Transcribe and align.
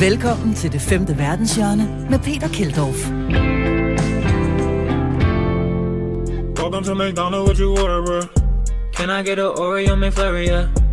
Velkommen 0.00 0.54
til 0.54 0.72
det 0.72 0.80
femte 0.80 1.18
verdenshjørne 1.18 2.06
med 2.10 2.18
Peter 2.18 2.48
Keldorf. 2.48 3.10
Welcome 6.58 6.84
to 6.84 6.94
McDonald's, 6.94 7.46
what 7.46 7.56
you 7.58 7.70
order, 7.70 8.04
bro? 8.06 8.20
Can 8.92 9.10
I 9.10 9.28
get 9.28 9.38
an 9.38 9.52
Oreo 9.58 9.94
McFlurry? 9.94 10.46
Yeah. 10.48 10.85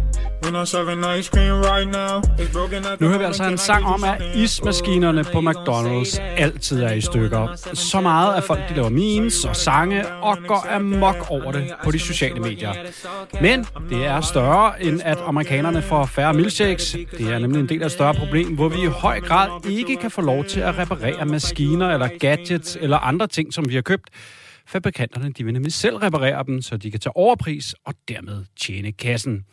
Nu 2.99 3.07
hører 3.07 3.17
vi 3.17 3.23
altså 3.23 3.43
en 3.43 3.57
sang 3.57 3.85
om, 3.85 4.03
at 4.03 4.35
ismaskinerne 4.35 5.23
på 5.23 5.39
McDonald's 5.39 6.21
altid 6.21 6.83
er 6.83 6.91
i 6.91 7.01
stykker. 7.01 7.55
Så 7.73 8.01
meget, 8.01 8.35
at 8.35 8.43
folk 8.43 8.69
de 8.69 8.73
laver 8.73 8.89
memes 8.89 9.45
og 9.45 9.55
sange 9.55 10.07
og 10.07 10.37
går 10.47 10.67
amok 10.69 11.15
over 11.29 11.51
det 11.51 11.73
på 11.83 11.91
de 11.91 11.99
sociale 11.99 12.39
medier. 12.39 12.73
Men 13.41 13.65
det 13.89 14.05
er 14.05 14.21
større, 14.21 14.83
end 14.83 15.01
at 15.03 15.17
amerikanerne 15.25 15.81
får 15.81 16.05
færre 16.05 16.33
milkshakes. 16.33 16.97
Det 17.17 17.33
er 17.33 17.39
nemlig 17.39 17.59
en 17.59 17.69
del 17.69 17.81
af 17.81 17.85
et 17.85 17.91
større 17.91 18.13
problem, 18.13 18.55
hvor 18.55 18.69
vi 18.69 18.81
i 18.81 18.85
høj 18.85 19.19
grad 19.19 19.69
ikke 19.69 19.95
kan 19.95 20.11
få 20.11 20.21
lov 20.21 20.45
til 20.45 20.59
at 20.59 20.77
reparere 20.77 21.25
maskiner 21.25 21.89
eller 21.89 22.09
gadgets 22.19 22.77
eller 22.81 22.97
andre 22.97 23.27
ting, 23.27 23.53
som 23.53 23.69
vi 23.69 23.75
har 23.75 23.81
købt. 23.81 24.09
Fabrikanterne 24.67 25.31
de 25.31 25.43
vil 25.43 25.53
nemlig 25.53 25.73
selv 25.73 25.95
reparere 25.95 26.43
dem, 26.47 26.61
så 26.61 26.77
de 26.77 26.91
kan 26.91 26.99
tage 26.99 27.17
overpris 27.17 27.75
og 27.85 27.93
dermed 28.07 28.45
tjene 28.59 28.91
kassen. 28.91 29.45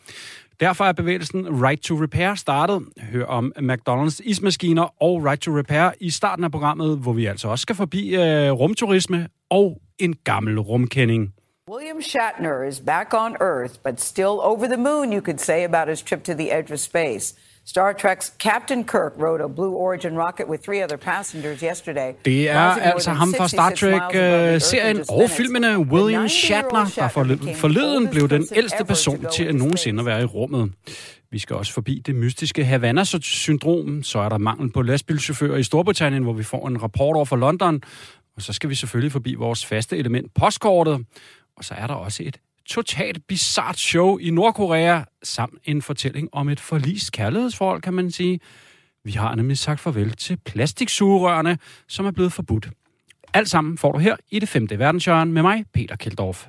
Derfor 0.60 0.84
er 0.84 0.92
bevægelsen 0.92 1.64
Right 1.64 1.82
to 1.82 1.95
Repair 1.95 2.34
startet. 2.34 2.82
Hør 3.12 3.24
om 3.24 3.52
McDonald's 3.59 4.20
ismaskiner 4.24 5.02
og 5.02 5.24
Right 5.24 5.41
to 5.41 5.59
Repair 5.59 5.91
i 6.01 6.10
starten 6.10 6.45
af 6.45 6.51
programmet, 6.51 6.98
hvor 6.98 7.12
vi 7.12 7.27
altså 7.27 7.48
også 7.48 7.62
skal 7.62 7.77
forbi 7.77 8.16
øh, 8.16 8.51
rumturisme 8.51 9.28
og 9.51 9.80
en 9.98 10.15
gammel 10.24 10.60
rumkending. 10.60 11.34
William 11.70 12.02
Shatner 12.02 12.68
is 12.68 12.80
back 12.87 13.15
on 13.15 13.37
Earth, 13.41 13.74
but 13.84 14.01
still 14.01 14.37
over 14.51 14.66
the 14.66 14.77
moon, 14.77 15.12
you 15.12 15.20
could 15.20 15.38
say, 15.38 15.65
about 15.65 15.88
his 15.88 16.02
trip 16.02 16.24
to 16.24 16.32
the 16.32 16.59
edge 16.59 16.73
of 16.73 16.79
space. 16.79 17.34
Star 17.66 17.92
Trek's 17.92 18.32
Captain 18.38 18.84
Kirk 18.84 19.12
rode 19.19 19.41
a 19.45 19.48
Blue 19.48 19.74
Origin 19.74 20.16
rocket 20.16 20.48
with 20.48 20.65
three 20.65 20.82
other 20.85 20.96
passengers 20.96 21.60
yesterday. 21.62 22.12
Det 22.24 22.51
er 22.51 22.60
altså 22.60 23.10
ham 23.10 23.35
fra 23.37 23.48
Star 23.48 23.71
66 23.71 23.82
miles 23.82 24.02
above 24.02 24.12
the 24.12 24.21
Earth 24.21 24.54
in 24.54 24.60
Trek-serien 24.60 24.96
just 24.96 25.10
og 25.10 25.16
minutes. 25.16 25.37
filmene 25.37 25.79
William 25.79 26.24
90-year-old 26.24 26.29
Shatner, 26.29 26.93
der 26.96 27.09
forleden, 27.54 28.09
blev 28.09 28.29
den 28.29 28.46
ældste 28.54 28.85
person 28.85 29.26
til 29.35 29.45
at 29.45 29.54
nogensinde 29.54 30.07
være 30.07 30.23
i 30.23 30.24
rummet. 30.24 30.73
Vi 31.30 31.38
skal 31.38 31.57
også 31.57 31.73
forbi 31.73 32.02
det 32.07 32.15
mystiske 32.15 32.65
Havana-syndrom. 32.65 34.02
Så 34.02 34.18
er 34.18 34.29
der 34.29 34.38
mangel 34.38 34.73
på 34.73 34.82
lastbilchauffører 34.82 35.57
i 35.57 35.63
Storbritannien, 35.63 36.23
hvor 36.23 36.32
vi 36.32 36.42
får 36.42 36.68
en 36.68 36.82
rapport 36.82 37.16
over 37.16 37.24
for 37.24 37.37
London. 37.37 37.82
Og 38.37 38.42
så 38.42 38.52
skal 38.52 38.70
vi 38.70 38.74
selvfølgelig 38.74 39.13
forbi 39.13 39.35
vores 39.35 39.66
faste 39.66 39.96
element, 39.96 40.35
postkortet. 40.35 41.04
Og 41.57 41.65
så 41.65 41.74
er 41.74 41.87
der 41.87 41.95
også 41.95 42.23
et 42.26 42.37
totalt 42.71 43.26
bizart 43.29 43.79
show 43.79 44.18
i 44.18 44.30
Nordkorea, 44.30 45.02
samt 45.23 45.54
en 45.65 45.82
fortælling 45.82 46.29
om 46.32 46.49
et 46.49 46.60
forlist 46.60 47.13
kærlighedsforhold, 47.13 47.82
kan 47.82 47.95
man 47.95 48.10
sige. 48.10 48.40
Vi 49.04 49.10
har 49.10 49.35
nemlig 49.35 49.59
sagt 49.59 49.80
farvel 49.80 50.13
til 50.13 50.38
plastiksugerørene, 50.45 51.59
som 51.88 52.07
er 52.07 52.10
blevet 52.10 52.32
forbudt. 52.32 52.71
Alt 53.35 53.51
sammen 53.51 53.79
får 53.79 53.93
du 53.93 53.98
her 53.98 54.16
i 54.30 54.38
det 54.38 54.48
femte 54.48 54.79
verdenshjørne 54.79 55.32
med 55.32 55.43
mig, 55.43 55.65
Peter 55.74 55.96
Keldorf. 55.96 56.46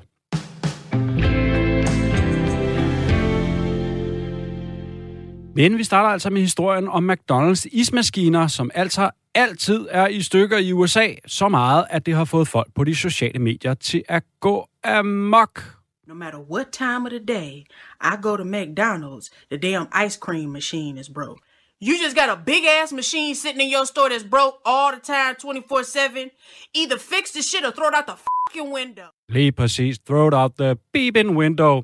Men 5.56 5.78
vi 5.78 5.84
starter 5.84 6.10
altså 6.10 6.30
med 6.30 6.42
historien 6.42 6.88
om 6.88 7.12
McDonald's 7.12 7.66
ismaskiner, 7.72 8.48
som 8.48 8.72
altså 8.74 9.10
altid 9.36 9.88
er 9.90 10.08
i 10.08 10.22
stykker 10.22 10.58
i 10.58 10.72
USA, 10.72 11.08
så 11.28 11.50
meget, 11.50 11.86
at 11.90 12.06
det 12.06 12.16
har 12.16 12.26
fået 12.26 12.48
folk 12.48 12.68
på 12.76 12.84
de 12.84 12.96
sociale 12.96 13.40
medier 13.40 13.74
til 13.74 14.04
at 14.08 14.24
gå 14.40 14.68
amok. 14.84 15.81
No 16.12 16.18
matter 16.18 16.40
what 16.40 16.74
time 16.74 17.06
of 17.06 17.14
the 17.14 17.22
day 17.22 17.64
I 18.02 18.18
go 18.18 18.36
to 18.36 18.44
McDonald's, 18.44 19.32
the 19.50 19.58
damn 19.58 19.88
ice 19.94 20.18
cream 20.18 20.52
machine 20.52 20.98
is 20.98 21.08
broke. 21.08 21.40
You 21.80 21.98
just 22.04 22.18
got 22.18 22.30
a 22.30 22.36
big 22.36 22.66
ass 22.66 22.92
machine 22.92 23.34
sitting 23.34 23.62
in 23.62 23.70
your 23.70 23.86
store 23.86 24.10
that's 24.10 24.26
broke 24.26 24.56
all 24.66 24.92
the 24.92 25.00
time, 25.00 25.36
24 25.36 25.84
7. 25.84 26.30
Either 26.74 26.98
fix 26.98 27.32
the 27.32 27.42
shit 27.42 27.64
or 27.64 27.72
throw 27.72 27.88
it 27.88 27.94
out 27.96 28.08
the 28.08 28.18
fucking 28.18 28.74
window. 28.74 29.06
Lige 29.30 29.52
præcis. 29.52 30.00
Throw 30.00 30.28
it 30.28 30.34
out 30.34 30.52
the 30.58 30.76
beeping 30.98 31.38
window. 31.38 31.82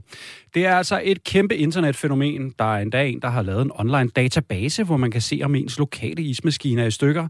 Det 0.53 0.65
er 0.65 0.75
altså 0.75 1.01
et 1.03 1.23
kæmpe 1.23 1.57
internetfænomen. 1.57 2.53
Der 2.59 2.75
er 2.75 2.81
endda 2.81 3.07
en, 3.07 3.21
der 3.21 3.29
har 3.29 3.41
lavet 3.41 3.61
en 3.61 3.71
online 3.75 4.09
database, 4.09 4.83
hvor 4.83 4.97
man 4.97 5.11
kan 5.11 5.21
se, 5.21 5.41
om 5.43 5.55
ens 5.55 5.79
lokale 5.79 6.23
ismaskiner 6.23 6.83
er 6.83 6.87
i 6.87 6.91
stykker. 6.91 7.27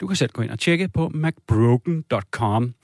Du 0.00 0.06
kan 0.06 0.16
selv 0.16 0.30
gå 0.32 0.42
ind 0.42 0.50
og 0.50 0.58
tjekke 0.58 0.88
på 0.88 1.10
macbroken.com. 1.14 2.74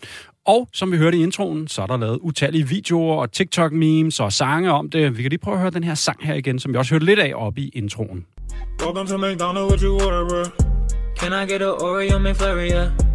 Og 0.46 0.68
som 0.72 0.92
vi 0.92 0.96
hørte 0.96 1.18
i 1.18 1.22
introen, 1.22 1.68
så 1.68 1.82
er 1.82 1.86
der 1.86 1.96
lavet 1.96 2.18
utallige 2.18 2.68
videoer 2.68 3.16
og 3.16 3.28
TikTok-memes 3.32 4.20
og 4.20 4.32
sange 4.32 4.72
om 4.72 4.90
det. 4.90 5.16
Vi 5.16 5.22
kan 5.22 5.30
lige 5.30 5.38
prøve 5.38 5.54
at 5.54 5.60
høre 5.60 5.70
den 5.70 5.84
her 5.84 5.94
sang 5.94 6.26
her 6.26 6.34
igen, 6.34 6.58
som 6.58 6.72
vi 6.72 6.78
også 6.78 6.94
hørte 6.94 7.04
lidt 7.04 7.18
af 7.18 7.32
oppe 7.34 7.60
i 7.60 7.68
introen. 7.68 8.26
Welcome 8.82 9.08
to 9.08 9.16
McDonald's, 9.16 9.68
what 9.68 9.80
you 9.80 9.94
order, 9.94 10.28
bro? 10.28 10.64
Can 11.16 11.32
I 11.32 11.52
get 11.52 11.62
an 11.62 11.68
Oreo 11.68 12.18
McFlurry? 12.18 12.70
Yeah. 12.70 13.09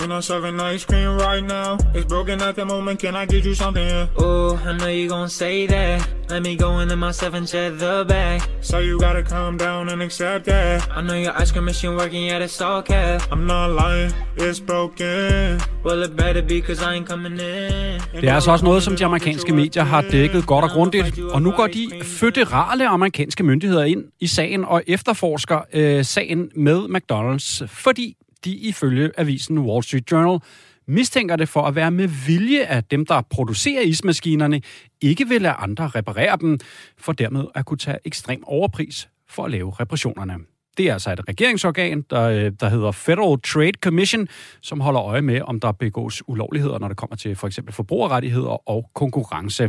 We're 0.00 0.06
not 0.06 0.24
serving 0.24 0.58
ice 0.58 0.86
cream 0.86 1.18
right 1.18 1.44
now. 1.44 1.76
It's 1.92 2.06
broken 2.06 2.40
at 2.40 2.56
the 2.56 2.64
moment. 2.64 3.00
Can 3.00 3.14
I 3.14 3.26
get 3.26 3.44
you 3.44 3.54
something? 3.54 4.08
Oh, 4.16 4.58
I 4.64 4.72
know 4.72 4.88
you 4.88 5.10
gon' 5.10 5.28
say 5.28 5.66
that. 5.66 6.08
Let 6.30 6.42
me 6.42 6.56
go 6.56 6.78
into 6.78 6.96
my 6.96 7.10
seven 7.10 7.44
cheddar 7.44 8.04
bag. 8.06 8.40
So 8.62 8.78
you 8.78 8.98
gotta 8.98 9.22
calm 9.22 9.58
down 9.58 9.90
and 9.90 10.00
accept 10.00 10.46
that. 10.46 10.88
I 10.96 11.02
know 11.02 11.16
your 11.16 11.42
ice 11.42 11.52
cream 11.52 11.64
machine 11.64 11.96
working, 11.96 12.24
yeah, 12.24 12.42
it's 12.44 12.60
all 12.62 12.82
cap. 12.82 13.20
I'm 13.30 13.46
not 13.46 13.72
lying, 13.72 14.12
it's 14.38 14.58
broken. 14.58 15.60
Well, 15.84 16.02
it 16.02 16.16
better 16.16 16.42
be, 16.42 16.62
cause 16.62 16.80
I 16.82 16.94
ain't 16.94 17.06
coming 17.06 17.32
in. 17.32 18.00
Det 18.20 18.28
er 18.28 18.34
altså 18.34 18.50
også 18.50 18.64
noget, 18.64 18.82
som 18.82 18.96
de 18.96 19.04
amerikanske 19.04 19.52
medier 19.52 19.84
har 19.84 20.04
dækket 20.12 20.46
godt 20.46 20.64
og 20.64 20.70
grundigt. 20.70 21.18
Og 21.18 21.42
nu 21.42 21.50
går 21.50 21.66
de 21.66 21.90
føderale 22.02 22.88
amerikanske 22.88 23.44
myndigheder 23.44 23.84
ind 23.84 24.04
i 24.20 24.26
sagen 24.26 24.64
og 24.64 24.82
efterforsker 24.86 25.58
øh, 25.72 26.04
sagen 26.04 26.50
med 26.56 26.78
McDonald's, 26.78 27.66
fordi 27.66 28.16
de 28.44 28.50
ifølge 28.52 29.10
avisen 29.16 29.58
Wall 29.58 29.82
Street 29.82 30.12
Journal 30.12 30.40
mistænker 30.86 31.36
det 31.36 31.48
for 31.48 31.62
at 31.62 31.74
være 31.74 31.90
med 31.90 32.08
vilje, 32.26 32.60
at 32.60 32.90
dem, 32.90 33.06
der 33.06 33.22
producerer 33.30 33.82
ismaskinerne, 33.82 34.60
ikke 35.00 35.28
vil 35.28 35.42
lade 35.42 35.54
andre 35.54 35.88
reparere 35.88 36.36
dem, 36.40 36.58
for 36.98 37.12
dermed 37.12 37.44
at 37.54 37.66
kunne 37.66 37.78
tage 37.78 37.98
ekstrem 38.04 38.42
overpris 38.46 39.08
for 39.28 39.44
at 39.44 39.50
lave 39.50 39.72
reparationerne. 39.80 40.34
Det 40.76 40.88
er 40.88 40.92
altså 40.92 41.12
et 41.12 41.28
regeringsorgan, 41.28 42.04
der, 42.10 42.22
øh, 42.22 42.52
der 42.60 42.68
hedder 42.68 42.92
Federal 42.92 43.40
Trade 43.40 43.78
Commission, 43.82 44.28
som 44.60 44.80
holder 44.80 45.02
øje 45.02 45.22
med, 45.22 45.40
om 45.42 45.60
der 45.60 45.72
begås 45.72 46.22
ulovligheder, 46.28 46.78
når 46.78 46.88
det 46.88 46.96
kommer 46.96 47.16
til 47.16 47.36
for 47.36 47.46
eksempel 47.46 47.74
forbrugerrettigheder 47.74 48.68
og 48.68 48.90
konkurrence. 48.94 49.68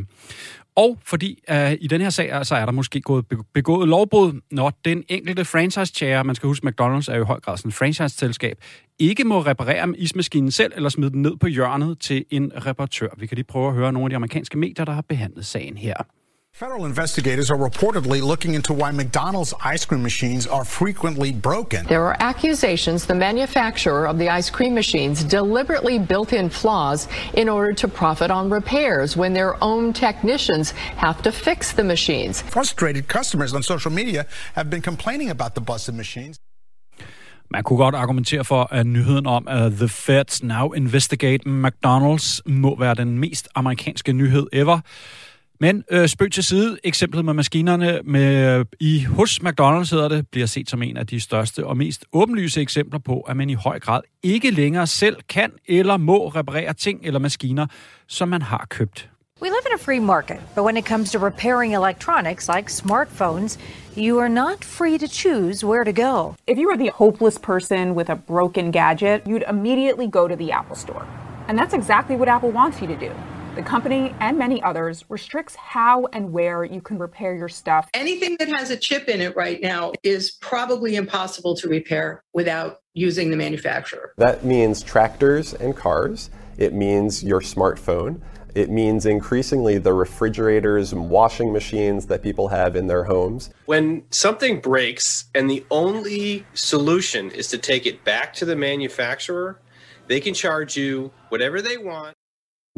Og 0.76 0.98
fordi 1.04 1.44
uh, 1.52 1.72
i 1.72 1.88
den 1.88 2.02
her 2.02 2.10
sag, 2.10 2.34
øh, 2.34 2.46
så 2.46 2.56
er 2.56 2.66
der 2.66 2.72
måske 2.72 3.02
gået 3.02 3.26
begået 3.54 3.88
lovbrud, 3.88 4.42
når 4.52 4.80
den 4.86 5.04
enkelte 5.10 5.46
franchise-chair, 5.46 6.24
man 6.24 6.36
skal 6.36 6.48
huske, 6.48 6.68
McDonald's 6.68 7.12
er 7.12 7.16
jo 7.16 7.24
i 7.24 7.26
høj 7.26 7.40
grad 7.40 7.58
sådan 7.58 7.70
en 7.70 7.74
franchise-selskab, 7.74 8.58
ikke 9.00 9.24
må 9.24 9.40
reparere 9.40 9.94
ismaskinen 9.98 10.52
selv, 10.52 10.74
eller 10.76 10.90
smide 10.90 11.12
den 11.12 11.22
ned 11.22 11.38
på 11.38 11.48
hjørnet 11.48 12.00
til 12.00 12.26
en 12.30 12.52
reparatør. 12.66 13.08
Vi 13.18 13.26
kan 13.26 13.36
lige 13.36 13.46
prøve 13.46 13.68
at 13.68 13.74
høre 13.74 13.94
nogle 13.94 14.06
af 14.06 14.10
de 14.10 14.16
amerikanske 14.16 14.58
medier, 14.58 14.86
der 14.86 14.94
har 14.94 15.02
behandlet 15.02 15.46
sagen 15.46 15.78
her. 15.78 15.96
Federal 16.62 16.86
investigators 16.86 17.50
are 17.50 17.58
reportedly 17.58 18.22
looking 18.22 18.54
into 18.54 18.72
why 18.72 18.92
McDonald's 18.92 19.52
ice 19.64 19.84
cream 19.84 20.04
machines 20.04 20.46
are 20.46 20.64
frequently 20.64 21.32
broken. 21.32 21.88
There 21.88 22.06
are 22.06 22.16
accusations 22.20 23.08
the 23.08 23.16
manufacturer 23.16 24.06
of 24.06 24.20
the 24.20 24.30
ice 24.30 24.52
cream 24.52 24.76
machines 24.76 25.24
deliberately 25.24 25.98
built 25.98 26.34
in 26.34 26.52
flaws 26.52 27.08
in 27.34 27.50
order 27.50 27.74
to 27.74 27.88
profit 27.88 28.30
on 28.30 28.52
repairs 28.52 29.18
when 29.18 29.34
their 29.34 29.56
own 29.64 29.92
technicians 29.92 30.70
have 30.98 31.24
to 31.24 31.32
fix 31.32 31.74
the 31.74 31.84
machines. 31.84 32.44
Frustrated 32.44 33.08
customers 33.08 33.56
on 33.56 33.64
social 33.64 33.92
media 33.92 34.28
have 34.54 34.70
been 34.70 34.84
complaining 34.84 35.32
about 35.32 35.56
the 35.56 35.62
busted 35.62 35.96
machines. 35.96 36.38
Man 37.50 37.64
kunne 37.64 37.78
godt 37.78 37.96
argumentere 37.96 38.44
for, 38.46 38.74
at 38.74 38.88
nyheden 38.88 39.28
om, 39.28 39.48
at 39.48 39.72
The 39.72 39.88
Feds 39.88 40.44
now 40.44 40.72
investigate 40.72 41.50
McDonald's 41.50 42.42
må 42.46 42.80
være 42.80 42.96
den 42.96 43.20
mest 43.20 43.48
amerikanske 43.56 44.14
nyhed 44.14 44.48
ever. 44.54 44.80
Men 45.62 45.84
øh, 45.92 46.08
spøg 46.08 46.32
til 46.32 46.44
side, 46.44 46.78
eksemplet 46.84 47.26
med 47.26 47.34
maskinerne 47.34 48.00
med, 48.04 48.58
øh, 48.60 48.66
i 48.80 49.04
hos 49.04 49.40
McDonald's 49.44 49.92
hedder 49.92 50.08
det, 50.10 50.28
bliver 50.32 50.48
set 50.48 50.70
som 50.70 50.82
en 50.82 50.98
af 50.98 51.08
de 51.08 51.20
største 51.20 51.66
og 51.66 51.78
mest 51.78 52.06
åbenlyse 52.14 52.62
eksempler 52.62 53.00
på, 53.00 53.20
at 53.20 53.38
man 53.38 53.50
i 53.50 53.54
høj 53.54 53.80
grad 53.80 54.02
ikke 54.24 54.52
længere 54.52 54.88
selv 54.88 55.16
kan 55.30 55.52
eller 55.68 55.98
må 55.98 56.28
reparere 56.28 56.74
ting 56.74 57.00
eller 57.04 57.20
maskiner, 57.20 57.68
som 58.08 58.30
man 58.30 58.42
har 58.42 58.66
købt. 58.70 59.10
We 59.42 59.48
live 59.48 59.66
in 59.72 59.74
a 59.76 59.84
free 59.84 60.00
market, 60.00 60.38
but 60.56 60.64
when 60.64 60.78
it 60.78 60.86
comes 60.86 61.12
to 61.12 61.26
repairing 61.26 61.76
electronics 61.76 62.50
like 62.56 62.72
smartphones, 62.72 63.60
you 63.98 64.20
are 64.20 64.30
not 64.30 64.64
free 64.64 64.98
to 64.98 65.08
choose 65.08 65.66
where 65.66 65.84
to 65.84 65.94
go. 66.08 66.36
If 66.48 66.58
you 66.58 66.68
were 66.70 66.78
the 66.78 66.92
hopeless 67.04 67.40
person 67.40 67.96
with 67.98 68.10
a 68.12 68.16
broken 68.16 68.72
gadget, 68.72 69.22
you'd 69.28 69.46
immediately 69.50 70.08
go 70.08 70.28
to 70.28 70.36
the 70.36 70.52
Apple 70.52 70.76
Store. 70.76 71.06
And 71.48 71.58
that's 71.60 71.74
exactly 71.74 72.16
what 72.16 72.28
Apple 72.36 72.52
wants 72.52 72.82
you 72.82 72.88
to 72.88 73.00
do. 73.08 73.12
The 73.54 73.62
company 73.62 74.16
and 74.22 74.38
many 74.38 74.64
others 74.64 75.04
restricts 75.10 75.56
how 75.56 76.06
and 76.14 76.32
where 76.32 76.64
you 76.64 76.80
can 76.80 76.98
repair 76.98 77.36
your 77.36 77.50
stuff. 77.50 77.90
Anything 77.94 78.38
that 78.40 78.48
has 78.48 78.70
a 78.70 78.78
chip 78.78 79.10
in 79.10 79.20
it 79.20 79.36
right 79.36 79.62
now 79.62 79.92
is 80.04 80.32
probably 80.32 80.96
impossible 80.96 81.58
to 81.58 81.68
repair 81.68 82.24
without 82.32 82.80
using 82.94 83.30
the 83.30 83.36
manufacturer. 83.36 84.14
That 84.16 84.46
means 84.46 84.82
tractors 84.82 85.54
and 85.54 85.76
cars. 85.76 86.30
It 86.58 86.74
means 86.74 87.26
your 87.26 87.42
smartphone. 87.42 88.22
It 88.56 88.70
means 88.70 89.06
increasingly 89.06 89.78
the 89.80 89.94
refrigerators 89.94 90.94
and 90.94 91.10
washing 91.10 91.52
machines 91.52 92.08
that 92.08 92.24
people 92.24 92.48
have 92.48 92.78
in 92.78 92.88
their 92.88 93.04
homes. 93.04 93.50
When 93.66 94.04
something 94.12 94.62
breaks 94.62 95.26
and 95.36 95.50
the 95.50 95.66
only 95.70 96.46
solution 96.54 97.30
is 97.32 97.50
to 97.50 97.58
take 97.58 97.86
it 97.86 98.06
back 98.06 98.34
to 98.36 98.46
the 98.46 98.56
manufacturer, 98.56 99.60
they 100.08 100.22
can 100.22 100.34
charge 100.34 100.78
you 100.78 101.12
whatever 101.28 101.62
they 101.62 101.78
want. 101.78 102.16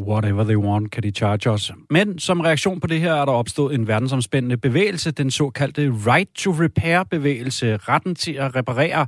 Whatever 0.01 0.43
they 0.43 0.55
want, 0.55 0.91
kan 0.91 1.03
de 1.03 1.11
charge 1.11 1.49
os. 1.49 1.71
Men 1.89 2.19
som 2.19 2.39
reaktion 2.39 2.79
på 2.79 2.87
det 2.87 2.99
her 2.99 3.13
er 3.13 3.25
der 3.25 3.31
opstået 3.31 3.75
en 3.75 3.87
verdensomspændende 3.87 4.57
bevægelse, 4.57 5.11
den 5.11 5.31
såkaldte 5.31 5.93
Right 6.07 6.29
to 6.35 6.51
Repair-bevægelse, 6.51 7.77
retten 7.77 8.15
til 8.15 8.33
at 8.33 8.55
reparere. 8.55 9.07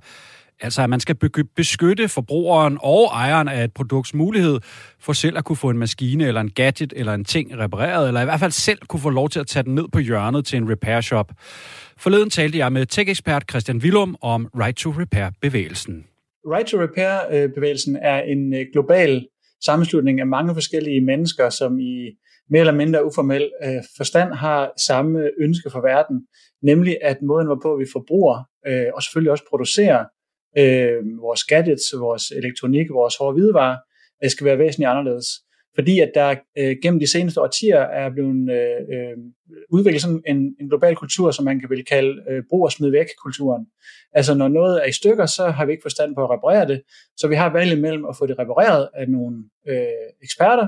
Altså 0.61 0.81
at 0.81 0.89
man 0.89 0.99
skal 0.99 1.15
beskytte 1.55 2.07
forbrugeren 2.07 2.77
og 2.81 3.05
ejeren 3.05 3.47
af 3.47 3.63
et 3.63 3.73
produkts 3.73 4.13
mulighed 4.13 4.59
for 4.99 5.13
selv 5.13 5.37
at 5.37 5.45
kunne 5.45 5.55
få 5.55 5.69
en 5.69 5.77
maskine 5.77 6.27
eller 6.27 6.41
en 6.41 6.49
gadget 6.49 6.93
eller 6.95 7.13
en 7.13 7.25
ting 7.25 7.57
repareret, 7.57 8.07
eller 8.07 8.21
i 8.21 8.25
hvert 8.25 8.39
fald 8.39 8.51
selv 8.51 8.79
kunne 8.87 8.99
få 8.99 9.09
lov 9.09 9.29
til 9.29 9.39
at 9.39 9.47
tage 9.47 9.63
den 9.63 9.75
ned 9.75 9.85
på 9.93 9.99
hjørnet 9.99 10.45
til 10.45 10.57
en 10.57 10.71
repair 10.71 11.01
shop. 11.01 11.31
Forleden 11.97 12.29
talte 12.29 12.57
jeg 12.57 12.71
med 12.71 12.85
tech-ekspert 12.85 13.43
Christian 13.49 13.77
Willum 13.77 14.15
om 14.21 14.47
Right 14.59 14.77
to 14.77 14.89
Repair-bevægelsen. 14.89 16.05
Right 16.47 16.67
to 16.67 16.77
Repair-bevægelsen 16.77 17.95
øh, 17.95 18.01
er 18.03 18.21
en 18.21 18.53
øh, 18.53 18.65
global 18.73 19.27
sammenslutning 19.63 20.19
af 20.19 20.27
mange 20.27 20.53
forskellige 20.53 21.01
mennesker, 21.01 21.49
som 21.49 21.79
i 21.79 22.17
mere 22.49 22.59
eller 22.59 22.73
mindre 22.73 23.05
uformel 23.05 23.51
øh, 23.63 23.83
forstand 23.97 24.33
har 24.33 24.73
samme 24.87 25.29
ønske 25.39 25.69
for 25.69 25.81
verden, 25.81 26.27
nemlig 26.61 26.97
at 27.01 27.21
måden, 27.21 27.47
hvorpå 27.47 27.77
vi 27.77 27.85
forbruger 27.93 28.43
øh, 28.67 28.87
og 28.93 29.03
selvfølgelig 29.03 29.31
også 29.31 29.43
producerer 29.49 30.05
øh, 30.57 31.01
vores 31.21 31.43
gadgets, 31.43 31.83
vores 31.99 32.31
elektronik, 32.31 32.89
vores 32.89 33.15
hårde 33.17 33.33
hvidevarer, 33.33 33.77
øh, 34.23 34.29
skal 34.29 34.45
være 34.45 34.57
væsentligt 34.57 34.89
anderledes. 34.89 35.27
Fordi 35.75 35.99
at 35.99 36.11
der 36.15 36.35
øh, 36.57 36.75
gennem 36.83 36.99
de 36.99 37.11
seneste 37.11 37.41
årtier 37.41 37.79
er 37.79 38.09
blevet 38.09 38.51
øh, 38.51 38.79
øh, 38.93 39.17
udviklet 39.69 40.01
sådan 40.01 40.21
en, 40.27 40.55
en 40.59 40.69
global 40.69 40.95
kultur, 40.95 41.31
som 41.31 41.45
man 41.45 41.59
kan 41.59 41.69
vel 41.69 41.85
kalde 41.85 42.23
øh, 42.29 42.43
brug 42.49 42.63
og 42.63 42.71
smid 42.71 42.89
væk 42.89 43.07
kulturen. 43.23 43.65
Altså 44.13 44.33
når 44.33 44.47
noget 44.47 44.81
er 44.83 44.85
i 44.85 44.91
stykker, 44.91 45.25
så 45.25 45.47
har 45.47 45.65
vi 45.65 45.71
ikke 45.71 45.81
forstand 45.81 46.15
på 46.15 46.23
at 46.23 46.29
reparere 46.29 46.67
det, 46.67 46.81
så 47.17 47.27
vi 47.27 47.35
har 47.35 47.53
valget 47.53 47.81
mellem 47.81 48.05
at 48.05 48.17
få 48.17 48.25
det 48.25 48.39
repareret 48.39 48.89
af 48.93 49.09
nogle 49.09 49.43
øh, 49.67 49.85
eksperter, 50.23 50.67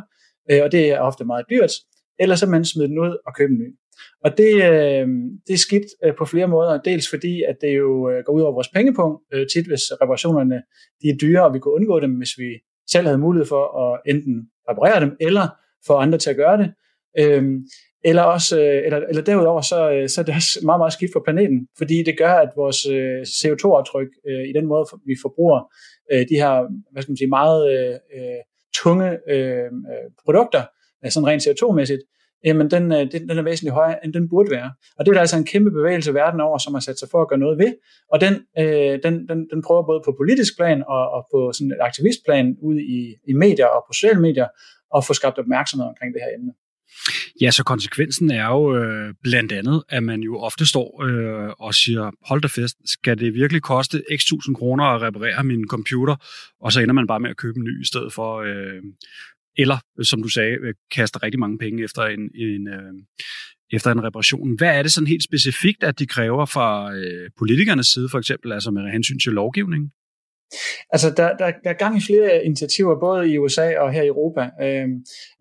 øh, 0.51 0.63
og 0.63 0.71
det 0.71 0.89
er 0.89 1.00
ofte 1.00 1.25
meget 1.25 1.45
dyrt, 1.50 1.71
eller 2.19 2.36
så 2.36 2.45
man 2.45 2.65
smider 2.65 2.88
den 2.88 3.00
ud 3.00 3.18
og 3.25 3.36
købe 3.36 3.53
en 3.53 3.60
ny. 3.60 3.75
Og 4.24 4.38
det, 4.38 4.53
øh, 4.56 5.07
det 5.48 5.53
er 5.53 5.57
skidt 5.57 5.86
øh, 6.03 6.15
på 6.18 6.25
flere 6.25 6.48
måder. 6.48 6.81
Dels 6.81 7.10
fordi, 7.10 7.44
at 7.44 7.56
det 7.62 7.77
jo 7.77 8.10
øh, 8.10 8.24
går 8.25 8.33
ud 8.33 8.42
over 8.42 8.53
vores 8.53 8.68
pengepunkt 8.68 9.24
øh, 9.33 9.48
tit, 9.53 9.68
hvis 9.68 9.83
reparationerne 10.01 10.62
de 11.01 11.10
er 11.10 11.18
dyre, 11.21 11.45
og 11.45 11.53
vi 11.53 11.60
kunne 11.60 11.74
undgå 11.74 12.00
dem, 12.00 12.12
hvis 12.12 12.38
vi 12.38 12.50
selv 12.89 13.06
havde 13.06 13.18
mulighed 13.18 13.45
for 13.48 13.63
at 13.83 14.01
enten 14.06 14.50
reparere 14.69 15.00
dem, 15.00 15.18
eller 15.19 15.48
få 15.88 15.94
andre 15.94 16.18
til 16.18 16.30
at 16.30 16.36
gøre 16.36 16.58
det. 16.58 16.74
Øhm, 17.19 17.66
eller, 18.04 18.22
også, 18.22 18.60
øh, 18.60 18.86
eller, 18.86 18.98
eller 18.98 19.24
derudover, 19.24 19.62
så, 19.62 19.92
øh, 19.92 20.10
så 20.10 20.22
er 20.22 20.25
det 20.25 20.36
også 20.36 20.60
meget, 20.64 20.80
meget 20.80 20.94
skidt 20.94 21.12
for 21.14 21.22
planeten, 21.25 21.68
fordi 21.78 22.04
det 22.04 22.18
gør, 22.18 22.34
at 22.34 22.50
vores 22.56 22.86
øh, 22.86 23.22
CO2-aftryk 23.22 24.08
øh, 24.28 24.44
i 24.50 24.54
den 24.54 24.66
måde, 24.66 24.86
vi 25.06 25.16
forbruger 25.22 25.72
øh, 26.12 26.25
de 26.30 26.36
her 26.36 26.52
hvad 26.92 27.02
skal 27.02 27.12
man 27.12 27.18
sige, 27.18 27.30
meget 27.30 27.60
øh, 27.74 27.94
øh 27.94 28.42
tunge 28.84 29.10
øh, 29.30 29.66
øh, 29.92 30.08
produkter, 30.25 30.64
sådan 31.10 31.28
rent 31.28 31.48
CO2-mæssigt, 31.48 32.04
jamen 32.45 32.72
den, 32.72 32.92
øh, 32.92 33.12
den, 33.12 33.30
den 33.30 33.38
er 33.38 33.42
væsentligt 33.42 33.74
højere, 33.74 34.06
end 34.06 34.13
den 34.13 34.30
burde 34.30 34.51
være. 34.51 34.72
Og 34.98 35.06
det 35.06 35.12
er 35.12 35.13
der 35.13 35.19
altså 35.19 35.38
en 35.38 35.45
kæmpe 35.45 35.72
bevægelse 35.72 36.13
verden 36.13 36.42
over, 36.42 36.57
som 36.57 36.74
har 36.74 36.81
sat 36.81 37.00
sig 37.00 37.07
for 37.12 37.22
at 37.22 37.30
gøre 37.30 37.39
noget 37.39 37.57
ved. 37.57 37.74
Og 38.13 38.22
den, 38.22 38.34
øh, 38.60 39.00
den, 39.04 39.28
den, 39.30 39.39
den 39.51 39.62
prøver 39.68 39.84
både 39.86 40.01
på 40.06 40.16
politisk 40.19 40.57
plan 40.57 40.84
og, 40.88 41.04
og 41.16 41.28
på 41.34 41.51
sådan 41.54 41.72
et 41.72 41.81
aktivistplan 41.81 42.56
ud 42.62 42.78
i, 42.80 43.16
i 43.31 43.34
medier 43.34 43.68
og 43.75 43.84
på 43.88 43.94
sociale 43.94 44.22
medier 44.22 44.48
at 44.98 45.06
få 45.06 45.13
skabt 45.13 45.38
opmærksomhed 45.38 45.88
omkring 45.88 46.13
det 46.13 46.22
her 46.25 46.31
emne. 46.38 46.54
Ja, 47.42 47.51
så 47.51 47.63
konsekvensen 47.63 48.31
er 48.31 48.48
jo 48.48 48.78
øh, 48.78 49.13
blandt 49.24 49.51
andet, 49.51 49.84
at 49.89 50.04
man 50.04 50.19
jo 50.22 50.39
ofte 50.39 50.66
står 50.69 51.04
øh, 51.04 51.50
og 51.60 51.74
siger, 51.74 52.12
hold 52.28 52.42
da 52.42 52.48
fest, 52.48 52.78
skal 52.86 53.19
det 53.19 53.34
virkelig 53.34 53.62
koste 53.62 54.04
x 54.18 54.25
tusind 54.25 54.56
kroner 54.56 54.84
at 54.84 55.01
reparere 55.01 55.44
min 55.44 55.68
computer, 55.68 56.16
og 56.62 56.72
så 56.72 56.81
ender 56.81 56.94
man 56.94 57.07
bare 57.07 57.19
med 57.19 57.30
at 57.30 57.38
købe 57.38 57.57
en 57.57 57.63
ny 57.63 57.81
i 57.81 57.86
stedet 57.86 58.13
for, 58.13 58.38
øh, 58.38 58.81
eller 59.57 59.77
øh, 60.00 60.06
som 60.06 60.24
du 60.24 60.30
sagde, 60.30 60.51
øh, 60.51 60.74
kaster 60.92 61.24
rigtig 61.24 61.39
mange 61.39 61.57
penge 61.57 61.83
efter 61.83 62.01
en, 62.01 62.24
en, 62.36 62.68
øh, 62.68 62.94
efter 63.71 63.92
en 63.92 64.04
reparation. 64.04 64.57
Hvad 64.57 64.77
er 64.77 64.81
det 64.83 64.92
sådan 64.92 65.07
helt 65.07 65.24
specifikt, 65.24 65.83
at 65.83 66.00
de 66.00 66.07
kræver 66.07 66.45
fra 66.45 66.95
øh, 66.95 67.30
politikernes 67.38 67.88
side, 67.88 68.09
for 68.09 68.18
eksempel, 68.18 68.51
altså 68.51 68.71
med 68.71 68.92
hensyn 68.92 69.19
til 69.19 69.33
lovgivning? 69.33 69.92
Altså, 70.89 71.13
der, 71.18 71.38
der, 71.38 71.51
der 71.63 71.69
er 71.69 71.83
gang 71.83 71.98
i 71.98 72.01
flere 72.01 72.45
initiativer, 72.45 73.00
både 73.00 73.31
i 73.31 73.38
USA 73.38 73.80
og 73.80 73.92
her 73.94 74.04
i 74.04 74.07
Europa. 74.07 74.44
Øh, 74.62 74.88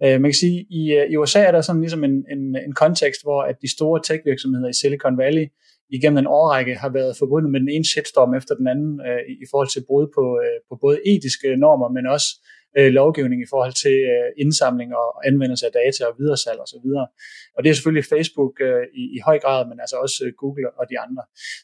øh, 0.04 0.20
man 0.20 0.30
kan 0.30 0.40
sige, 0.44 0.66
i, 0.70 0.82
øh, 0.98 1.10
i 1.12 1.16
USA 1.16 1.40
er 1.40 1.52
der 1.52 1.60
sådan 1.60 1.80
ligesom 1.80 2.04
en, 2.04 2.24
en, 2.34 2.56
en 2.66 2.74
kontekst, 2.74 3.20
hvor 3.22 3.42
at 3.42 3.56
de 3.62 3.70
store 3.76 4.00
tech-virksomheder 4.06 4.68
i 4.68 4.78
Silicon 4.80 5.18
Valley 5.18 5.46
igennem 5.90 6.18
en 6.18 6.26
årrække 6.26 6.74
har 6.74 6.88
været 6.88 7.16
forbundet 7.18 7.50
med 7.52 7.60
den 7.60 7.68
ene 7.68 7.84
shitstorm 7.92 8.34
efter 8.34 8.54
den 8.54 8.66
anden 8.72 9.00
øh, 9.08 9.22
i 9.44 9.46
forhold 9.50 9.68
til 9.72 9.84
brud 9.88 10.06
på, 10.16 10.24
øh, 10.44 10.58
på 10.68 10.74
både 10.84 10.98
etiske 11.12 11.48
normer, 11.64 11.88
men 11.96 12.06
også 12.14 12.28
øh, 12.40 12.55
Øh, 12.78 12.90
lovgivning 13.00 13.42
i 13.42 13.50
forhold 13.52 13.74
til 13.84 13.96
øh, 14.14 14.28
indsamling 14.44 14.90
og 15.02 15.08
anvendelse 15.28 15.66
af 15.66 15.72
data 15.72 16.00
og 16.10 16.14
videresalg 16.18 16.58
osv. 16.64 16.86
Og, 17.02 17.08
og 17.56 17.58
det 17.62 17.68
er 17.70 17.74
selvfølgelig 17.74 18.06
Facebook 18.14 18.54
øh, 18.68 18.84
i, 19.00 19.02
i 19.16 19.18
høj 19.28 19.38
grad, 19.44 19.60
men 19.70 19.80
altså 19.80 19.96
også 20.04 20.18
øh, 20.26 20.32
Google 20.40 20.70
og 20.80 20.84
de 20.90 20.96
andre. 21.04 21.22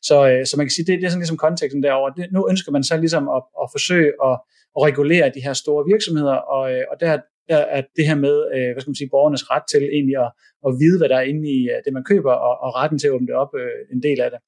Så, 0.09 0.17
øh, 0.31 0.47
så 0.47 0.55
man 0.57 0.67
kan 0.67 0.75
sige, 0.77 0.87
det, 0.87 0.95
det 1.01 1.07
er 1.07 1.11
sådan 1.11 1.25
ligesom 1.25 1.43
konteksten 1.47 1.83
derover. 1.83 2.11
Det, 2.11 2.27
nu 2.33 2.41
ønsker 2.53 2.73
man 2.73 2.85
så 2.85 2.97
ligesom 2.97 3.25
at, 3.37 3.43
at 3.63 3.67
forsøge 3.77 4.11
at, 4.29 4.35
at 4.77 4.81
regulere 4.89 5.27
de 5.37 5.45
her 5.47 5.55
store 5.63 5.83
virksomheder, 5.93 6.39
og, 6.57 6.65
øh, 6.75 6.85
og 6.91 6.97
der, 7.01 7.19
der 7.53 7.83
det 7.97 8.05
her 8.09 8.19
med, 8.27 8.37
øh, 8.55 8.69
hvad 8.73 8.81
skal 8.81 8.91
man 8.91 9.01
sige, 9.01 9.15
borgernes 9.15 9.51
ret 9.53 9.67
til 9.73 9.83
egentlig 9.97 10.17
at, 10.25 10.31
at 10.67 10.73
vide, 10.83 10.99
hvad 10.99 11.09
der 11.09 11.19
er 11.21 11.31
inde 11.33 11.45
i 11.57 11.59
øh, 11.73 11.79
det, 11.85 11.93
man 11.93 12.05
køber, 12.13 12.33
og, 12.49 12.55
og 12.65 12.71
retten 12.79 12.99
til 12.99 13.09
at 13.09 13.15
åbne 13.17 13.29
det 13.31 13.37
op 13.43 13.53
øh, 13.63 13.95
en 13.95 14.03
del 14.07 14.19
af 14.21 14.31
det. 14.31 14.41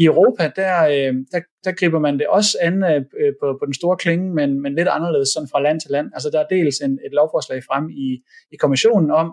I 0.00 0.04
Europa, 0.12 0.44
der, 0.60 0.74
øh, 0.94 1.12
der, 1.32 1.40
der 1.64 1.72
griber 1.78 2.00
man 2.06 2.18
det 2.18 2.26
også 2.26 2.52
an 2.68 2.76
øh, 2.90 3.00
øh, 3.20 3.32
på, 3.40 3.46
på 3.60 3.64
den 3.68 3.74
store 3.80 3.96
klinge, 4.02 4.26
men, 4.38 4.50
men 4.62 4.74
lidt 4.74 4.88
anderledes 4.96 5.28
sådan 5.34 5.52
fra 5.52 5.62
land 5.66 5.80
til 5.80 5.90
land. 5.90 6.08
Altså 6.14 6.28
der 6.32 6.40
er 6.40 6.48
dels 6.56 6.76
en, 6.86 6.92
et 7.06 7.12
lovforslag 7.18 7.60
frem 7.68 7.84
i, 7.90 8.08
i 8.54 8.56
kommissionen 8.62 9.10
om, 9.22 9.28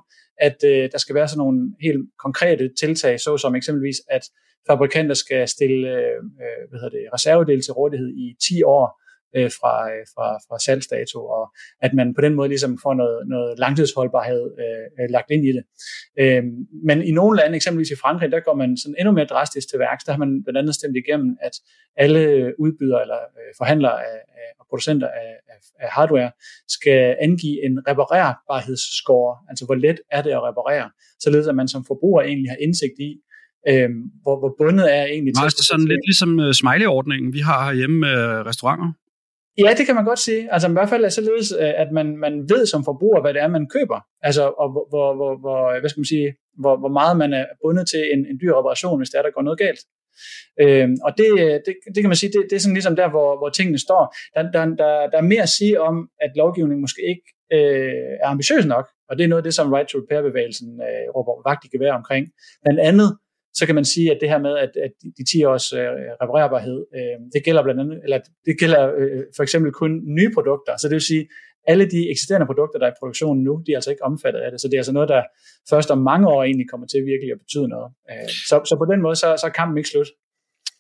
at 0.47 0.59
øh, 0.71 0.83
der 0.91 0.97
skal 0.97 1.15
være 1.15 1.27
sådan 1.27 1.41
nogle 1.43 1.59
helt 1.81 2.03
konkrete 2.25 2.65
tiltag, 2.81 3.19
såsom 3.19 3.55
eksempelvis, 3.55 3.99
at 4.09 4.23
fabrikanter 4.67 5.15
skal 5.23 5.47
stille 5.47 5.79
øh, 5.97 6.19
øh 6.43 6.61
hvad 6.69 6.79
hedder 6.79 6.95
det, 6.97 7.13
reservedel 7.13 7.61
til 7.61 7.73
rådighed 7.73 8.09
i 8.23 8.25
10 8.47 8.63
år, 8.63 8.85
øh, 9.35 9.51
fra, 9.59 9.73
øh, 9.91 10.03
fra, 10.13 10.27
fra 10.47 10.59
salgsdato, 10.65 11.19
og 11.37 11.53
at 11.81 11.93
man 11.93 12.13
på 12.13 12.21
den 12.21 12.33
måde 12.35 12.49
ligesom 12.49 12.79
får 12.83 12.93
noget, 12.93 13.27
noget 13.27 13.59
langtidsholdbarhed 13.59 14.43
øh, 14.63 15.03
øh, 15.03 15.09
lagt 15.09 15.31
ind 15.31 15.45
i 15.45 15.51
det. 15.57 15.63
Øh, 16.21 16.43
men 16.87 17.03
i 17.03 17.11
nogle 17.11 17.37
lande, 17.37 17.55
eksempelvis 17.55 17.91
i 17.91 18.01
Frankrig, 18.03 18.31
der 18.31 18.39
går 18.39 18.55
man 18.55 18.77
sådan 18.77 18.95
endnu 18.99 19.11
mere 19.13 19.25
drastisk 19.25 19.69
til 19.69 19.79
værks. 19.79 20.03
Der 20.03 20.11
har 20.11 20.19
man 20.19 20.43
blandt 20.43 20.57
andet 20.57 20.75
stemt 20.75 20.97
igennem, 20.97 21.37
at 21.41 21.55
alle 21.97 22.53
udbydere 22.59 23.01
eller 23.01 23.21
øh, 23.39 23.51
forhandlere 23.57 23.97
af, 24.11 24.19
af, 24.41 24.49
og 24.59 24.65
producenter 24.69 25.07
af, 25.07 25.31
af, 25.53 25.59
af 25.79 25.89
hardware 25.89 26.31
skal 26.67 27.15
angive 27.21 27.65
en 27.65 27.79
reparerbarhedsscore, 27.87 29.37
altså 29.49 29.65
hvor 29.65 29.75
let 29.75 29.99
er 30.11 30.21
det 30.21 30.31
at 30.31 30.43
reparere, 30.43 30.89
således 31.19 31.47
at 31.47 31.55
man 31.55 31.67
som 31.67 31.85
forbruger 31.85 32.21
egentlig 32.21 32.49
har 32.49 32.57
indsigt 32.65 32.97
i, 32.99 33.11
øh, 33.69 33.89
hvor, 34.23 34.35
hvor 34.39 34.55
bundet 34.59 34.87
er 34.97 35.03
egentlig 35.03 35.33
til... 35.33 35.43
Det 35.43 35.59
er 35.59 35.69
sådan 35.73 35.87
lidt 35.93 36.05
ligesom 36.09 36.31
uh, 36.39 36.51
smiley-ordningen, 36.51 37.33
vi 37.33 37.39
har 37.39 37.65
herhjemme 37.65 37.97
med 37.99 38.17
restauranter. 38.49 38.89
Ja, 39.63 39.73
det 39.77 39.85
kan 39.85 39.95
man 39.95 40.05
godt 40.05 40.19
sige. 40.19 40.53
Altså 40.53 40.69
i 40.69 40.71
hvert 40.71 40.89
fald 40.89 41.05
er 41.05 41.09
således, 41.09 41.51
øh, 41.59 41.73
at 41.83 41.91
man, 41.91 42.17
man 42.17 42.33
ved 42.49 42.65
som 42.65 42.83
forbruger, 42.83 43.21
hvad 43.21 43.33
det 43.33 43.41
er, 43.41 43.47
man 43.47 43.67
køber. 43.75 43.99
Altså, 44.21 44.43
og 44.61 44.67
hvor, 44.71 44.85
hvor, 44.89 45.39
hvor, 45.39 45.69
øh, 45.71 45.79
hvad 45.79 45.89
skal 45.89 45.99
man 45.99 46.13
sige, 46.15 46.35
hvor, 46.61 46.77
hvor 46.77 46.89
meget 46.99 47.17
man 47.17 47.33
er 47.33 47.45
bundet 47.63 47.87
til 47.87 48.03
en, 48.13 48.19
en 48.25 48.39
dyr 48.41 48.53
operation, 48.53 48.99
hvis 48.99 49.09
der, 49.09 49.21
der 49.21 49.31
går 49.31 49.41
noget 49.41 49.59
galt. 49.59 49.79
Øhm, 50.61 50.95
og 51.05 51.11
det, 51.17 51.29
øh, 51.39 51.55
det, 51.65 51.73
det 51.95 51.99
kan 52.03 52.09
man 52.09 52.15
sige, 52.21 52.31
det, 52.35 52.41
det 52.49 52.55
er 52.55 52.59
sådan 52.59 52.73
ligesom 52.73 52.95
der, 52.95 53.09
hvor, 53.09 53.37
hvor 53.37 53.49
tingene 53.49 53.79
står. 53.79 54.15
Der, 54.35 54.51
der, 54.51 54.65
der, 54.65 54.91
der 55.11 55.17
er 55.17 55.31
mere 55.31 55.41
at 55.41 55.49
sige 55.49 55.81
om, 55.81 56.09
at 56.21 56.31
lovgivningen 56.35 56.81
måske 56.81 57.01
ikke 57.11 57.25
øh, 57.53 58.13
er 58.23 58.27
ambitiøs 58.27 58.65
nok, 58.65 58.85
og 59.09 59.17
det 59.17 59.23
er 59.23 59.27
noget 59.27 59.43
af 59.43 59.47
det, 59.47 59.53
som 59.53 59.73
Right 59.73 59.89
to 59.89 59.97
Repair-bevægelsen 59.99 60.69
øh, 60.87 61.05
råber 61.15 61.49
vagt 61.49 61.65
i 61.65 61.69
gevær 61.73 61.93
omkring. 61.93 62.23
Blandt 62.63 62.79
andet 62.79 63.09
så 63.53 63.65
kan 63.65 63.75
man 63.75 63.85
sige, 63.85 64.11
at 64.11 64.17
det 64.21 64.29
her 64.29 64.39
med, 64.47 64.57
at, 64.57 64.71
at 64.85 64.91
de 65.17 65.23
10 65.31 65.43
års 65.43 65.73
øh, 65.73 65.79
reparerbarhed, 66.21 66.85
øh, 66.97 67.17
det 67.33 67.43
gælder 67.45 67.63
blandt 67.63 67.81
andet, 67.81 67.99
eller 68.03 68.19
det 68.45 68.59
gælder 68.59 68.81
øh, 68.99 69.23
for 69.35 69.43
eksempel 69.43 69.71
kun 69.71 70.01
nye 70.17 70.31
produkter. 70.33 70.73
Så 70.77 70.87
det 70.87 70.93
vil 70.93 71.09
sige, 71.13 71.27
alle 71.71 71.85
de 71.95 72.09
eksisterende 72.11 72.47
produkter, 72.51 72.79
der 72.79 72.85
er 72.87 72.91
i 72.91 72.99
produktionen 72.99 73.43
nu, 73.43 73.63
de 73.65 73.71
er 73.71 73.77
altså 73.77 73.91
ikke 73.91 74.03
omfattet 74.03 74.39
af 74.39 74.51
det. 74.51 74.61
Så 74.61 74.67
det 74.67 74.73
er 74.73 74.79
altså 74.83 74.95
noget, 74.97 75.09
der 75.09 75.21
først 75.69 75.91
om 75.91 75.97
mange 76.11 76.27
år 76.27 76.43
egentlig 76.43 76.69
kommer 76.69 76.87
til 76.87 76.99
virkelig 77.11 77.31
at 77.35 77.39
betyde 77.43 77.67
noget. 77.75 77.89
Øh, 78.11 78.29
så, 78.49 78.55
så 78.69 78.75
på 78.81 78.85
den 78.91 79.01
måde, 79.01 79.15
så, 79.15 79.27
så 79.41 79.45
er 79.47 79.53
kampen 79.59 79.77
ikke 79.77 79.89
slut. 79.89 80.09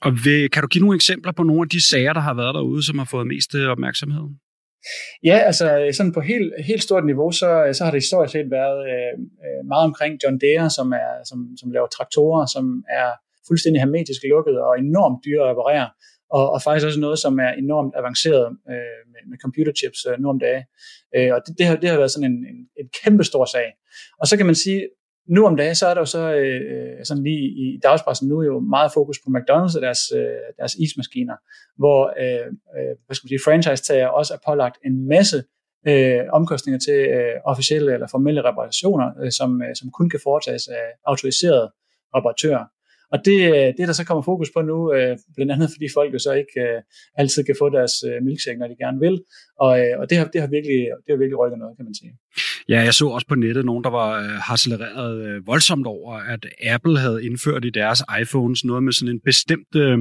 Og 0.01 0.11
ved, 0.25 0.49
kan 0.49 0.61
du 0.61 0.67
give 0.67 0.83
nogle 0.85 0.95
eksempler 0.95 1.31
på 1.31 1.43
nogle 1.43 1.61
af 1.61 1.69
de 1.69 1.81
sager, 1.91 2.13
der 2.13 2.23
har 2.29 2.33
været 2.33 2.55
derude, 2.55 2.85
som 2.85 2.97
har 2.97 3.09
fået 3.13 3.27
mest 3.27 3.55
øh, 3.55 3.67
opmærksomhed? 3.75 4.25
Ja, 5.23 5.37
altså 5.37 5.65
sådan 5.97 6.11
på 6.11 6.21
helt, 6.21 6.53
helt 6.65 6.83
stort 6.83 7.05
niveau, 7.05 7.31
så, 7.31 7.69
så 7.73 7.83
har 7.83 7.91
det 7.91 8.03
historisk 8.03 8.31
set 8.31 8.51
været 8.51 8.79
øh, 8.91 9.13
øh, 9.45 9.61
meget 9.67 9.85
omkring 9.89 10.19
John 10.23 10.39
Deere, 10.43 10.69
som, 10.69 10.91
er, 10.91 11.11
som, 11.29 11.39
som 11.59 11.71
laver 11.71 11.87
traktorer, 11.87 12.45
som 12.45 12.83
er 12.89 13.09
fuldstændig 13.47 13.81
hermetisk 13.81 14.21
lukket 14.29 14.57
og 14.61 14.79
enormt 14.79 15.19
dyre 15.25 15.43
at 15.43 15.49
reparere. 15.51 15.89
og, 16.37 16.51
og 16.53 16.61
faktisk 16.61 16.85
også 16.87 16.99
noget, 16.99 17.19
som 17.19 17.39
er 17.39 17.51
enormt 17.63 17.93
avanceret 17.99 18.45
øh, 18.71 19.01
med, 19.13 19.21
med 19.29 19.37
computerchips 19.43 19.99
øh, 20.09 20.15
nu 20.21 20.29
om 20.29 20.39
dagen. 20.39 20.63
Øh, 21.15 21.29
og 21.35 21.39
det, 21.45 21.51
det, 21.57 21.65
har, 21.65 21.75
det 21.75 21.89
har 21.89 21.97
været 21.97 22.11
sådan 22.11 22.31
en, 22.31 22.37
en, 22.51 22.59
en 22.81 22.87
kæmpe 23.03 23.23
stor 23.23 23.45
sag. 23.45 23.67
Og 24.21 24.27
så 24.27 24.37
kan 24.37 24.45
man 24.45 24.55
sige, 24.55 24.81
nu 25.35 25.45
om 25.45 25.55
dagen, 25.57 25.75
så 25.75 25.87
er 25.87 25.93
der 25.93 26.01
jo 26.01 26.05
så 26.05 26.33
øh, 26.35 27.05
sådan 27.05 27.23
lige 27.23 27.43
i 27.63 27.79
dagspressen 27.83 28.27
nu 28.27 28.41
jo 28.41 28.59
meget 28.59 28.91
fokus 28.93 29.17
på 29.23 29.29
McDonald's 29.35 29.75
og 29.77 29.81
deres, 29.81 29.99
øh, 30.15 30.41
deres 30.57 30.75
ismaskiner, 30.75 31.35
hvor 31.77 31.99
øh, 32.23 32.47
øh, 32.77 32.93
hvad 33.05 33.15
skal 33.15 33.25
man 33.25 33.29
sige, 33.29 33.45
franchise-tager 33.45 34.07
også 34.07 34.33
er 34.33 34.37
pålagt 34.47 34.77
en 34.85 35.07
masse 35.07 35.43
øh, 35.87 36.21
omkostninger 36.33 36.79
til 36.79 36.99
øh, 37.17 37.35
officielle 37.45 37.93
eller 37.93 38.07
formelle 38.11 38.41
reparationer, 38.49 39.07
øh, 39.23 39.31
som, 39.31 39.61
øh, 39.61 39.75
som 39.75 39.91
kun 39.91 40.09
kan 40.09 40.19
foretages 40.23 40.67
af 40.67 40.85
autoriserede 41.05 41.71
reparatører. 42.15 42.65
Og 43.13 43.25
det, 43.25 43.39
øh, 43.55 43.69
det, 43.77 43.87
der 43.89 43.93
så 43.93 44.05
kommer 44.05 44.21
fokus 44.21 44.49
på 44.55 44.61
nu, 44.61 44.93
øh, 44.93 45.17
blandt 45.35 45.51
andet 45.51 45.69
fordi 45.73 45.87
folk 45.93 46.13
jo 46.13 46.19
så 46.19 46.31
ikke 46.33 46.55
øh, 46.61 46.81
altid 47.15 47.43
kan 47.43 47.55
få 47.59 47.69
deres 47.69 47.93
øh, 48.09 48.23
milkshake, 48.23 48.59
når 48.59 48.67
de 48.67 48.75
gerne 48.83 48.99
vil. 48.99 49.15
Og, 49.59 49.71
øh, 49.81 49.99
og 49.99 50.09
det, 50.09 50.17
har, 50.17 50.25
det, 50.33 50.41
har 50.41 50.47
virkelig, 50.47 50.79
det 51.03 51.09
har 51.13 51.19
virkelig 51.23 51.39
rykket 51.39 51.59
noget, 51.59 51.77
kan 51.77 51.85
man 51.85 51.95
sige. 52.01 52.11
Ja, 52.69 52.81
jeg 52.81 52.93
så 52.93 53.07
også 53.07 53.27
på 53.27 53.35
nettet 53.35 53.65
nogen, 53.65 53.83
der 53.83 53.89
var 53.89 54.19
øh, 54.23 54.29
harcelereret 54.29 55.27
øh, 55.27 55.47
voldsomt 55.47 55.87
over, 55.87 56.13
at 56.15 56.45
Apple 56.63 56.99
havde 56.99 57.25
indført 57.25 57.65
i 57.65 57.69
deres 57.69 58.03
iPhones 58.21 58.65
noget 58.65 58.83
med 58.83 58.93
sådan 58.93 59.15
en 59.15 59.21
bestemt... 59.25 59.75
Øh, 59.75 59.97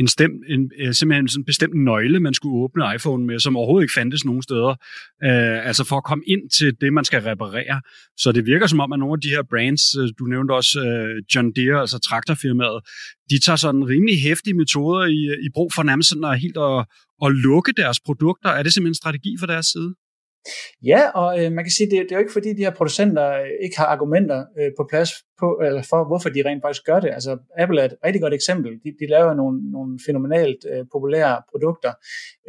en, 0.00 0.08
stem, 0.08 0.30
en, 0.48 0.70
øh, 0.78 0.94
simpelthen 0.94 1.28
sådan 1.28 1.40
en 1.40 1.44
bestemt 1.44 1.74
nøgle, 1.74 2.20
man 2.20 2.34
skulle 2.34 2.56
åbne 2.64 2.94
iPhone 2.94 3.26
med, 3.26 3.38
som 3.38 3.56
overhovedet 3.56 3.84
ikke 3.84 3.92
fandtes 3.92 4.24
nogen 4.24 4.42
steder. 4.42 4.70
Øh, 5.24 5.66
altså 5.66 5.84
for 5.84 5.96
at 5.96 6.04
komme 6.04 6.24
ind 6.26 6.50
til 6.50 6.76
det, 6.80 6.92
man 6.92 7.04
skal 7.04 7.22
reparere. 7.22 7.80
Så 8.16 8.32
det 8.32 8.46
virker 8.46 8.66
som 8.66 8.80
om, 8.80 8.92
at 8.92 8.98
nogle 8.98 9.12
af 9.12 9.20
de 9.20 9.28
her 9.28 9.42
brands, 9.50 9.96
øh, 9.96 10.08
du 10.18 10.24
nævnte 10.24 10.52
også 10.52 10.80
øh, 10.80 11.22
John 11.34 11.52
Deere, 11.56 11.80
altså 11.80 11.98
traktorfirmaet, 11.98 12.80
de 13.30 13.40
tager 13.40 13.56
sådan 13.56 13.88
rimelig 13.88 14.22
hæftige 14.22 14.54
metoder 14.54 15.04
i, 15.04 15.20
øh, 15.32 15.46
i 15.46 15.48
brug 15.54 15.72
for 15.74 15.82
nærmest 15.82 16.08
sådan 16.08 16.24
at 16.24 16.40
helt 16.40 16.56
at, 16.56 16.86
at 17.24 17.32
lukke 17.32 17.72
deres 17.76 18.00
produkter. 18.00 18.50
Er 18.50 18.62
det 18.62 18.72
simpelthen 18.72 18.90
en 18.90 19.02
strategi 19.02 19.36
fra 19.40 19.46
deres 19.46 19.66
side? 19.66 19.94
Ja, 20.82 21.10
og 21.10 21.44
øh, 21.44 21.52
man 21.52 21.64
kan 21.64 21.70
sige, 21.70 21.90
det, 21.90 21.98
det 22.02 22.12
er 22.12 22.16
jo 22.16 22.24
ikke 22.24 22.32
fordi, 22.32 22.52
de 22.52 22.64
her 22.64 22.74
producenter 22.74 23.32
øh, 23.32 23.50
ikke 23.64 23.78
har 23.78 23.86
argumenter 23.86 24.44
øh, 24.58 24.70
på 24.78 24.86
plads 24.90 25.10
på, 25.40 25.60
eller 25.66 25.82
for, 25.90 26.04
hvorfor 26.06 26.28
de 26.28 26.42
rent 26.46 26.62
faktisk 26.62 26.84
gør 26.84 27.00
det. 27.00 27.10
Altså, 27.10 27.38
Apple 27.58 27.80
er 27.80 27.84
et 27.84 27.96
rigtig 28.04 28.22
godt 28.22 28.34
eksempel. 28.34 28.72
De, 28.84 28.90
de 29.00 29.06
laver 29.06 29.34
nogle, 29.34 29.70
nogle 29.70 29.98
fænomenalt 30.06 30.60
øh, 30.72 30.84
populære 30.92 31.42
produkter, 31.50 31.92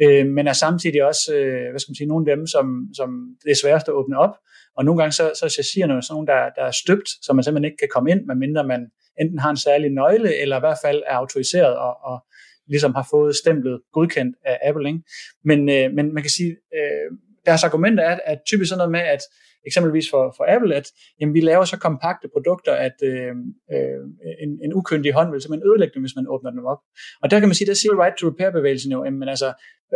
øh, 0.02 0.26
men 0.26 0.46
er 0.46 0.52
samtidig 0.52 1.04
også, 1.04 1.34
øh, 1.34 1.70
hvad 1.70 1.80
skal 1.80 1.90
man 1.90 2.00
sige, 2.00 2.12
nogle 2.12 2.30
af 2.30 2.36
dem, 2.36 2.46
som, 2.46 2.66
som 2.98 3.08
det 3.44 3.50
er 3.50 3.60
sværest 3.62 3.88
at 3.88 3.94
åbne 3.94 4.18
op. 4.18 4.34
Og 4.76 4.84
nogle 4.84 4.98
gange 5.00 5.12
så, 5.12 5.24
så 5.38 5.44
er 5.44 5.56
jeg 5.56 5.64
sådan 5.64 6.02
nogle, 6.10 6.26
der, 6.26 6.40
der 6.56 6.64
er 6.70 6.76
støbt, 6.82 7.08
så 7.22 7.32
man 7.32 7.44
simpelthen 7.44 7.70
ikke 7.70 7.82
kan 7.84 7.92
komme 7.94 8.10
ind, 8.10 8.20
medmindre 8.26 8.66
man 8.66 8.82
enten 9.20 9.38
har 9.38 9.50
en 9.50 9.56
særlig 9.56 9.90
nøgle, 9.90 10.40
eller 10.42 10.56
i 10.56 10.64
hvert 10.64 10.78
fald 10.84 11.02
er 11.06 11.16
autoriseret 11.16 11.76
og, 11.76 11.94
og 12.10 12.18
ligesom 12.66 12.94
har 12.94 13.06
fået 13.10 13.36
stemplet 13.36 13.80
godkendt 13.92 14.36
af 14.44 14.58
Apple. 14.68 14.88
Ikke? 14.88 15.00
Men, 15.44 15.60
øh, 15.68 15.92
men 15.96 16.14
man 16.14 16.22
kan 16.22 16.30
sige, 16.30 16.50
øh, 16.76 17.08
deres 17.46 17.64
argument 17.64 18.00
er, 18.00 18.18
at 18.24 18.38
typisk 18.46 18.68
sådan 18.68 18.78
noget 18.78 18.92
med, 18.92 19.00
at 19.00 19.20
eksempelvis 19.66 20.10
for, 20.10 20.34
for 20.36 20.44
Apple, 20.54 20.74
at 20.74 20.86
jamen, 21.20 21.34
vi 21.34 21.40
laver 21.40 21.64
så 21.64 21.78
kompakte 21.78 22.28
produkter, 22.28 22.72
at 22.72 22.96
øh, 23.02 23.32
øh, 23.74 24.00
en, 24.44 24.50
en 24.64 24.74
ukyndig 24.74 25.12
hånd 25.12 25.30
vil 25.30 25.40
simpelthen 25.40 25.68
ødelægge 25.70 25.94
dem, 25.94 26.02
hvis 26.02 26.16
man 26.16 26.26
åbner 26.28 26.50
dem 26.50 26.64
op. 26.64 26.80
Og 27.22 27.30
der 27.30 27.40
kan 27.40 27.48
man 27.48 27.54
sige, 27.54 27.68
der 27.68 27.74
siger 27.74 28.02
right 28.02 28.16
to 28.16 28.28
repair 28.28 28.50
bevægelsen 28.50 28.92
jo, 28.92 29.10
men 29.10 29.28
altså, 29.28 29.52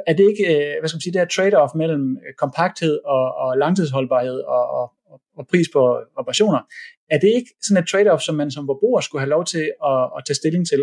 er 0.07 0.13
det 0.13 0.25
ikke, 0.31 0.45
øh, 0.55 0.75
hvad 0.81 0.89
skal 0.89 0.97
man 0.97 1.05
sige, 1.05 1.13
det 1.13 1.21
her 1.21 1.35
trade-off 1.37 1.73
mellem 1.83 2.19
kompakthed 2.39 2.99
og, 3.05 3.35
og 3.35 3.59
langtidsholdbarhed 3.59 4.39
og, 4.41 4.65
og, 4.79 4.93
og 5.39 5.47
pris 5.51 5.69
på 5.73 5.81
reparationer, 6.21 6.61
er 7.11 7.19
det 7.19 7.29
ikke 7.29 7.51
sådan 7.63 7.83
et 7.83 7.89
trade-off, 7.93 8.23
som 8.27 8.35
man 8.35 8.51
som 8.51 8.67
forbruger 8.67 9.01
skulle 9.01 9.21
have 9.21 9.31
lov 9.37 9.45
til 9.45 9.65
at, 9.91 10.01
at 10.17 10.21
tage 10.27 10.41
stilling 10.43 10.67
til? 10.69 10.83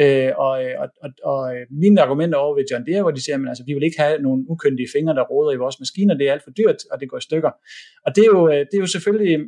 Øh, 0.00 0.32
og, 0.36 0.50
og, 0.82 0.88
og, 1.02 1.10
og 1.24 1.56
øh, 1.56 1.66
mine 1.70 2.02
argumenter 2.02 2.38
over 2.38 2.54
ved 2.56 2.64
John 2.70 2.86
Deere, 2.86 3.02
hvor 3.02 3.10
de 3.10 3.24
siger, 3.24 3.36
at 3.38 3.48
altså, 3.48 3.64
vi 3.66 3.74
vil 3.74 3.82
ikke 3.82 4.00
have 4.00 4.22
nogle 4.22 4.44
ukyndige 4.48 4.88
fingre, 4.94 5.14
der 5.14 5.24
råder 5.32 5.52
i 5.52 5.56
vores 5.56 5.80
maskiner, 5.80 6.14
det 6.14 6.28
er 6.28 6.32
alt 6.32 6.44
for 6.44 6.50
dyrt, 6.50 6.80
og 6.92 7.00
det 7.00 7.08
går 7.08 7.18
i 7.18 7.28
stykker. 7.28 7.50
Og 8.06 8.16
det 8.16 8.22
er 8.22 8.30
jo, 8.36 8.48
øh, 8.48 8.60
det 8.68 8.74
er 8.74 8.84
jo 8.84 8.86
selvfølgelig, 8.86 9.38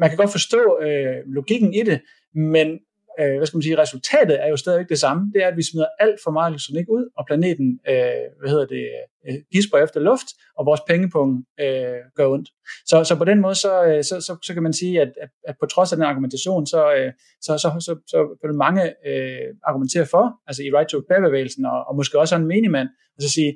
man 0.00 0.08
kan 0.08 0.18
godt 0.18 0.32
forstå 0.38 0.78
øh, 0.86 1.16
logikken 1.26 1.74
i 1.74 1.82
det, 1.82 2.00
men 2.34 2.78
øh, 3.20 3.36
hvad 3.36 3.46
skal 3.46 3.56
man 3.56 3.62
sige, 3.62 3.78
resultatet 3.78 4.36
er 4.44 4.48
jo 4.48 4.56
stadigvæk 4.56 4.88
det 4.88 4.98
samme. 4.98 5.32
Det 5.34 5.42
er, 5.42 5.48
at 5.48 5.56
vi 5.56 5.62
smider 5.62 5.86
alt 5.98 6.18
for 6.24 6.30
meget 6.30 6.50
elektronik 6.50 6.88
ud, 6.88 7.04
og 7.18 7.26
planeten, 7.26 7.80
øh, 7.88 8.24
hvad 8.40 8.50
hedder 8.50 8.66
det, 8.66 8.84
øh, 9.26 9.34
gisper 9.52 9.78
efter 9.78 10.00
luft, 10.00 10.28
og 10.58 10.66
vores 10.66 10.80
pengepunkt 10.88 11.46
øh, 11.60 11.98
gør 12.16 12.26
ondt. 12.28 12.48
Så, 12.86 13.04
så 13.04 13.16
på 13.16 13.24
den 13.24 13.40
måde, 13.40 13.54
så, 13.54 13.84
øh, 13.84 14.04
så, 14.04 14.14
så, 14.26 14.32
så 14.46 14.54
kan 14.54 14.62
man 14.62 14.72
sige, 14.72 15.00
at, 15.00 15.12
at, 15.22 15.30
at 15.48 15.54
på 15.60 15.66
trods 15.66 15.92
af 15.92 15.96
den 15.96 16.06
argumentation, 16.06 16.66
så, 16.66 16.94
øh, 16.94 17.12
så, 17.40 17.58
så, 17.58 17.68
så, 17.86 17.92
så 18.06 18.18
vil 18.42 18.54
mange 18.54 18.82
øh, 19.08 19.48
argumentere 19.64 20.06
for, 20.06 20.24
altså 20.46 20.62
i 20.62 20.70
right 20.76 20.88
to 20.88 20.98
repair-bevægelsen, 20.98 21.64
og, 21.64 21.84
og 21.88 21.96
måske 21.96 22.18
også 22.18 22.36
en 22.36 22.46
menigmand, 22.46 22.88
og 23.16 23.22
så 23.22 23.30
sige, 23.30 23.52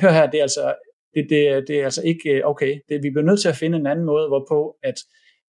hør 0.00 0.10
her, 0.10 0.30
det 0.30 0.38
er 0.38 0.42
altså, 0.42 0.74
det, 1.14 1.26
det, 1.30 1.64
det 1.68 1.80
er 1.80 1.84
altså 1.84 2.02
ikke 2.04 2.30
øh, 2.30 2.40
okay. 2.44 2.80
Det, 2.88 3.02
vi 3.02 3.10
bliver 3.10 3.24
nødt 3.24 3.40
til 3.40 3.48
at 3.48 3.56
finde 3.56 3.78
en 3.78 3.86
anden 3.86 4.04
måde, 4.04 4.28
hvorpå 4.28 4.76
at, 4.82 4.94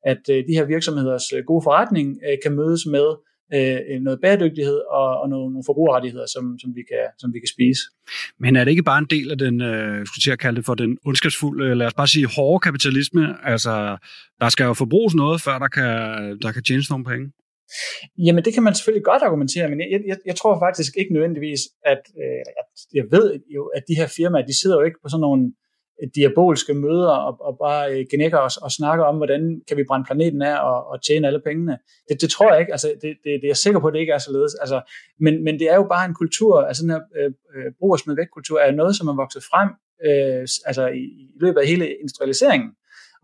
at 0.03 0.23
øh, 0.29 0.43
de 0.47 0.53
her 0.57 0.65
virksomheders 0.65 1.33
øh, 1.33 1.43
gode 1.45 1.63
forretning 1.63 2.19
kan 2.43 2.53
mødes 2.55 2.85
med 2.85 3.07
øh, 3.55 4.01
noget 4.01 4.19
bæredygtighed 4.23 4.79
og, 4.99 5.09
og 5.21 5.29
nogle, 5.29 5.47
nogle 5.53 5.65
forbrugerrettigheder, 5.69 6.25
som, 6.35 6.43
som, 6.61 6.69
vi 6.77 6.83
kan, 6.91 7.05
som 7.21 7.33
vi 7.33 7.39
kan 7.39 7.51
spise. 7.55 7.81
Men 8.39 8.55
er 8.55 8.63
det 8.63 8.71
ikke 8.71 8.89
bare 8.91 8.99
en 8.99 9.11
del 9.15 9.31
af 9.31 9.37
den, 9.37 9.61
øh, 9.61 10.05
skulle 10.05 10.31
jeg 10.31 10.39
kalde 10.39 10.57
det 10.57 10.65
for 10.65 10.75
den 10.75 10.97
ondskabsfulde, 11.05 11.75
lad 11.75 11.87
os 11.87 11.93
bare 11.93 12.07
sige 12.07 12.27
hårde 12.35 12.59
kapitalisme? 12.67 13.23
Altså, 13.53 13.97
der 14.41 14.49
skal 14.49 14.63
jo 14.63 14.73
forbruges 14.73 15.15
noget, 15.15 15.41
før 15.41 15.59
der 15.59 15.67
kan, 15.67 15.93
der 16.43 16.51
kan 16.51 16.63
tjenes 16.63 16.89
nogle 16.89 17.05
penge. 17.05 17.25
Jamen, 18.25 18.43
det 18.45 18.53
kan 18.53 18.63
man 18.63 18.75
selvfølgelig 18.75 19.05
godt 19.11 19.23
argumentere, 19.27 19.69
men 19.69 19.79
jeg, 19.79 20.01
jeg, 20.07 20.17
jeg 20.25 20.35
tror 20.35 20.53
faktisk 20.65 20.91
ikke 20.99 21.13
nødvendigvis, 21.13 21.61
at 21.91 22.01
øh, 22.23 22.43
jeg 22.99 23.05
ved 23.13 23.25
jo, 23.55 23.61
at 23.77 23.83
de 23.89 23.95
her 23.99 24.07
firmaer, 24.17 24.45
de 24.45 24.59
sidder 24.61 24.77
jo 24.79 24.85
ikke 24.85 25.01
på 25.03 25.09
sådan 25.09 25.25
nogle 25.27 25.41
diabolske 26.15 26.73
møder 26.73 27.09
og, 27.09 27.37
og 27.41 27.57
bare 27.57 27.93
øh, 27.93 28.05
genækker 28.11 28.37
os 28.37 28.57
og 28.57 28.71
snakker 28.71 29.05
om, 29.05 29.17
hvordan 29.17 29.61
kan 29.67 29.77
vi 29.77 29.83
brænde 29.87 30.05
planeten 30.05 30.41
af 30.41 30.63
og, 30.69 30.87
og 30.87 31.03
tjene 31.03 31.27
alle 31.27 31.41
pengene. 31.45 31.77
Det, 32.09 32.21
det 32.21 32.29
tror 32.29 32.51
jeg 32.51 32.59
ikke. 32.59 32.71
Altså, 32.71 32.87
det, 32.87 33.09
det, 33.23 33.31
det 33.41 33.43
er 33.43 33.47
jeg 33.47 33.57
sikker 33.57 33.79
på, 33.79 33.87
at 33.87 33.93
det 33.93 33.99
ikke 33.99 34.13
er 34.13 34.17
således. 34.17 34.55
Altså, 34.55 34.81
men, 35.19 35.43
men 35.43 35.59
det 35.59 35.69
er 35.69 35.75
jo 35.75 35.87
bare 35.89 36.05
en 36.05 36.13
kultur, 36.13 36.61
altså 36.61 36.83
den 36.83 36.91
her 36.91 37.01
øh, 37.17 37.31
øh 37.55 37.71
brug 37.79 37.91
og 37.91 37.99
smid 37.99 38.15
væk 38.15 38.27
kultur, 38.33 38.59
er 38.59 38.71
noget, 38.71 38.95
som 38.95 39.07
er 39.07 39.15
vokset 39.15 39.43
frem 39.43 39.69
øh, 40.07 40.47
altså 40.65 40.87
i, 40.87 41.03
i 41.23 41.27
løbet 41.41 41.59
af 41.61 41.67
hele 41.67 41.85
industrialiseringen. 42.01 42.69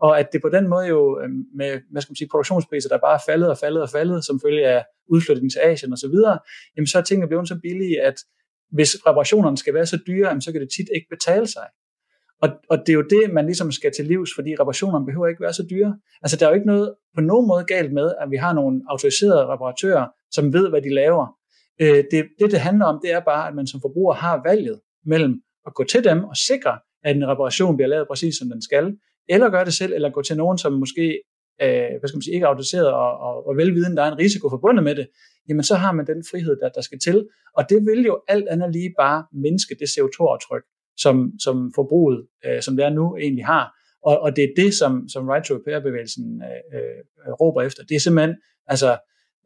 Og 0.00 0.18
at 0.18 0.32
det 0.32 0.42
på 0.42 0.48
den 0.48 0.68
måde 0.68 0.86
jo 0.86 1.20
øh, 1.20 1.28
med 1.56 1.80
hvad 1.90 2.02
skal 2.02 2.10
man 2.10 2.16
sige, 2.16 2.28
produktionspriser, 2.28 2.88
der 2.88 2.98
bare 2.98 3.14
er 3.14 3.24
faldet 3.26 3.50
og 3.50 3.58
faldet 3.58 3.82
og 3.82 3.90
faldet, 3.90 4.24
som 4.24 4.40
følge 4.46 4.68
af 4.68 4.84
udflytning 5.08 5.52
til 5.52 5.60
Asien 5.64 5.92
osv., 5.92 6.16
jamen 6.76 6.86
så 6.86 6.98
er 6.98 7.02
tingene 7.02 7.28
blevet 7.28 7.48
så 7.48 7.58
billige, 7.62 8.02
at 8.02 8.14
hvis 8.72 8.96
reparationerne 9.06 9.58
skal 9.58 9.74
være 9.74 9.86
så 9.86 9.98
dyre, 10.06 10.28
jamen, 10.28 10.42
så 10.42 10.52
kan 10.52 10.60
det 10.60 10.70
tit 10.76 10.88
ikke 10.94 11.06
betale 11.10 11.46
sig. 11.46 11.66
Og, 12.42 12.48
og 12.70 12.78
det 12.78 12.88
er 12.88 12.94
jo 12.94 13.04
det, 13.10 13.32
man 13.32 13.46
ligesom 13.46 13.72
skal 13.72 13.92
til 13.96 14.04
livs, 14.04 14.30
fordi 14.34 14.54
reparationerne 14.60 15.06
behøver 15.06 15.28
ikke 15.28 15.42
være 15.42 15.52
så 15.52 15.66
dyre. 15.70 15.98
Altså 16.22 16.36
der 16.36 16.46
er 16.46 16.50
jo 16.50 16.54
ikke 16.54 16.66
noget 16.66 16.94
på 17.14 17.20
nogen 17.20 17.46
måde 17.48 17.64
galt 17.64 17.92
med, 17.92 18.12
at 18.20 18.30
vi 18.30 18.36
har 18.36 18.52
nogle 18.52 18.82
autoriserede 18.88 19.46
reparatører, 19.46 20.06
som 20.30 20.52
ved, 20.52 20.68
hvad 20.68 20.82
de 20.82 20.94
laver. 20.94 21.26
Øh, 21.80 22.04
det, 22.10 22.28
det, 22.38 22.50
det 22.50 22.60
handler 22.60 22.86
om, 22.86 23.00
det 23.02 23.12
er 23.12 23.20
bare, 23.20 23.48
at 23.48 23.54
man 23.54 23.66
som 23.66 23.80
forbruger 23.80 24.14
har 24.14 24.42
valget 24.44 24.80
mellem 25.04 25.42
at 25.66 25.74
gå 25.74 25.84
til 25.84 26.04
dem 26.04 26.24
og 26.24 26.36
sikre, 26.36 26.78
at 27.04 27.16
en 27.16 27.28
reparation 27.28 27.76
bliver 27.76 27.88
lavet 27.88 28.08
præcis 28.08 28.34
som 28.38 28.48
den 28.48 28.62
skal, 28.62 28.96
eller 29.28 29.50
gøre 29.50 29.64
det 29.64 29.74
selv, 29.74 29.92
eller 29.92 30.10
gå 30.10 30.22
til 30.22 30.36
nogen, 30.36 30.58
som 30.58 30.72
måske 30.72 31.22
øh, 31.62 31.90
hvad 31.98 32.08
skal 32.08 32.16
man 32.16 32.22
sige, 32.22 32.34
ikke 32.34 32.44
er 32.44 32.48
autoriseret 32.48 32.86
og, 32.86 33.18
og, 33.18 33.46
og 33.46 33.56
velviden, 33.56 33.96
der 33.96 34.02
er 34.02 34.12
en 34.12 34.18
risiko 34.18 34.48
forbundet 34.48 34.84
med 34.84 34.94
det, 34.94 35.08
jamen 35.48 35.62
så 35.62 35.74
har 35.74 35.92
man 35.92 36.06
den 36.06 36.24
frihed, 36.30 36.56
der, 36.62 36.68
der 36.68 36.80
skal 36.80 36.98
til. 36.98 37.28
Og 37.56 37.70
det 37.70 37.86
vil 37.86 38.04
jo 38.04 38.20
alt 38.28 38.48
andet 38.48 38.72
lige 38.72 38.94
bare 38.98 39.24
mindske 39.32 39.76
det 39.80 39.88
CO2-aftryk, 39.94 40.64
som, 41.02 41.32
som 41.38 41.72
forbruget, 41.74 42.26
øh, 42.46 42.62
som 42.62 42.76
det 42.76 42.84
er 42.84 42.90
nu, 42.90 43.16
egentlig 43.16 43.46
har. 43.46 43.76
Og, 44.02 44.20
og 44.20 44.36
det 44.36 44.44
er 44.44 44.52
det, 44.56 44.74
som, 44.74 45.08
som 45.08 45.28
Right 45.28 45.44
to 45.46 45.54
Repair-bevægelsen 45.54 46.42
øh, 46.42 46.80
øh, 46.80 47.32
råber 47.32 47.62
efter. 47.62 47.82
Det 47.84 47.94
er 47.94 48.00
simpelthen 48.00 48.36
altså, 48.66 48.98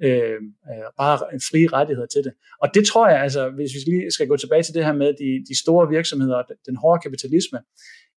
øh, 0.02 0.38
øh, 0.70 0.86
bare 0.98 1.34
en 1.34 1.40
fri 1.50 1.66
rettighed 1.66 2.06
til 2.14 2.24
det. 2.24 2.32
Og 2.62 2.68
det 2.74 2.86
tror 2.86 3.08
jeg, 3.08 3.20
altså, 3.20 3.50
hvis 3.50 3.70
vi 3.74 3.90
lige 3.90 4.10
skal 4.10 4.28
gå 4.28 4.36
tilbage 4.36 4.62
til 4.62 4.74
det 4.74 4.84
her 4.84 4.92
med 4.92 5.10
de, 5.22 5.44
de 5.48 5.60
store 5.62 5.88
virksomheder 5.88 6.36
og 6.36 6.44
den 6.66 6.76
hårde 6.76 7.00
kapitalisme, 7.02 7.58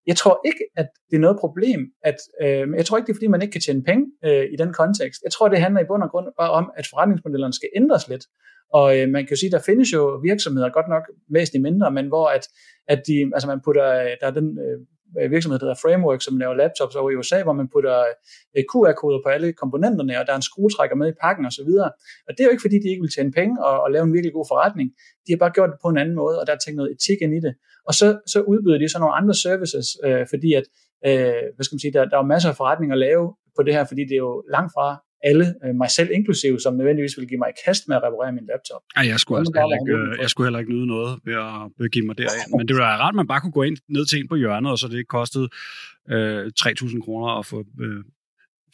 jeg 0.08 0.16
tror 0.16 0.42
ikke, 0.46 0.64
at 0.76 0.88
det 1.10 1.16
er 1.16 1.20
noget 1.20 1.38
problem, 1.40 1.80
at 2.04 2.18
øh, 2.42 2.68
jeg 2.78 2.86
tror 2.86 2.98
ikke, 2.98 3.08
det 3.08 3.14
er 3.14 3.20
fordi, 3.20 3.28
man 3.28 3.42
ikke 3.42 3.52
kan 3.52 3.62
tjene 3.62 3.84
penge 3.84 4.06
øh, 4.26 4.46
i 4.54 4.56
den 4.62 4.74
kontekst. 4.74 5.22
Jeg 5.24 5.32
tror, 5.32 5.48
det 5.48 5.60
handler 5.60 5.82
i 5.82 5.90
bund 5.90 6.04
og 6.04 6.10
grund 6.10 6.28
bare 6.40 6.52
om, 6.52 6.72
at 6.78 6.88
forretningsmodellerne 6.92 7.54
skal 7.54 7.70
ændres 7.76 8.08
lidt. 8.08 8.26
Og 8.74 9.00
øh, 9.00 9.10
man 9.10 9.24
kan 9.24 9.32
jo 9.32 9.40
sige, 9.40 9.52
der 9.52 9.68
findes 9.70 9.94
jo 9.94 10.20
virksomheder, 10.24 10.70
godt 10.70 10.90
nok 10.90 11.04
væsentligt 11.30 11.64
mindre, 11.64 11.92
men 11.92 12.08
hvor 12.08 12.28
at, 12.28 12.48
at 12.88 13.00
de, 13.08 13.32
altså 13.34 13.48
man 13.48 13.62
putter, 13.66 13.88
øh, 14.04 14.12
der 14.22 14.28
er 14.28 14.36
den 14.40 14.48
øh, 14.66 14.78
Øh, 15.20 15.32
virksomhed, 15.32 15.60
der 15.60 15.66
hedder 15.66 15.84
Framework, 15.86 16.22
som 16.22 16.38
laver 16.38 16.56
laptops 16.62 16.96
over 16.96 17.10
i 17.12 17.16
USA, 17.16 17.44
hvor 17.44 17.58
man 17.60 17.68
putter 17.74 17.98
øh, 18.56 18.64
QR-koder 18.70 19.20
på 19.26 19.30
alle 19.36 19.54
komponenterne, 19.62 20.20
og 20.20 20.24
der 20.26 20.34
er 20.34 20.40
en 20.42 20.50
skruetrækker 20.50 20.96
med 20.96 21.08
i 21.10 21.16
pakken 21.24 21.46
osv. 21.50 21.72
Og, 21.88 21.92
og 22.28 22.32
det 22.34 22.40
er 22.40 22.48
jo 22.48 22.54
ikke, 22.54 22.66
fordi 22.68 22.78
de 22.84 22.90
ikke 22.92 23.04
vil 23.06 23.16
tjene 23.16 23.32
penge 23.40 23.54
og, 23.68 23.76
og 23.84 23.92
lave 23.92 24.04
en 24.08 24.14
virkelig 24.14 24.34
god 24.34 24.46
forretning. 24.52 24.88
De 25.26 25.32
har 25.34 25.42
bare 25.44 25.56
gjort 25.58 25.72
det 25.72 25.80
på 25.84 25.90
en 25.90 25.98
anden 26.04 26.16
måde, 26.22 26.36
og 26.40 26.44
der 26.48 26.54
er 26.54 26.62
tænkt 26.62 26.78
noget 26.78 26.92
etik 26.96 27.20
ind 27.26 27.34
i 27.40 27.42
det. 27.46 27.54
Og 27.88 27.94
så, 28.00 28.08
så 28.34 28.40
udbyder 28.52 28.78
de 28.80 28.90
så 28.90 29.00
nogle 29.00 29.16
andre 29.20 29.36
services, 29.46 29.88
øh, 30.06 30.24
fordi 30.32 30.50
at, 30.60 30.66
øh, 31.08 31.42
hvad 31.56 31.64
skal 31.64 31.76
man 31.76 31.84
sige, 31.84 31.94
der, 31.98 32.06
der 32.12 32.18
er 32.20 32.32
masser 32.34 32.50
af 32.50 32.58
forretninger 32.62 32.96
at 32.96 33.04
lave 33.08 33.26
på 33.58 33.62
det 33.66 33.74
her, 33.74 33.84
fordi 33.92 34.02
det 34.10 34.16
er 34.20 34.24
jo 34.30 34.44
langt 34.56 34.72
fra 34.76 34.88
alle, 35.24 35.56
øh, 35.66 35.76
mig 35.76 35.92
selv 35.92 36.10
inklusive, 36.14 36.60
som 36.60 36.74
nødvendigvis 36.74 37.18
vil 37.18 37.28
give 37.28 37.38
mig 37.38 37.50
i 37.50 37.58
kast 37.66 37.88
med 37.88 37.96
at 37.96 38.04
reparere 38.04 38.32
min 38.32 38.46
laptop. 38.52 38.82
Ja, 38.98 39.02
jeg 39.12 39.20
skulle, 39.20 39.40
altså 39.40 39.52
heller 39.62 39.78
ikke, 39.82 40.22
jeg 40.22 40.30
skulle 40.30 40.48
heller 40.48 40.60
ikke 40.60 40.72
nyde 40.76 40.88
noget 40.88 41.20
ved 41.26 41.36
at 41.36 41.60
begive 41.78 42.06
mig 42.06 42.18
derind. 42.18 42.50
Men 42.58 42.68
det 42.68 42.74
ville 42.74 42.88
være 42.90 43.02
rart, 43.04 43.14
at 43.14 43.20
man 43.22 43.28
bare 43.28 43.42
kunne 43.42 43.58
gå 43.60 43.64
ind 43.64 43.78
ned 43.90 44.06
til 44.06 44.20
en 44.20 44.28
på 44.28 44.36
hjørnet, 44.36 44.72
og 44.72 44.78
så 44.78 44.88
det 44.88 45.08
kostede 45.08 45.48
øh, 46.12 46.46
3.000 46.60 47.02
kroner 47.06 47.28
at 47.40 47.46
få 47.46 47.58
øh, 47.84 48.04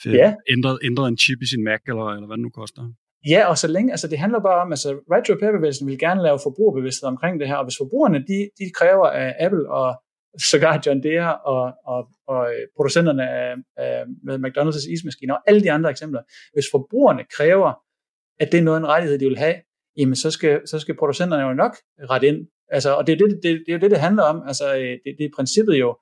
ja. 0.05 0.33
ændret, 0.49 0.79
ændret 0.83 1.07
en 1.07 1.17
chip 1.17 1.41
i 1.41 1.45
sin 1.45 1.63
Mac, 1.63 1.81
eller, 1.87 2.05
eller 2.15 2.27
hvad 2.27 2.37
det 2.37 2.43
nu 2.43 2.49
koster. 2.49 2.81
Ja, 3.29 3.45
og 3.45 3.57
så 3.57 3.67
længe, 3.67 3.91
altså 3.91 4.07
det 4.07 4.19
handler 4.19 4.39
bare 4.39 4.61
om, 4.61 4.71
altså 4.71 4.89
Repair-bevægelsen 5.11 5.87
vil 5.87 5.99
gerne 5.99 6.23
lave 6.23 6.39
forbrugerbevidsthed 6.43 7.07
omkring 7.07 7.39
det 7.39 7.47
her, 7.47 7.55
og 7.55 7.65
hvis 7.65 7.77
forbrugerne, 7.77 8.19
de, 8.19 8.49
de 8.59 8.65
kræver 8.79 9.07
af 9.07 9.35
Apple 9.39 9.69
og 9.69 10.02
sågar 10.41 10.81
John 10.85 11.03
Deere 11.03 11.37
og, 11.37 11.73
og, 11.85 12.07
og 12.27 12.53
øh, 12.53 12.67
producenterne 12.75 13.29
af, 13.29 13.55
af, 13.77 14.03
med 14.23 14.39
McDonald's 14.39 14.91
ismaskiner 14.91 15.33
og 15.33 15.41
alle 15.47 15.61
de 15.61 15.71
andre 15.71 15.89
eksempler, 15.89 16.21
hvis 16.53 16.65
forbrugerne 16.71 17.23
kræver, 17.37 17.73
at 18.39 18.51
det 18.51 18.57
er 18.57 18.63
noget 18.63 18.77
en 18.77 18.87
rettighed, 18.87 19.19
de 19.19 19.25
vil 19.25 19.37
have, 19.37 19.55
jamen 19.97 20.15
så 20.15 20.31
skal, 20.31 20.67
så 20.67 20.79
skal 20.79 20.97
producenterne 20.97 21.43
jo 21.43 21.53
nok 21.53 21.75
rette 22.09 22.27
ind. 22.27 22.47
Altså, 22.69 22.93
og 22.93 23.07
det 23.07 23.13
er 23.13 23.27
det, 23.27 23.39
det, 23.43 23.63
det, 23.67 23.73
er 23.73 23.77
det, 23.77 23.91
det 23.91 23.99
handler 23.99 24.23
om. 24.23 24.43
Altså, 24.47 24.75
øh, 24.75 24.81
det, 24.81 25.15
det 25.17 25.25
er 25.25 25.29
princippet 25.35 25.79
jo 25.79 25.97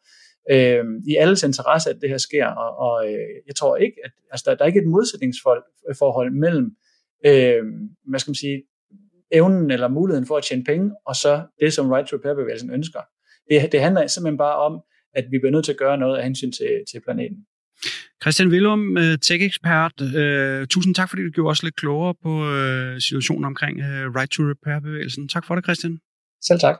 øh, 0.51 0.83
i 1.07 1.15
alles 1.15 1.43
interesse, 1.43 1.89
at 1.89 1.97
det 2.01 2.09
her 2.09 2.17
sker, 2.17 2.47
og, 2.47 2.77
og 2.77 3.07
øh, 3.09 3.29
jeg 3.47 3.55
tror 3.55 3.75
ikke, 3.77 3.95
at 4.03 4.11
altså, 4.31 4.43
der, 4.47 4.55
der 4.55 4.63
er 4.63 4.67
ikke 4.67 4.79
et 4.79 4.87
modsætningsforhold 4.87 6.31
mellem 6.31 6.75
øh, 7.25 7.63
hvad 8.09 8.19
skal 8.19 8.29
man 8.29 8.35
sige, 8.35 8.63
evnen 9.31 9.71
eller 9.71 9.87
muligheden 9.87 10.27
for 10.27 10.37
at 10.37 10.43
tjene 10.43 10.63
penge, 10.63 10.91
og 11.05 11.15
så 11.15 11.41
det, 11.59 11.73
som 11.73 11.91
Right 11.91 12.07
to 12.07 12.15
Repair-bevægelsen 12.15 12.71
ønsker. 12.71 12.99
Det, 13.51 13.71
det 13.71 13.81
handler 13.81 14.07
simpelthen 14.07 14.37
bare 14.37 14.57
om, 14.67 14.73
at 15.13 15.25
vi 15.31 15.37
bliver 15.39 15.51
nødt 15.51 15.65
til 15.65 15.71
at 15.71 15.77
gøre 15.77 15.97
noget 15.97 16.17
af 16.17 16.23
hensyn 16.23 16.51
til, 16.51 16.71
til 16.91 16.99
planeten. 17.05 17.37
Christian 18.21 18.49
Willum, 18.49 18.97
øh, 18.97 19.17
tech-ekspert. 19.17 19.95
Uh, 20.01 20.67
tusind 20.67 20.95
tak, 20.95 21.09
fordi 21.09 21.23
du 21.23 21.29
gjorde 21.29 21.51
os 21.51 21.63
lidt 21.63 21.75
klogere 21.75 22.13
på 22.23 22.29
uh, 22.29 22.99
situationen 22.99 23.45
omkring 23.45 23.75
Right 24.17 24.31
to 24.31 24.43
Repair-bevægelsen. 24.43 25.27
Tak 25.27 25.45
for 25.45 25.55
det, 25.55 25.63
Christian. 25.63 25.99
Selv 26.41 26.59
tak. 26.59 26.77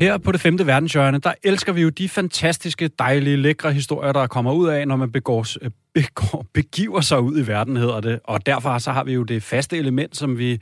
Her 0.00 0.18
på 0.18 0.32
det 0.32 0.40
femte 0.40 0.66
verdenshjørne, 0.66 1.18
der 1.18 1.32
elsker 1.42 1.72
vi 1.72 1.82
jo 1.82 1.88
de 1.88 2.08
fantastiske, 2.08 2.90
dejlige, 2.98 3.36
lækre 3.36 3.72
historier, 3.72 4.12
der 4.12 4.26
kommer 4.26 4.52
ud 4.52 4.68
af, 4.68 4.88
når 4.88 4.96
man 4.96 5.12
begår, 5.12 5.46
øh, 5.62 5.70
begår, 5.94 6.46
begiver 6.54 7.00
sig 7.00 7.20
ud 7.20 7.38
i 7.38 7.46
verden, 7.46 7.76
hedder 7.76 8.00
det. 8.00 8.20
Og 8.24 8.46
derfor 8.46 8.78
så 8.78 8.92
har 8.92 9.04
vi 9.04 9.12
jo 9.12 9.22
det 9.22 9.42
faste 9.42 9.78
element, 9.78 10.16
som 10.16 10.38
vi 10.38 10.60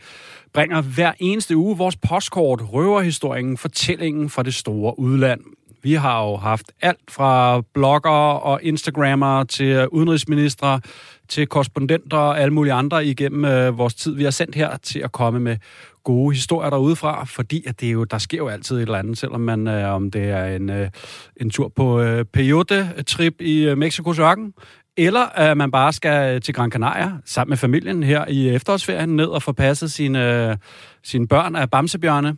bringer 0.55 0.81
hver 0.81 1.13
eneste 1.19 1.57
uge. 1.57 1.77
Vores 1.77 1.97
postkort, 1.97 2.61
røverhistorien, 2.73 3.57
fortællingen 3.57 4.31
fra 4.31 4.43
det 4.43 4.55
store 4.55 4.99
udland. 4.99 5.41
Vi 5.83 5.93
har 5.93 6.25
jo 6.25 6.37
haft 6.37 6.73
alt 6.83 7.11
fra 7.11 7.63
blogger 7.75 8.11
og 8.11 8.63
instagrammer 8.63 9.45
til 9.45 9.89
udenrigsministre, 9.89 10.81
til 11.29 11.47
korrespondenter 11.47 12.17
og 12.17 12.41
alle 12.41 12.55
mulige 12.55 12.73
andre 12.73 13.07
igennem 13.07 13.45
øh, 13.45 13.79
vores 13.79 13.95
tid, 13.95 14.15
vi 14.15 14.25
har 14.25 14.31
sendt 14.31 14.55
her 14.55 14.77
til 14.77 14.99
at 14.99 15.13
komme 15.13 15.41
med 15.41 15.57
gode 16.05 16.35
historier 16.35 16.71
derudefra, 16.71 17.25
fordi 17.25 17.65
at 17.67 17.81
det 17.81 17.89
er 17.89 17.93
jo, 17.93 18.05
der 18.05 18.19
sker 18.19 18.39
jo 18.39 18.49
altid 18.49 18.77
et 18.77 18.83
eller 18.83 18.99
andet, 18.99 19.19
selvom 19.19 19.41
man, 19.41 19.69
øh, 19.69 19.95
om 19.95 20.11
det 20.11 20.31
er 20.31 20.45
en, 20.45 20.71
øh, 20.71 20.91
en 21.37 21.51
tur 21.51 21.69
på 21.77 22.01
øh, 22.01 22.25
peyote-trip 22.25 23.41
i 23.41 23.69
øh, 23.69 23.79
Mexikos 23.79 24.19
ørken, 24.19 24.55
eller 24.99 25.21
at 25.21 25.57
man 25.57 25.71
bare 25.71 25.93
skal 25.93 26.41
til 26.41 26.55
Gran 26.55 26.71
Canaria 26.71 27.13
sammen 27.25 27.51
med 27.51 27.57
familien 27.57 28.03
her 28.03 28.25
i 28.29 28.49
efterårsferien 28.49 29.17
ned 29.17 29.27
og 29.27 29.43
få 29.43 29.53
passet 29.53 29.93
sine, 29.93 30.49
øh, 30.51 30.57
sine 31.05 31.29
børn 31.29 31.57
af 31.57 31.71
bamsebjørne. 31.71 32.37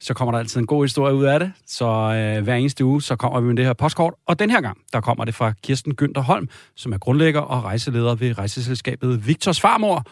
Så 0.00 0.14
kommer 0.14 0.32
der 0.32 0.38
altid 0.38 0.60
en 0.60 0.66
god 0.66 0.84
historie 0.84 1.14
ud 1.14 1.24
af 1.24 1.40
det. 1.40 1.52
Så 1.66 1.86
øh, 1.86 2.44
hver 2.44 2.54
eneste 2.54 2.84
uge, 2.84 3.02
så 3.02 3.16
kommer 3.16 3.40
vi 3.40 3.46
med 3.46 3.56
det 3.56 3.64
her 3.64 3.72
postkort. 3.72 4.14
Og 4.26 4.38
den 4.38 4.50
her 4.50 4.60
gang, 4.60 4.78
der 4.92 5.00
kommer 5.00 5.24
det 5.24 5.34
fra 5.34 5.52
Kirsten 5.62 5.94
Günther 6.02 6.20
Holm, 6.20 6.48
som 6.76 6.92
er 6.92 6.98
grundlægger 6.98 7.40
og 7.40 7.64
rejseleder 7.64 8.14
ved 8.14 8.38
rejseselskabet 8.38 9.26
Victors 9.26 9.60
Farmor. 9.60 10.04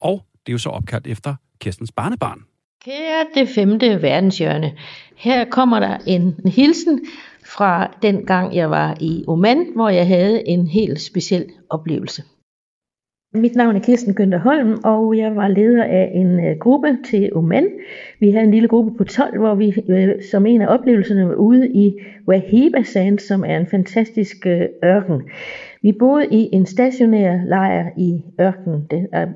Og 0.00 0.24
det 0.46 0.52
er 0.52 0.54
jo 0.54 0.58
så 0.58 0.68
opkaldt 0.68 1.06
efter 1.06 1.34
Kirstens 1.60 1.92
barnebarn. 1.92 2.38
Kære 2.84 3.26
det 3.34 3.48
femte 3.54 4.02
verdenshjørne. 4.02 4.72
Her 5.16 5.44
kommer 5.44 5.80
der 5.80 5.98
en 6.06 6.34
hilsen 6.46 7.00
fra 7.56 7.96
den 8.02 8.26
gang 8.26 8.56
jeg 8.56 8.70
var 8.70 8.96
i 9.00 9.24
Oman, 9.28 9.66
hvor 9.74 9.88
jeg 9.88 10.06
havde 10.06 10.48
en 10.48 10.66
helt 10.66 11.00
speciel 11.00 11.44
oplevelse. 11.70 12.22
Mit 13.34 13.56
navn 13.56 13.76
er 13.76 13.80
Kirsten 13.80 14.16
Günther 14.20 14.38
Holm, 14.38 14.80
og 14.84 15.16
jeg 15.16 15.36
var 15.36 15.48
leder 15.48 15.84
af 15.84 16.10
en 16.14 16.46
øh, 16.46 16.58
gruppe 16.58 16.98
til 17.10 17.30
Oman. 17.34 17.68
Vi 18.20 18.30
havde 18.30 18.44
en 18.44 18.50
lille 18.50 18.68
gruppe 18.68 18.94
på 18.98 19.04
12, 19.04 19.38
hvor 19.38 19.54
vi 19.54 19.74
øh, 19.88 20.08
som 20.30 20.46
en 20.46 20.62
af 20.62 20.66
oplevelserne 20.74 21.28
var 21.28 21.34
ude 21.34 21.68
i 21.68 21.94
Wahiba 22.28 22.82
Sand, 22.82 23.18
som 23.18 23.44
er 23.44 23.56
en 23.58 23.66
fantastisk 23.66 24.46
øh, 24.46 24.60
ørken. 24.84 25.22
Vi 25.82 25.92
boede 25.98 26.26
i 26.30 26.48
en 26.52 26.66
stationær 26.66 27.44
lejr 27.46 27.90
i 27.96 28.22
ørkenen. 28.40 28.86
Det 28.90 29.06
er 29.12 29.26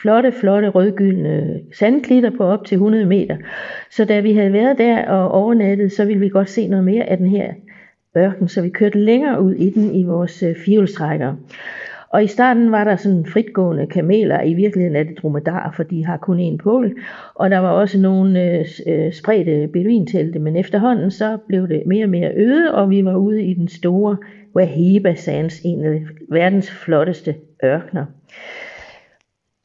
flotte, 0.00 0.32
flotte 0.32 0.68
rødgyldne 0.68 1.60
sandklitter 1.72 2.30
på 2.30 2.44
op 2.44 2.64
til 2.64 2.74
100 2.74 3.06
meter. 3.06 3.36
Så 3.90 4.04
da 4.04 4.20
vi 4.20 4.32
havde 4.32 4.52
været 4.52 4.78
der 4.78 5.06
og 5.06 5.30
overnattet, 5.30 5.92
så 5.92 6.04
ville 6.04 6.20
vi 6.20 6.28
godt 6.28 6.50
se 6.50 6.68
noget 6.68 6.84
mere 6.84 7.04
af 7.04 7.18
den 7.18 7.26
her 7.26 7.52
ørken, 8.16 8.48
så 8.48 8.62
vi 8.62 8.68
kørte 8.68 8.98
længere 8.98 9.42
ud 9.42 9.54
i 9.54 9.70
den 9.70 9.94
i 9.94 10.04
vores 10.04 10.42
øh, 10.42 10.56
firehjulstrækker. 10.56 11.34
Og 12.08 12.24
i 12.24 12.26
starten 12.26 12.72
var 12.72 12.84
der 12.84 12.96
sådan 12.96 13.26
fritgående 13.26 13.86
kameler, 13.86 14.42
i 14.42 14.54
virkeligheden 14.54 14.96
er 14.96 15.02
det 15.02 15.18
dromedarer, 15.22 15.72
for 15.72 15.82
de 15.82 16.04
har 16.04 16.16
kun 16.16 16.54
én 16.54 16.56
pål. 16.56 16.96
Og 17.34 17.50
der 17.50 17.58
var 17.58 17.70
også 17.70 18.00
nogle 18.00 18.42
øh, 18.42 18.64
øh, 18.86 19.12
spredte 19.12 19.68
beduintelte, 19.72 20.38
men 20.38 20.56
efterhånden 20.56 21.10
så 21.10 21.38
blev 21.48 21.68
det 21.68 21.82
mere 21.86 22.04
og 22.04 22.10
mere 22.10 22.32
øde, 22.36 22.74
og 22.74 22.90
vi 22.90 23.04
var 23.04 23.16
ude 23.16 23.42
i 23.42 23.54
den 23.54 23.68
store 23.68 24.16
Wahiba 24.56 25.14
Sands, 25.14 25.60
en 25.64 25.84
af 25.84 26.02
verdens 26.28 26.70
flotteste 26.70 27.34
ørkner 27.64 28.04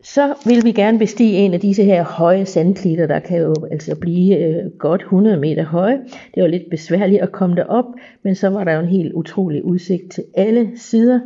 så 0.04 0.34
vil 0.46 0.66
vi 0.66 0.72
gerne 0.72 1.00
bestige 1.00 1.38
en 1.38 1.54
af 1.54 1.60
disse 1.60 1.84
her 1.84 2.04
høje 2.04 2.46
sandklitter, 2.46 3.08
der 3.08 3.20
kan 3.20 3.42
jo 3.42 3.56
altså 3.72 3.96
blive 3.96 4.38
øh, 4.38 4.72
godt 4.80 5.02
100 5.02 5.38
meter 5.38 5.64
høje. 5.64 6.00
Det 6.36 6.44
var 6.44 6.48
lidt 6.50 6.70
besværligt 6.70 7.22
at 7.22 7.32
komme 7.32 7.56
derop, 7.56 7.86
men 8.24 8.36
så 8.36 8.50
var 8.50 8.64
der 8.64 8.74
jo 8.74 8.80
en 8.80 8.88
helt 8.88 9.14
utrolig 9.14 9.66
udsigt 9.66 10.12
til 10.12 10.24
alle 10.34 10.72
sider. 10.76 11.20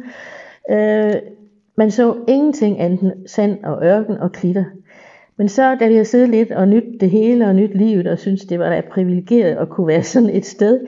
Øh, 0.72 1.14
man 1.78 1.92
så 1.92 2.16
ingenting 2.28 2.80
andet 2.80 3.02
end 3.02 3.28
sand 3.28 3.64
og 3.64 3.86
ørken 3.86 4.18
og 4.18 4.32
klitter. 4.32 4.66
Men 5.38 5.50
så, 5.50 5.76
da 5.76 5.88
vi 5.88 5.96
har 5.96 6.04
siddet 6.04 6.30
lidt 6.30 6.52
og 6.52 6.68
nyt 6.68 7.02
det 7.02 7.10
hele 7.10 7.48
og 7.48 7.56
nyt 7.56 7.78
livet, 7.78 8.08
og 8.08 8.20
synes 8.20 8.46
det 8.46 8.60
var 8.60 8.70
da 8.70 8.82
privilegeret 8.92 9.56
at 9.56 9.70
kunne 9.70 9.88
være 9.88 10.04
sådan 10.04 10.30
et 10.30 10.46
sted, 10.46 10.80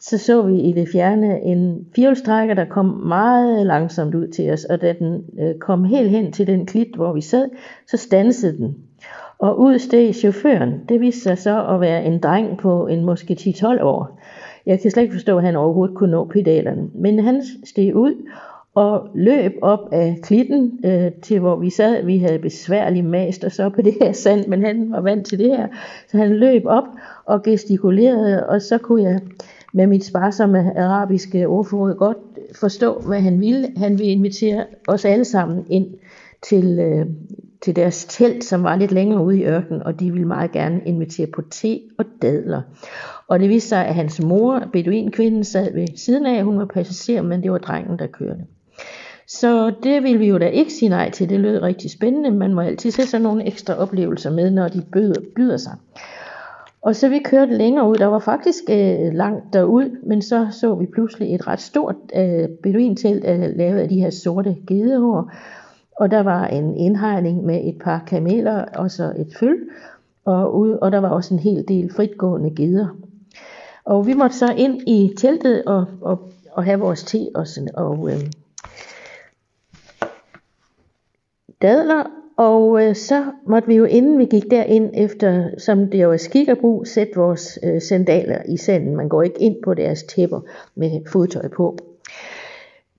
så 0.00 0.18
så 0.18 0.42
vi 0.42 0.60
i 0.60 0.72
det 0.72 0.88
fjerne 0.92 1.40
en 1.40 1.86
fjolstrækker, 1.96 2.54
der 2.54 2.64
kom 2.64 2.84
meget 2.86 3.66
langsomt 3.66 4.14
ud 4.14 4.28
til 4.28 4.52
os, 4.52 4.64
og 4.64 4.80
da 4.80 4.92
den 4.92 5.24
øh, 5.40 5.54
kom 5.54 5.84
helt 5.84 6.10
hen 6.10 6.32
til 6.32 6.46
den 6.46 6.66
klit, 6.66 6.94
hvor 6.96 7.12
vi 7.12 7.20
sad, 7.20 7.48
så 7.86 7.96
stansede 7.96 8.56
den. 8.56 8.76
Og 9.38 9.60
ud 9.60 9.78
steg 9.78 10.14
chaufføren. 10.14 10.80
Det 10.88 11.00
viste 11.00 11.20
sig 11.20 11.38
så 11.38 11.66
at 11.66 11.80
være 11.80 12.04
en 12.04 12.20
dreng 12.20 12.58
på 12.58 12.86
en 12.86 13.04
måske 13.04 13.36
10-12 13.40 13.82
år. 13.82 14.20
Jeg 14.66 14.80
kan 14.80 14.90
slet 14.90 15.02
ikke 15.02 15.14
forstå, 15.14 15.38
at 15.38 15.44
han 15.44 15.56
overhovedet 15.56 15.96
kunne 15.96 16.10
nå 16.10 16.24
pedalerne. 16.24 16.88
Men 16.94 17.18
han 17.18 17.42
steg 17.64 17.96
ud 17.96 18.14
og 18.74 19.08
løb 19.14 19.52
op 19.62 19.88
af 19.92 20.18
klitten 20.22 20.80
øh, 20.84 21.12
til 21.22 21.40
hvor 21.40 21.56
vi 21.56 21.70
sad. 21.70 22.04
Vi 22.04 22.18
havde 22.18 22.38
besværligt 22.38 23.06
mast 23.06 23.44
og 23.44 23.52
så 23.52 23.68
på 23.68 23.82
det 23.82 23.94
her 24.00 24.12
sand, 24.12 24.46
men 24.46 24.64
han 24.64 24.92
var 24.92 25.00
vant 25.00 25.26
til 25.26 25.38
det 25.38 25.56
her. 25.56 25.68
Så 26.08 26.16
han 26.16 26.36
løb 26.36 26.62
op 26.66 26.84
og 27.24 27.42
gestikulerede, 27.42 28.46
og 28.46 28.62
så 28.62 28.78
kunne 28.78 29.02
jeg 29.02 29.20
med 29.74 29.86
mit 29.86 30.04
sparsomme 30.04 30.78
arabiske 30.78 31.48
ordforråd 31.48 31.94
godt 31.94 32.18
forstå, 32.54 33.00
hvad 33.06 33.20
han 33.20 33.40
ville. 33.40 33.68
Han 33.76 33.98
ville 33.98 34.12
invitere 34.12 34.64
os 34.88 35.04
alle 35.04 35.24
sammen 35.24 35.66
ind 35.70 35.86
til, 36.42 36.78
øh, 36.78 37.06
til 37.62 37.76
deres 37.76 38.04
telt, 38.04 38.44
som 38.44 38.62
var 38.62 38.76
lidt 38.76 38.92
længere 38.92 39.24
ude 39.24 39.38
i 39.38 39.44
ørkenen, 39.44 39.82
og 39.82 40.00
de 40.00 40.10
ville 40.12 40.28
meget 40.28 40.52
gerne 40.52 40.80
invitere 40.84 41.26
på 41.26 41.42
te 41.50 41.80
og 41.98 42.04
dadler. 42.22 42.62
Og 43.28 43.40
det 43.40 43.48
viste 43.48 43.68
sig, 43.68 43.86
at 43.86 43.94
hans 43.94 44.22
mor, 44.22 44.62
beduinkvinden, 44.72 45.44
sad 45.44 45.74
ved 45.74 45.86
siden 45.96 46.26
af. 46.26 46.44
Hun 46.44 46.58
var 46.58 46.64
passager, 46.64 47.22
men 47.22 47.42
det 47.42 47.52
var 47.52 47.58
drengen, 47.58 47.98
der 47.98 48.06
kørte. 48.06 48.40
Så 49.26 49.72
det 49.82 50.02
ville 50.02 50.18
vi 50.18 50.28
jo 50.28 50.38
da 50.38 50.46
ikke 50.46 50.72
sige 50.72 50.88
nej 50.88 51.10
til. 51.10 51.28
Det 51.28 51.40
lød 51.40 51.62
rigtig 51.62 51.90
spændende. 51.90 52.30
Man 52.30 52.54
må 52.54 52.60
altid 52.60 52.90
se 52.90 53.06
sådan 53.06 53.22
nogle 53.22 53.46
ekstra 53.46 53.74
oplevelser 53.74 54.30
med, 54.30 54.50
når 54.50 54.68
de 54.68 54.82
byder, 54.92 55.20
byder 55.36 55.56
sig. 55.56 55.76
Og 56.84 56.96
så 56.96 57.08
vi 57.08 57.18
kørte 57.18 57.56
længere 57.56 57.88
ud, 57.88 57.96
der 57.96 58.06
var 58.06 58.18
faktisk 58.18 58.64
øh, 58.70 59.12
langt 59.12 59.52
derud, 59.52 59.98
men 60.02 60.22
så 60.22 60.48
så 60.50 60.74
vi 60.74 60.86
pludselig 60.86 61.34
et 61.34 61.46
ret 61.46 61.60
stort 61.60 61.96
øh, 62.16 62.48
beduintelt 62.62 63.24
øh, 63.24 63.56
lavet 63.56 63.78
af 63.78 63.88
de 63.88 64.00
her 64.00 64.10
sorte 64.10 64.56
gedehår. 64.66 65.32
Og 65.96 66.10
der 66.10 66.22
var 66.22 66.46
en 66.46 66.76
indhegning 66.76 67.44
med 67.44 67.60
et 67.64 67.78
par 67.84 68.04
kameler 68.06 68.64
og 68.64 68.90
så 68.90 69.12
et 69.18 69.36
føl. 69.38 69.68
Og, 70.24 70.58
ud, 70.58 70.70
og 70.70 70.92
der 70.92 70.98
var 70.98 71.08
også 71.08 71.34
en 71.34 71.40
hel 71.40 71.68
del 71.68 71.94
fritgående 71.94 72.54
geder. 72.56 72.96
Og 73.84 74.06
vi 74.06 74.12
måtte 74.12 74.36
så 74.36 74.52
ind 74.56 74.88
i 74.88 75.14
teltet 75.18 75.64
og, 75.64 75.86
og, 76.00 76.30
og 76.52 76.64
have 76.64 76.80
vores 76.80 77.04
te 77.04 77.26
og, 77.34 77.46
sådan, 77.46 77.68
og 77.74 78.10
øh, 78.12 78.20
dadler 81.62 82.04
og 82.36 82.84
øh, 82.84 82.94
så 82.94 83.24
måtte 83.46 83.68
vi 83.68 83.74
jo, 83.74 83.84
inden 83.84 84.18
vi 84.18 84.24
gik 84.24 84.50
derind, 84.50 84.90
efter, 84.94 85.48
som 85.58 85.90
det 85.90 86.02
jo 86.02 86.12
er 86.12 86.16
skik 86.16 86.48
og 86.48 86.58
brug, 86.58 86.86
sætte 86.86 87.12
vores 87.16 87.58
øh, 87.62 87.82
sandaler 87.82 88.38
i 88.48 88.56
sanden. 88.56 88.96
Man 88.96 89.08
går 89.08 89.22
ikke 89.22 89.40
ind 89.40 89.56
på 89.64 89.74
deres 89.74 90.02
tæpper 90.02 90.40
med 90.74 91.00
fodtøj 91.06 91.48
på. 91.48 91.78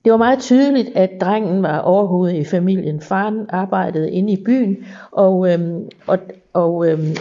Det 0.05 0.11
var 0.11 0.17
meget 0.17 0.39
tydeligt, 0.39 0.89
at 0.95 1.09
drengen 1.21 1.63
var 1.63 1.79
overhovedet 1.79 2.35
i 2.35 2.43
familien. 2.43 3.01
Faren 3.01 3.45
arbejdede 3.49 4.11
inde 4.11 4.33
i 4.33 4.43
byen, 4.45 4.77
og, 5.11 5.53
øhm, 5.53 5.89
og, 6.07 6.17
og 6.53 6.87
øhm, 6.89 7.15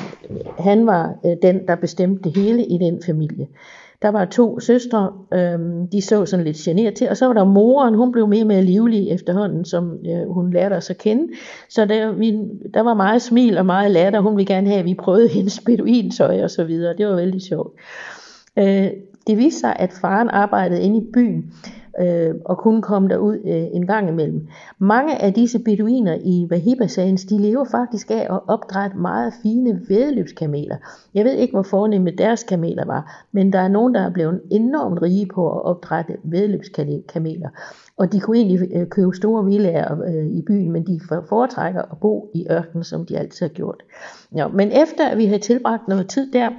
han 0.58 0.86
var 0.86 1.14
øh, 1.26 1.36
den, 1.42 1.66
der 1.68 1.74
bestemte 1.74 2.24
det 2.24 2.36
hele 2.36 2.64
i 2.64 2.78
den 2.78 3.02
familie. 3.06 3.46
Der 4.04 4.10
var 4.10 4.24
to 4.24 4.60
søstre, 4.60 5.12
øh, 5.32 5.58
de 5.92 6.02
så 6.02 6.26
sådan 6.26 6.44
lidt 6.44 6.56
generet 6.56 6.94
til, 6.94 7.08
og 7.08 7.16
så 7.16 7.26
var 7.26 7.32
der 7.32 7.44
moren, 7.44 7.94
hun 7.94 8.12
blev 8.12 8.28
mere 8.28 8.42
og 8.42 8.46
mere 8.46 8.62
livlig 8.62 9.10
efterhånden, 9.10 9.64
som 9.64 9.98
øh, 10.06 10.28
hun 10.30 10.52
lærte 10.52 10.74
os 10.74 10.90
at 10.90 10.98
kende. 10.98 11.32
Så 11.68 11.84
der, 11.84 12.12
vi, 12.12 12.38
der 12.74 12.80
var 12.80 12.94
meget 12.94 13.22
smil 13.22 13.58
og 13.58 13.66
meget 13.66 13.90
latter, 13.90 14.20
hun 14.20 14.36
ville 14.36 14.54
gerne 14.54 14.68
have, 14.68 14.78
at 14.78 14.84
vi 14.84 14.94
prøvede 14.94 15.28
hendes 15.36 15.60
beduintøj 15.60 16.42
og 16.42 16.50
så 16.50 16.64
videre. 16.64 16.94
Det 16.98 17.06
var 17.06 17.16
vældig 17.16 17.42
sjovt. 17.42 17.72
Øh, 18.58 18.88
det 19.26 19.38
viste 19.38 19.60
sig, 19.60 19.76
at 19.78 19.92
faren 20.00 20.28
arbejdede 20.28 20.82
inde 20.82 20.98
i 20.98 21.10
byen, 21.14 21.52
øh, 22.00 22.34
og 22.44 22.58
kunne 22.58 22.82
komme 22.82 23.08
derud 23.08 23.34
øh, 23.44 23.66
en 23.72 23.86
gang 23.86 24.08
imellem. 24.08 24.48
Mange 24.78 25.22
af 25.22 25.34
disse 25.34 25.58
beduiner 25.58 26.18
i 26.24 26.48
Wahiba-sagens, 26.50 27.24
de 27.24 27.38
lever 27.38 27.64
faktisk 27.64 28.10
af 28.10 28.26
at 28.30 28.40
opdrætte 28.48 28.96
meget 28.96 29.32
fine 29.42 29.80
vedløbskameler. 29.88 30.76
Jeg 31.14 31.24
ved 31.24 31.32
ikke, 31.32 31.52
hvor 31.52 31.62
fornemme 31.62 32.10
deres 32.10 32.42
kameler 32.42 32.84
var, 32.84 33.26
men 33.32 33.52
der 33.52 33.58
er 33.58 33.68
nogen, 33.68 33.94
der 33.94 34.00
er 34.00 34.10
blevet 34.10 34.40
enormt 34.50 35.02
rige 35.02 35.26
på 35.34 35.52
at 35.52 35.62
opdrætte 35.64 36.16
vedløbskameler. 36.24 37.48
Og 37.96 38.12
de 38.12 38.20
kunne 38.20 38.36
egentlig 38.36 38.68
øh, 38.74 38.88
købe 38.88 39.16
store 39.16 39.44
villager 39.44 40.02
øh, 40.02 40.26
i 40.26 40.42
byen, 40.42 40.72
men 40.72 40.86
de 40.86 41.00
foretrækker 41.28 41.82
at 41.82 41.98
bo 42.00 42.30
i 42.34 42.46
ørkenen, 42.50 42.84
som 42.84 43.06
de 43.06 43.18
altid 43.18 43.46
har 43.46 43.54
gjort. 43.54 43.82
Ja, 44.34 44.48
men 44.48 44.72
efter 44.72 45.08
at 45.08 45.18
vi 45.18 45.26
havde 45.26 45.40
tilbragt 45.40 45.88
noget 45.88 46.08
tid 46.08 46.32
der, 46.32 46.50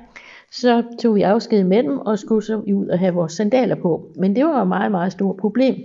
så 0.61 0.83
tog 0.99 1.15
vi 1.15 1.21
afsked 1.21 1.63
med 1.63 1.83
dem 1.83 1.97
og 1.97 2.19
skulle 2.19 2.43
så 2.43 2.55
ud 2.57 2.87
og 2.87 2.99
have 2.99 3.13
vores 3.13 3.33
sandaler 3.33 3.75
på. 3.75 4.07
Men 4.15 4.35
det 4.35 4.45
var 4.45 4.61
et 4.61 4.67
meget, 4.67 4.91
meget 4.91 5.11
stort 5.11 5.37
problem, 5.37 5.75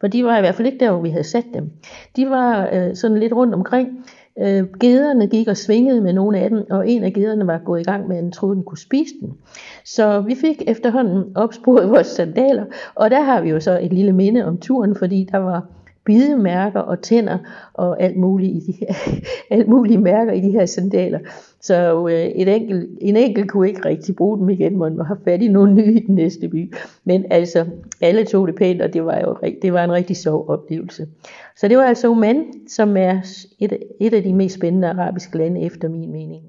for 0.00 0.06
de 0.06 0.24
var 0.24 0.38
i 0.38 0.40
hvert 0.40 0.54
fald 0.54 0.66
ikke 0.66 0.84
der, 0.84 0.90
hvor 0.90 1.02
vi 1.02 1.10
havde 1.10 1.24
sat 1.24 1.44
dem. 1.54 1.70
De 2.16 2.30
var 2.30 2.68
øh, 2.72 2.96
sådan 2.96 3.18
lidt 3.18 3.32
rundt 3.32 3.54
omkring. 3.54 3.88
Øh, 4.38 4.64
gederne 4.80 5.26
gik 5.26 5.48
og 5.48 5.56
svingede 5.56 6.00
med 6.00 6.12
nogle 6.12 6.38
af 6.38 6.50
dem, 6.50 6.66
og 6.70 6.88
en 6.88 7.04
af 7.04 7.12
gederne 7.12 7.46
var 7.46 7.58
gået 7.58 7.80
i 7.80 7.84
gang 7.84 8.08
med, 8.08 8.16
at 8.16 8.22
den 8.22 8.32
troede, 8.32 8.56
den 8.56 8.64
kunne 8.64 8.78
spise 8.78 9.14
den. 9.20 9.32
Så 9.84 10.20
vi 10.20 10.34
fik 10.34 10.62
efterhånden 10.66 11.24
opsporet 11.34 11.90
vores 11.94 12.06
sandaler, 12.06 12.64
og 12.94 13.10
der 13.10 13.20
har 13.20 13.40
vi 13.40 13.50
jo 13.50 13.60
så 13.60 13.78
et 13.82 13.92
lille 13.92 14.12
minde 14.12 14.44
om 14.44 14.58
turen, 14.58 14.96
fordi 14.96 15.28
der 15.32 15.38
var 15.38 15.66
bidemærker 16.04 16.80
og 16.80 17.02
tænder 17.02 17.38
og 17.74 18.02
alt 18.02 18.16
muligt, 18.16 18.52
i 18.52 18.60
de 18.66 18.72
her, 18.72 18.94
alt 19.56 19.68
mulige 19.68 19.98
mærker 19.98 20.32
i 20.32 20.40
de 20.40 20.50
her 20.50 20.66
sandaler. 20.66 21.18
Så 21.60 22.08
øh, 22.08 22.14
et 22.14 22.56
enkelt, 22.56 22.90
en 23.00 23.16
enkelt 23.16 23.50
kunne 23.50 23.68
ikke 23.68 23.84
rigtig 23.84 24.16
bruge 24.16 24.38
dem 24.38 24.48
igen, 24.48 24.78
man 24.78 24.96
må 24.96 25.02
have 25.02 25.18
fat 25.24 25.42
i 25.42 25.48
nogle 25.48 25.74
nye 25.74 25.94
i 25.94 26.06
den 26.06 26.14
næste 26.14 26.48
by. 26.48 26.74
Men 27.04 27.24
altså, 27.30 27.66
alle 28.00 28.24
tog 28.24 28.48
det 28.48 28.56
pænt, 28.56 28.82
og 28.82 28.92
det 28.92 29.04
var 29.04 29.20
jo 29.20 29.36
det 29.62 29.72
var 29.72 29.84
en 29.84 29.92
rigtig 29.92 30.16
sjov 30.16 30.48
oplevelse. 30.48 31.06
Så 31.56 31.68
det 31.68 31.76
var 31.76 31.84
altså 31.84 32.10
Oman, 32.10 32.44
som 32.68 32.96
er 32.96 33.20
et, 33.58 33.78
et 34.00 34.14
af 34.14 34.22
de 34.22 34.32
mest 34.32 34.54
spændende 34.54 34.88
arabiske 34.88 35.38
lande, 35.38 35.60
efter 35.60 35.88
min 35.88 36.12
mening. 36.12 36.42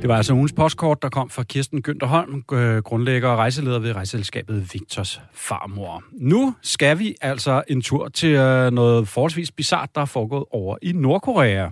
Det 0.00 0.08
var 0.08 0.16
altså 0.16 0.32
ugens 0.32 0.52
postkort, 0.52 1.02
der 1.02 1.08
kom 1.08 1.30
fra 1.30 1.42
Kirsten 1.42 1.82
Günther 1.88 2.06
Holm, 2.06 2.42
grundlægger 2.82 3.28
og 3.28 3.38
rejseleder 3.38 3.78
ved 3.78 3.92
rejselskabet 3.96 4.68
Victors 4.72 5.20
farmor. 5.34 6.02
Nu 6.12 6.54
skal 6.62 6.98
vi 6.98 7.14
altså 7.20 7.62
en 7.68 7.82
tur 7.82 8.08
til 8.08 8.30
øh, 8.30 8.72
noget 8.72 9.08
forholdsvis 9.08 9.50
bizart, 9.50 9.88
der 9.94 10.00
er 10.00 10.04
foregået 10.04 10.44
over 10.50 10.76
i 10.82 10.92
Nordkorea. 10.92 11.68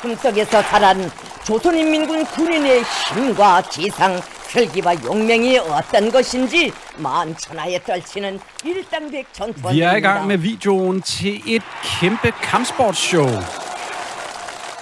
품속에서 0.00 0.62
자란 0.62 1.10
조선인민군 1.44 2.24
군인의 2.24 2.82
힘과 3.14 3.62
지상, 3.62 4.20
혈기와 4.50 4.94
용맹이 5.04 5.58
어떤 5.58 6.10
것인지 6.10 6.72
만천하에 6.98 7.78
떨치는 7.84 8.40
일당백 8.64 9.26
Vi 9.70 9.80
er 9.82 9.94
i 9.94 10.00
gang 10.00 10.26
med 10.26 10.38
videoen 10.38 11.02
til 11.02 11.40
et 11.46 11.62
kæmpe 11.84 12.32
kampsportsshow 12.42 13.28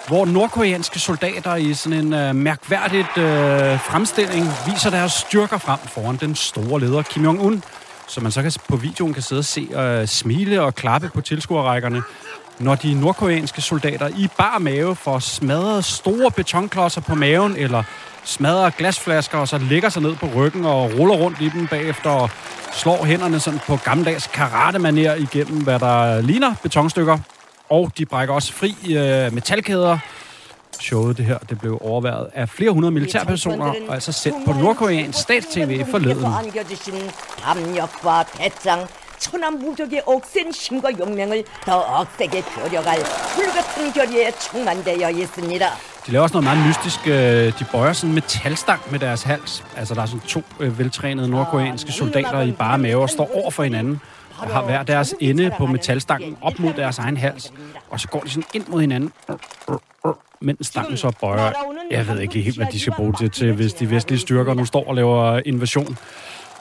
hvor 0.08 0.26
nordkoreanske 0.26 1.00
soldater 1.00 1.56
i 1.56 1.74
sådan 1.74 2.00
en 2.06 2.14
øh, 2.14 2.36
mærkværdigt 2.36 3.18
øh, 3.18 3.80
fremstilling 3.80 4.46
viser 4.66 4.90
deres 4.90 5.12
styrker 5.12 5.58
frem 5.58 5.80
foran 5.80 6.16
den 6.16 6.36
store 6.36 6.80
leder 6.80 7.02
Kim 7.02 7.26
Jong-un, 7.26 7.62
så 8.08 8.22
man 8.22 8.32
så 8.32 8.42
kan, 8.42 8.52
på 8.70 8.76
videoen 8.76 9.14
kan 9.14 9.24
sidde 9.24 9.40
og 9.40 9.46
se 9.46 9.68
og 9.76 9.84
øh, 9.84 10.08
smile 10.08 10.62
og 10.62 10.76
klappe 10.76 11.12
på 11.14 11.22
tilskuerrækkerne, 11.22 12.02
når 12.60 12.76
de 12.76 12.94
nordkoreanske 12.94 13.62
soldater 13.62 14.08
i 14.08 14.28
bar 14.38 14.58
mave 14.60 14.96
får 14.96 15.20
smadret 15.20 15.86
store 15.86 16.32
betonklodser 16.32 17.02
på 17.02 17.16
maven, 17.16 17.56
eller 17.58 17.84
smadrer 18.24 18.70
glasflasker, 18.70 19.38
og 19.38 19.48
så 19.48 19.58
lægger 19.58 19.90
sig 19.90 20.02
ned 20.02 20.16
på 20.16 20.30
ryggen 20.36 20.66
og 20.66 20.92
ruller 21.00 21.16
rundt 21.16 21.42
i 21.42 21.50
dem 21.50 21.68
bagefter, 21.68 22.10
og 22.10 22.30
slår 22.74 23.06
hænderne 23.06 23.40
sådan 23.40 23.60
på 23.68 23.76
gammeldags 23.76 24.28
karate 24.28 25.20
igennem, 25.20 25.64
hvad 25.64 25.80
der 25.80 26.22
ligner 26.22 26.56
betonstykker 26.64 27.18
og 27.73 27.93
de 27.99 28.07
brækker 28.07 28.35
også 28.35 28.53
fri 28.53 28.75
øh, 28.97 29.33
metalkæder. 29.35 29.99
Showet 30.81 31.17
det 31.17 31.25
her, 31.25 31.39
det 31.39 31.61
blev 31.61 31.79
overværet 31.81 32.27
af 32.35 32.49
flere 32.49 32.71
hundrede 32.71 32.93
militærpersoner, 32.93 33.73
og 33.89 33.95
altså 33.95 34.13
sendt 34.13 34.45
på 34.47 34.53
nordkoreansk 34.53 35.19
stats-tv 35.19 35.85
forleden. 35.91 36.25
천한 39.21 39.59
무적의 39.59 40.03
억센 40.07 40.53
힘과 40.53 40.91
용맹을 40.99 41.45
더 41.65 41.81
억세게 41.81 42.43
벼려갈 42.43 43.03
불같은 43.35 43.93
결의에 43.93 44.31
충만되어 44.33 45.11
있습니다. 45.11 45.71
De 46.07 46.13
laver 46.13 46.23
også 46.23 46.35
noget 46.41 46.45
meget 46.45 46.67
mystisk. 46.67 47.07
Øh, 47.07 47.59
de 47.59 47.65
bøjer 47.73 47.93
sådan 47.93 48.11
en 48.11 48.15
metalstang 48.15 48.81
med 48.91 48.99
deres 48.99 49.23
hals. 49.23 49.65
Altså, 49.77 49.95
der 49.95 50.03
er 50.03 50.07
sådan 50.07 50.21
to 50.21 50.43
øh, 50.61 50.79
veltrænede 50.79 51.29
nordkoreanske 51.29 51.93
soldater 51.93 52.41
i 52.43 52.53
bare 52.53 52.79
mave 52.79 53.03
og 53.03 53.11
står 53.11 53.31
over 53.35 53.51
for 53.51 53.63
hinanden 53.63 53.95
og 53.95 54.01
har 54.38 54.64
hver 54.66 54.84
deres 54.84 55.16
ende 55.20 55.52
på 55.58 55.66
metalstangen 55.66 56.38
op 56.42 56.60
mod 56.60 56.74
deres 56.74 57.00
egen 57.00 57.18
hals. 57.18 57.54
Og 57.90 58.00
så 58.00 58.08
går 58.08 58.20
de 58.20 58.30
sådan 58.30 58.44
ind 58.54 58.68
mod 58.68 58.82
hinanden, 58.82 59.12
mens 60.42 60.68
stangen 60.68 60.98
så 60.98 61.12
bøjer. 61.22 61.52
Jeg 61.92 62.08
ved 62.08 62.20
ikke 62.20 62.42
helt, 62.42 62.58
hvad 62.58 62.68
de 62.72 62.80
skal 62.80 62.94
bruge 62.94 63.14
det 63.14 63.32
til, 63.32 63.54
hvis 63.54 63.74
de 63.74 63.90
vestlige 63.90 64.20
styrker 64.20 64.54
nu 64.54 64.66
står 64.66 64.88
og 64.88 64.96
laver 64.96 65.42
invasion. 65.46 65.98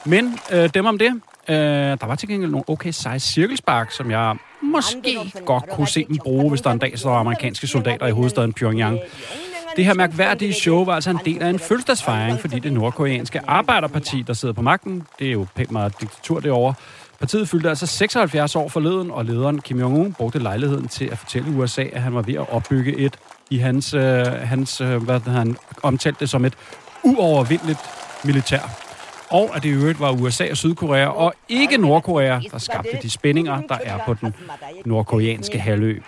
Men 0.05 0.39
øh, 0.51 0.69
dem 0.73 0.85
om 0.85 0.97
det. 0.97 1.21
Øh, 1.49 1.55
der 1.55 2.05
var 2.05 2.15
til 2.15 2.27
gengæld 2.27 2.51
nogle 2.51 2.63
okay 2.67 2.91
size 2.91 3.19
cirkelspark, 3.19 3.91
som 3.91 4.11
jeg 4.11 4.35
måske 4.61 5.17
godt 5.45 5.69
kunne 5.69 5.87
se 5.87 6.05
dem 6.07 6.17
bruge, 6.17 6.49
hvis 6.49 6.61
der 6.61 6.71
en 6.71 6.79
dag 6.79 6.99
står 6.99 7.15
amerikanske 7.15 7.67
soldater 7.67 8.07
i 8.07 8.11
hovedstaden 8.11 8.53
Pyongyang. 8.53 8.99
Det 9.75 9.85
her 9.85 9.93
mærkværdige 9.93 10.53
show 10.53 10.85
var 10.85 10.95
altså 10.95 11.09
en 11.09 11.19
del 11.25 11.43
af 11.43 11.49
en 11.49 11.59
fødselsdagsfejring, 11.59 12.39
fordi 12.39 12.59
det 12.59 12.73
nordkoreanske 12.73 13.41
arbejderparti, 13.47 14.23
der 14.27 14.33
sidder 14.33 14.53
på 14.53 14.61
magten, 14.61 15.03
det 15.19 15.27
er 15.27 15.31
jo 15.31 15.45
pænt 15.55 15.71
meget 15.71 16.01
diktatur 16.01 16.39
derovre, 16.39 16.73
Partiet 17.23 17.49
fyldte 17.49 17.69
altså 17.69 17.85
76 17.85 18.55
år 18.55 18.69
forleden, 18.69 19.11
og 19.11 19.25
lederen 19.25 19.61
Kim 19.61 19.79
Jong-un 19.79 20.13
brugte 20.13 20.39
lejligheden 20.39 20.87
til 20.87 21.05
at 21.05 21.17
fortælle 21.17 21.57
USA, 21.57 21.83
at 21.93 22.01
han 22.01 22.15
var 22.15 22.21
ved 22.21 22.33
at 22.33 22.49
opbygge 22.49 22.97
et, 22.97 23.17
i 23.49 23.57
hans, 23.57 23.93
øh, 23.93 24.25
hans 24.25 24.81
øh, 24.81 25.03
hvad 25.03 25.19
han 25.19 25.57
omtalte 25.83 26.19
det 26.19 26.29
som 26.29 26.45
et 26.45 26.53
uovervindeligt 27.03 27.79
militær. 28.23 28.59
Og 29.29 29.55
at 29.55 29.63
det 29.63 29.69
i 29.69 29.71
øvrigt 29.71 29.99
var 29.99 30.11
USA 30.11 30.51
og 30.51 30.57
Sydkorea, 30.57 31.07
og 31.07 31.33
ikke 31.49 31.77
Nordkorea, 31.77 32.39
der 32.51 32.57
skabte 32.57 32.99
de 33.01 33.09
spændinger, 33.09 33.61
der 33.61 33.77
er 33.83 33.97
på 34.05 34.13
den 34.13 34.35
nordkoreanske 34.85 35.59
halvø. 35.59 35.99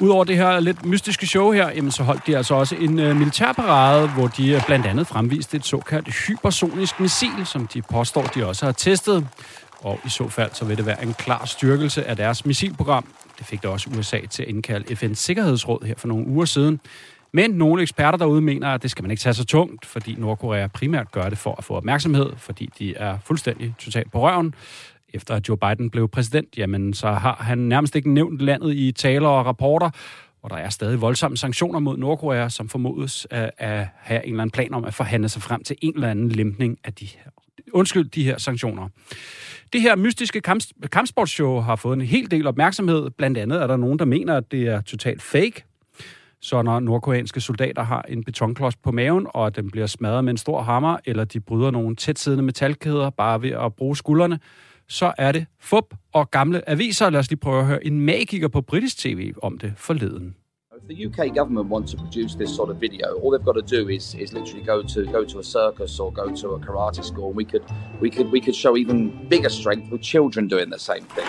Udover 0.00 0.24
det 0.24 0.36
her 0.36 0.60
lidt 0.60 0.84
mystiske 0.84 1.26
show 1.26 1.52
her, 1.52 1.70
jamen, 1.70 1.90
så 1.90 2.02
holdt 2.02 2.26
de 2.26 2.36
altså 2.36 2.54
også 2.54 2.76
en 2.76 2.98
øh, 2.98 3.16
militærparade, 3.16 4.08
hvor 4.08 4.26
de 4.26 4.50
øh, 4.50 4.66
blandt 4.66 4.86
andet 4.86 5.06
fremviste 5.06 5.56
et 5.56 5.66
såkaldt 5.66 6.08
hypersonisk 6.26 7.00
missil, 7.00 7.46
som 7.46 7.66
de 7.66 7.82
påstår, 7.82 8.22
de 8.22 8.46
også 8.46 8.64
har 8.64 8.72
testet. 8.72 9.28
Og 9.80 10.00
i 10.06 10.08
så 10.08 10.28
fald, 10.28 10.50
så 10.52 10.64
vil 10.64 10.76
det 10.76 10.86
være 10.86 11.02
en 11.02 11.14
klar 11.14 11.44
styrkelse 11.44 12.04
af 12.04 12.16
deres 12.16 12.46
missilprogram. 12.46 13.06
Det 13.38 13.46
fik 13.46 13.62
da 13.62 13.68
også 13.68 13.90
USA 13.98 14.20
til 14.30 14.42
at 14.42 14.48
indkalde 14.48 14.94
FN's 14.94 15.14
Sikkerhedsråd 15.14 15.86
her 15.86 15.94
for 15.96 16.08
nogle 16.08 16.26
uger 16.26 16.44
siden. 16.44 16.80
Men 17.32 17.50
nogle 17.50 17.82
eksperter 17.82 18.18
derude 18.18 18.40
mener, 18.40 18.68
at 18.68 18.82
det 18.82 18.90
skal 18.90 19.02
man 19.02 19.10
ikke 19.10 19.20
tage 19.20 19.34
så 19.34 19.44
tungt, 19.44 19.86
fordi 19.86 20.14
Nordkorea 20.18 20.66
primært 20.66 21.12
gør 21.12 21.28
det 21.28 21.38
for 21.38 21.54
at 21.58 21.64
få 21.64 21.74
opmærksomhed, 21.74 22.32
fordi 22.36 22.70
de 22.78 22.96
er 22.96 23.18
fuldstændig 23.24 23.74
totalt 23.78 24.12
på 24.12 24.20
røven 24.20 24.54
efter 25.16 25.34
at 25.34 25.48
Joe 25.48 25.58
Biden 25.58 25.90
blev 25.90 26.08
præsident, 26.08 26.58
jamen 26.58 26.94
så 26.94 27.08
har 27.08 27.36
han 27.40 27.58
nærmest 27.58 27.96
ikke 27.96 28.10
nævnt 28.10 28.40
landet 28.42 28.74
i 28.74 28.92
taler 28.92 29.28
og 29.28 29.46
rapporter, 29.46 29.90
og 30.42 30.50
der 30.50 30.56
er 30.56 30.68
stadig 30.68 31.00
voldsomme 31.00 31.36
sanktioner 31.36 31.78
mod 31.78 31.96
Nordkorea, 31.96 32.48
som 32.48 32.68
formodes 32.68 33.26
at, 33.30 33.50
at 33.58 33.86
have 33.96 34.24
en 34.24 34.30
eller 34.30 34.42
anden 34.42 34.52
plan 34.52 34.74
om 34.74 34.84
at 34.84 34.94
forhandle 34.94 35.28
sig 35.28 35.42
frem 35.42 35.64
til 35.64 35.76
en 35.82 35.94
eller 35.94 36.08
anden 36.10 36.28
lempning 36.28 36.78
af 36.84 36.94
de 36.94 37.04
her, 37.04 37.30
undskyld, 37.72 38.08
de 38.08 38.24
her 38.24 38.38
sanktioner. 38.38 38.88
Det 39.72 39.80
her 39.80 39.96
mystiske 39.96 40.40
kamp, 40.40 40.62
kampsportsshow 40.92 41.60
har 41.60 41.76
fået 41.76 41.94
en 41.94 42.00
hel 42.00 42.30
del 42.30 42.46
opmærksomhed. 42.46 43.10
Blandt 43.10 43.38
andet 43.38 43.62
er 43.62 43.66
der 43.66 43.76
nogen, 43.76 43.98
der 43.98 44.04
mener, 44.04 44.36
at 44.36 44.52
det 44.52 44.62
er 44.62 44.80
totalt 44.80 45.22
fake. 45.22 45.64
Så 46.40 46.62
når 46.62 46.80
nordkoreanske 46.80 47.40
soldater 47.40 47.82
har 47.82 48.02
en 48.08 48.24
betonklods 48.24 48.76
på 48.76 48.92
maven, 48.92 49.26
og 49.30 49.56
den 49.56 49.70
bliver 49.70 49.86
smadret 49.86 50.24
med 50.24 50.30
en 50.30 50.36
stor 50.36 50.62
hammer, 50.62 50.96
eller 51.04 51.24
de 51.24 51.40
bryder 51.40 51.70
nogle 51.70 51.96
tætsiddende 51.96 52.44
metalkæder 52.44 53.10
bare 53.10 53.42
ved 53.42 53.50
at 53.50 53.74
bruge 53.74 53.96
skuldrene, 53.96 54.38
så 54.88 55.12
er 55.18 55.32
det 55.32 55.46
fup 55.60 55.94
og 56.12 56.30
gamle 56.30 56.70
aviser. 56.70 57.10
Lad 57.10 57.20
os 57.20 57.30
lige 57.30 57.40
prøve 57.40 57.60
at 57.60 57.66
høre 57.66 57.86
en 57.86 58.00
magiker 58.00 58.48
på 58.48 58.60
britisk 58.60 58.98
tv 58.98 59.32
om 59.42 59.58
det 59.58 59.72
forleden. 59.76 60.34
If 60.76 60.96
the 60.96 61.06
UK 61.06 61.34
government 61.34 61.70
want 61.70 61.88
to 61.88 61.96
produce 61.96 62.34
this 62.34 62.50
sort 62.50 62.70
of 62.70 62.76
video, 62.80 63.06
all 63.22 63.30
they've 63.32 63.48
got 63.50 63.56
to 63.62 63.66
do 63.76 63.88
is 63.88 64.14
is 64.14 64.32
literally 64.32 64.64
go 64.72 64.82
to 64.94 65.00
go 65.16 65.24
to 65.24 65.38
a 65.38 65.42
circus 65.42 65.98
or 65.98 66.10
go 66.10 66.26
to 66.42 66.46
a 66.54 66.58
karate 66.66 67.02
school. 67.02 67.30
We 67.40 67.44
could 67.50 67.64
we 68.02 68.10
could 68.10 68.28
we 68.36 68.40
could 68.40 68.56
show 68.64 68.76
even 68.76 68.98
bigger 69.30 69.48
strength 69.60 69.86
with 69.92 70.02
children 70.02 70.48
doing 70.48 70.68
the 70.76 70.82
same 70.90 71.04
thing. 71.16 71.28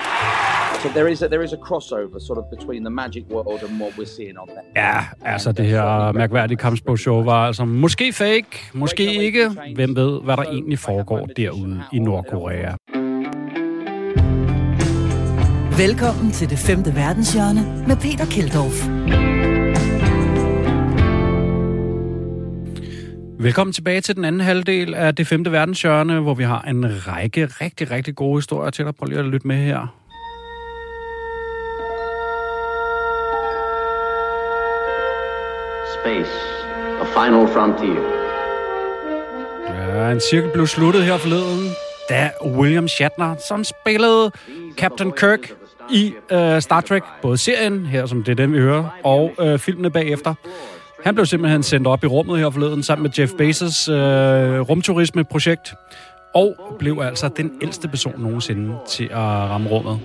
So 0.82 0.90
there 0.90 1.12
is 1.12 1.22
a, 1.22 1.28
there 1.28 1.44
is 1.44 1.54
a 1.54 1.58
crossover 1.68 2.20
sort 2.28 2.40
of 2.42 2.46
between 2.56 2.82
the 2.84 2.90
magic 2.90 3.24
world 3.30 3.64
and 3.64 3.82
what 3.82 3.92
we're 3.98 4.14
seeing 4.18 4.38
on 4.38 4.48
there. 4.48 4.66
Ja, 4.76 5.06
altså 5.22 5.52
det 5.52 5.66
her 5.66 6.12
mærkværdige 6.12 6.58
kampsprogshow 6.58 7.24
var 7.24 7.48
altså 7.48 7.66
måske 7.66 8.14
fake, 8.14 8.72
måske 8.74 9.14
ikke. 9.14 9.50
Hvem 9.76 9.96
ved, 9.96 10.22
hvad 10.22 10.38
der 10.38 10.44
egentlig 10.44 10.80
foregår 10.80 11.26
derude 11.26 11.84
i 11.94 12.00
Nordkorea. 12.00 12.76
Velkommen 15.78 16.32
til 16.32 16.50
det 16.50 16.60
femte 16.60 16.96
verdenshjørne 16.96 17.86
med 17.88 17.96
Peter 17.96 18.26
Keldorf. 18.26 18.88
Velkommen 23.40 23.74
tilbage 23.74 24.02
til 24.02 24.16
den 24.16 24.26
anden 24.26 24.42
halvdel 24.42 24.94
af 24.94 25.16
det 25.16 25.28
femte 25.28 25.52
verdenshjørne, 25.52 26.20
hvor 26.20 26.34
vi 26.34 26.44
har 26.44 26.62
en 26.62 27.08
række 27.08 27.46
rigtig, 27.46 27.92
rigtig 27.92 28.16
gode 28.16 28.38
historier 28.38 28.70
til 28.70 28.86
dig. 28.86 28.96
Prøv 28.96 29.06
lige 29.06 29.20
at 29.20 29.26
lytte 29.26 29.48
med 29.48 29.56
her. 29.56 29.96
Space, 36.02 36.32
a 37.02 37.06
final 37.06 37.48
frontier. 37.54 38.02
Ja, 39.76 40.12
en 40.12 40.20
cirkel 40.20 40.50
blev 40.54 40.68
sluttet 40.68 41.04
her 41.04 41.18
forleden, 41.18 41.70
da 42.10 42.32
William 42.46 42.88
Shatner, 42.88 43.36
som 43.48 43.64
spillede 43.64 44.32
Captain 44.78 45.12
Kirk 45.12 45.52
i 45.92 46.14
øh, 46.32 46.62
Star 46.62 46.82
Trek, 46.82 47.04
både 47.22 47.38
serien, 47.38 47.86
her 47.86 48.06
som 48.06 48.24
det 48.24 48.32
er 48.32 48.36
den, 48.36 48.54
vi 48.54 48.60
hører, 48.60 49.00
og 49.04 49.32
øh, 49.40 49.60
filmene 49.60 49.90
bagefter, 49.90 50.34
han 51.04 51.16
blev 51.16 51.26
simpelthen 51.26 51.64
sendt 51.64 51.88
op 51.88 52.04
i 52.04 52.08
rummet 52.08 52.40
her 52.40 52.50
forleden 52.50 52.84
sammen 52.84 53.04
med 53.04 53.20
Jeff 53.20 53.32
Bezos' 53.32 53.92
øh, 53.92 54.60
rumturisme-projekt, 54.60 55.74
og 56.36 56.56
blev 56.80 57.00
altså 57.04 57.30
den 57.38 57.52
ældste 57.62 57.88
person 57.88 58.22
nogensinde 58.22 58.76
til 58.88 59.04
at 59.04 59.18
ramme 59.18 59.70
rummet. 59.70 60.00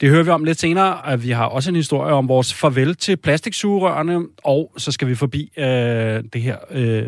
Det 0.00 0.10
hører 0.10 0.22
vi 0.22 0.30
om 0.30 0.44
lidt 0.44 0.60
senere, 0.60 1.12
at 1.12 1.22
vi 1.22 1.30
har 1.30 1.46
også 1.46 1.70
en 1.70 1.76
historie 1.76 2.12
om 2.12 2.28
vores 2.28 2.54
farvel 2.54 2.94
til 2.94 3.16
plastiksugerørene, 3.16 4.20
og 4.44 4.72
så 4.78 4.92
skal 4.92 5.08
vi 5.08 5.14
forbi 5.14 5.52
øh, 5.56 5.64
det 6.32 6.42
her 6.42 6.56
øh, 6.70 7.04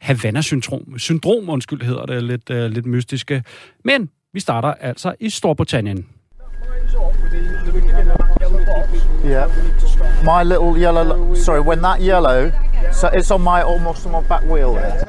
Havana-syndrom, 0.00 0.98
syndrom, 0.98 1.48
undskyld 1.48 1.82
hedder 1.82 2.06
det, 2.06 2.22
lidt, 2.22 2.50
øh, 2.50 2.70
lidt 2.70 2.86
mystiske. 2.86 3.44
Men 3.84 4.10
vi 4.32 4.40
starter 4.40 4.74
altså 4.80 5.14
i 5.20 5.30
Storbritannien. 5.30 6.06
Yeah. 9.24 9.46
My 10.24 10.42
little 10.44 10.82
yellow. 10.82 11.34
Sorry, 11.34 11.60
when 11.60 11.78
that 11.82 12.00
yellow. 12.00 12.50
So 12.92 13.08
it's 13.08 13.30
on 13.30 13.42
my 13.42 13.60
almost 13.62 14.06
on 14.06 14.12
my 14.12 14.28
back 14.28 14.42
wheel 14.42 14.72
there. 14.72 15.06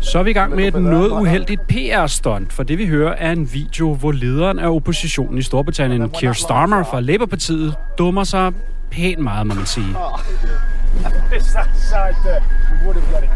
Så 0.00 0.18
er 0.18 0.22
vi 0.22 0.30
i 0.30 0.32
gang 0.32 0.56
med 0.56 0.64
et 0.64 0.74
noget 0.74 1.10
uheldigt 1.10 1.60
PR-stunt, 1.68 2.52
for 2.52 2.62
det 2.62 2.78
vi 2.78 2.86
hører 2.86 3.14
er 3.18 3.32
en 3.32 3.52
video, 3.52 3.94
hvor 3.94 4.12
lederen 4.12 4.58
af 4.58 4.68
oppositionen 4.68 5.38
i 5.38 5.42
Storbritannien, 5.42 6.10
Keir 6.10 6.32
Starmer 6.32 6.84
fra 6.84 7.00
Labour-partiet, 7.00 7.74
dummer 7.98 8.24
sig 8.24 8.52
pænt 8.90 9.18
meget, 9.18 9.46
må 9.46 9.54
man 9.54 9.66
sige. 9.66 9.86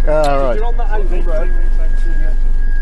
Yeah, 0.07 0.51
right. 0.51 0.61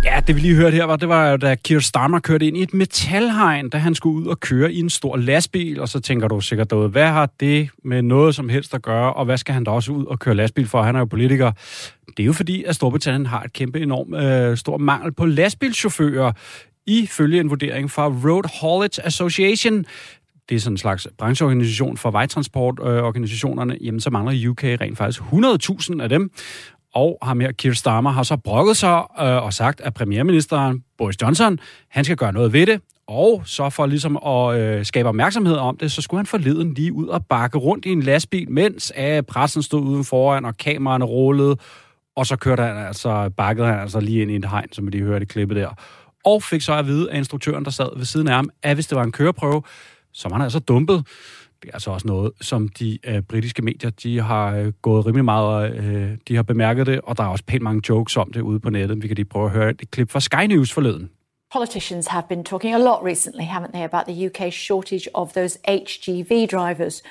Ja, 0.05 0.21
det 0.27 0.37
vi 0.37 0.41
lige 0.41 0.55
hørte 0.55 0.75
her, 0.75 0.85
var, 0.85 0.97
det 0.97 1.09
var 1.09 1.31
jo, 1.31 1.37
da 1.37 1.55
Keir 1.55 1.79
Starmer 1.79 2.19
kørte 2.19 2.47
ind 2.47 2.57
i 2.57 2.63
et 2.63 2.75
metalhegn, 2.75 3.69
da 3.69 3.79
han 3.79 3.95
skulle 3.95 4.23
ud 4.23 4.27
og 4.27 4.41
køre 4.41 4.73
i 4.73 4.81
en 4.81 4.91
stor 4.91 5.17
lastbil, 5.17 5.81
og 5.81 5.89
så 5.89 6.01
tænker 6.01 6.29
du 6.29 6.41
sikkert 6.41 6.71
derude, 6.71 6.89
hvad 6.89 7.07
har 7.07 7.31
det 7.41 7.71
med 7.85 8.03
noget 8.03 8.35
som 8.35 8.49
helst 8.49 8.75
at 8.75 8.83
gøre, 8.83 9.13
og 9.13 9.25
hvad 9.25 9.37
skal 9.39 9.55
han 9.55 9.65
da 9.65 9.71
også 9.71 9.93
ud 9.93 10.07
og 10.07 10.19
køre 10.19 10.35
lastbil 10.35 10.67
for? 10.67 10.83
Han 10.83 10.95
er 10.95 10.99
jo 10.99 11.05
politiker. 11.05 11.53
Det 12.17 12.23
er 12.23 12.25
jo 12.25 12.33
fordi, 12.33 12.65
at 12.65 12.75
Storbritannien 12.75 13.27
har 13.27 13.43
et 13.43 13.53
kæmpe 13.53 13.81
enormt 13.81 14.17
øh, 14.17 14.57
stor 14.57 14.79
mangel 14.79 15.13
på 15.13 15.27
lastbilchauffører, 15.27 16.33
ifølge 16.87 17.41
en 17.41 17.51
vurdering 17.51 17.91
fra 17.91 18.07
Road 18.07 18.61
Haulage 18.61 19.07
Association 19.07 19.85
det 20.49 20.55
er 20.55 20.61
sådan 20.61 20.75
en 20.75 20.79
slags 20.79 21.09
brancheorganisation 21.19 21.97
for 21.97 22.11
vejtransportorganisationerne, 22.11 23.79
jamen 23.81 24.01
så 24.01 24.11
mangler 24.11 24.51
UK 24.51 24.65
rent 24.65 24.99
faktisk 24.99 25.21
100.000 25.21 26.03
af 26.03 26.09
dem 26.09 26.31
og 26.95 27.19
ham 27.23 27.41
her, 27.41 27.53
Keir 27.53 27.73
Starmer, 27.73 28.11
har 28.11 28.23
så 28.23 28.37
brokket 28.37 28.77
sig 28.77 29.03
øh, 29.21 29.45
og 29.45 29.53
sagt, 29.53 29.81
at 29.81 29.95
premierministeren 29.95 30.85
Boris 30.99 31.23
Johnson, 31.23 31.59
han 31.89 32.05
skal 32.05 32.17
gøre 32.17 32.33
noget 32.33 32.53
ved 32.53 32.67
det, 32.67 32.81
og 33.07 33.43
så 33.45 33.71
for 33.71 33.87
ligesom 33.87 34.17
at 34.27 34.61
øh, 34.61 34.85
skabe 34.85 35.09
opmærksomhed 35.09 35.57
om 35.57 35.77
det, 35.77 35.93
så 35.93 36.03
skulle 36.03 36.19
han 36.19 36.27
forleden 36.27 36.75
lige 36.75 36.93
ud 36.93 37.07
og 37.07 37.27
bakke 37.27 37.59
rundt 37.59 37.85
i 37.85 37.93
en 37.93 38.03
lastbil, 38.03 38.51
mens 38.51 38.93
øh, 38.99 39.23
pressen 39.23 39.63
stod 39.63 39.81
uden 39.81 40.05
foran, 40.05 40.45
og 40.45 40.57
kameraerne 40.57 41.05
rullede, 41.05 41.57
og 42.17 42.27
så 42.27 42.37
kørte 42.37 42.63
han 42.63 42.87
altså, 42.87 43.31
bakkede 43.37 43.67
han 43.67 43.79
altså 43.79 44.01
lige 44.01 44.23
ind 44.23 44.31
i 44.31 44.37
et 44.37 44.45
hegn, 44.45 44.73
som 44.73 44.87
vi 44.87 44.91
lige 44.91 45.05
hørte 45.05 45.23
i 45.23 45.27
klippet 45.27 45.57
der. 45.57 45.69
Og 46.25 46.43
fik 46.43 46.63
så 46.63 46.75
at 46.75 46.87
vide 46.87 47.11
af 47.11 47.17
instruktøren, 47.19 47.65
der 47.65 47.71
sad 47.71 47.97
ved 47.97 48.05
siden 48.05 48.29
af 48.29 48.35
ham, 48.35 48.51
at 48.63 48.77
hvis 48.77 48.87
det 48.87 48.97
var 48.97 49.05
en 49.05 49.13
køreprøve, 49.13 49.63
så 50.13 50.29
var 50.29 50.37
han 50.37 50.45
altså 50.45 50.59
dumpet. 50.59 51.07
Det 51.65 51.71
er 51.71 51.75
altså 51.75 51.91
også 51.91 52.07
noget, 52.07 52.33
som 52.41 52.69
de 52.69 52.99
øh, 53.05 53.23
britiske 53.23 53.63
medier, 53.63 53.91
de 53.91 54.21
har 54.21 54.57
øh, 54.57 54.73
gået 54.83 55.07
rimelig 55.07 55.25
meget, 55.25 55.75
øh, 55.77 56.19
de 56.29 56.37
har 56.37 56.43
bemærket 56.43 56.87
det, 56.87 57.01
og 57.05 57.17
der 57.17 57.25
er 57.25 57.29
også 57.29 57.45
pænt 57.45 57.63
mange 57.63 57.83
jokes 57.89 58.17
om 58.17 58.33
det 58.33 58.41
ude 58.41 58.61
på 58.61 58.71
nettet. 58.71 59.03
Vi 59.03 59.09
kan 59.09 59.17
lige 59.17 59.25
prøve 59.25 59.45
at 59.45 59.51
høre 59.51 59.71
et 59.71 59.91
klip 59.91 60.11
fra 60.11 60.21
Sky 60.21 60.45
News 60.49 60.73
forleden. 60.73 61.11
Politicians 61.53 62.07
have 62.07 62.25
been 62.29 62.45
talking 62.45 62.75
a 62.75 62.79
lot 62.79 63.05
recently, 63.05 63.45
haven't 63.45 63.73
they, 63.73 63.85
about 63.85 64.07
the 64.07 64.27
UK's 64.27 64.55
shortage 64.55 65.09
of 65.15 65.33
those 65.33 65.59
HGV 65.69 66.47
drivers. 66.47 67.03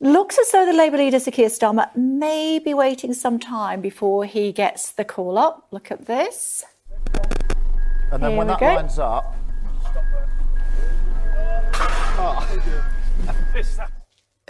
Looks 0.00 0.38
as 0.38 0.48
though 0.52 0.66
the 0.72 0.76
Labour 0.82 0.98
leader, 0.98 1.30
Keir 1.30 1.48
Starmer, 1.48 1.86
may 1.96 2.60
be 2.64 2.74
waiting 2.74 3.14
some 3.14 3.38
time 3.38 3.80
before 3.80 4.24
he 4.24 4.52
gets 4.52 4.92
the 4.92 5.04
call 5.04 5.38
up. 5.38 5.66
Look 5.72 5.90
at 5.90 6.06
this. 6.06 6.64
And 8.12 8.22
then 8.22 8.30
Here 8.30 8.38
when 8.38 8.46
that 8.46 8.60
go. 8.60 8.66
lines 8.66 8.98
up. 8.98 9.24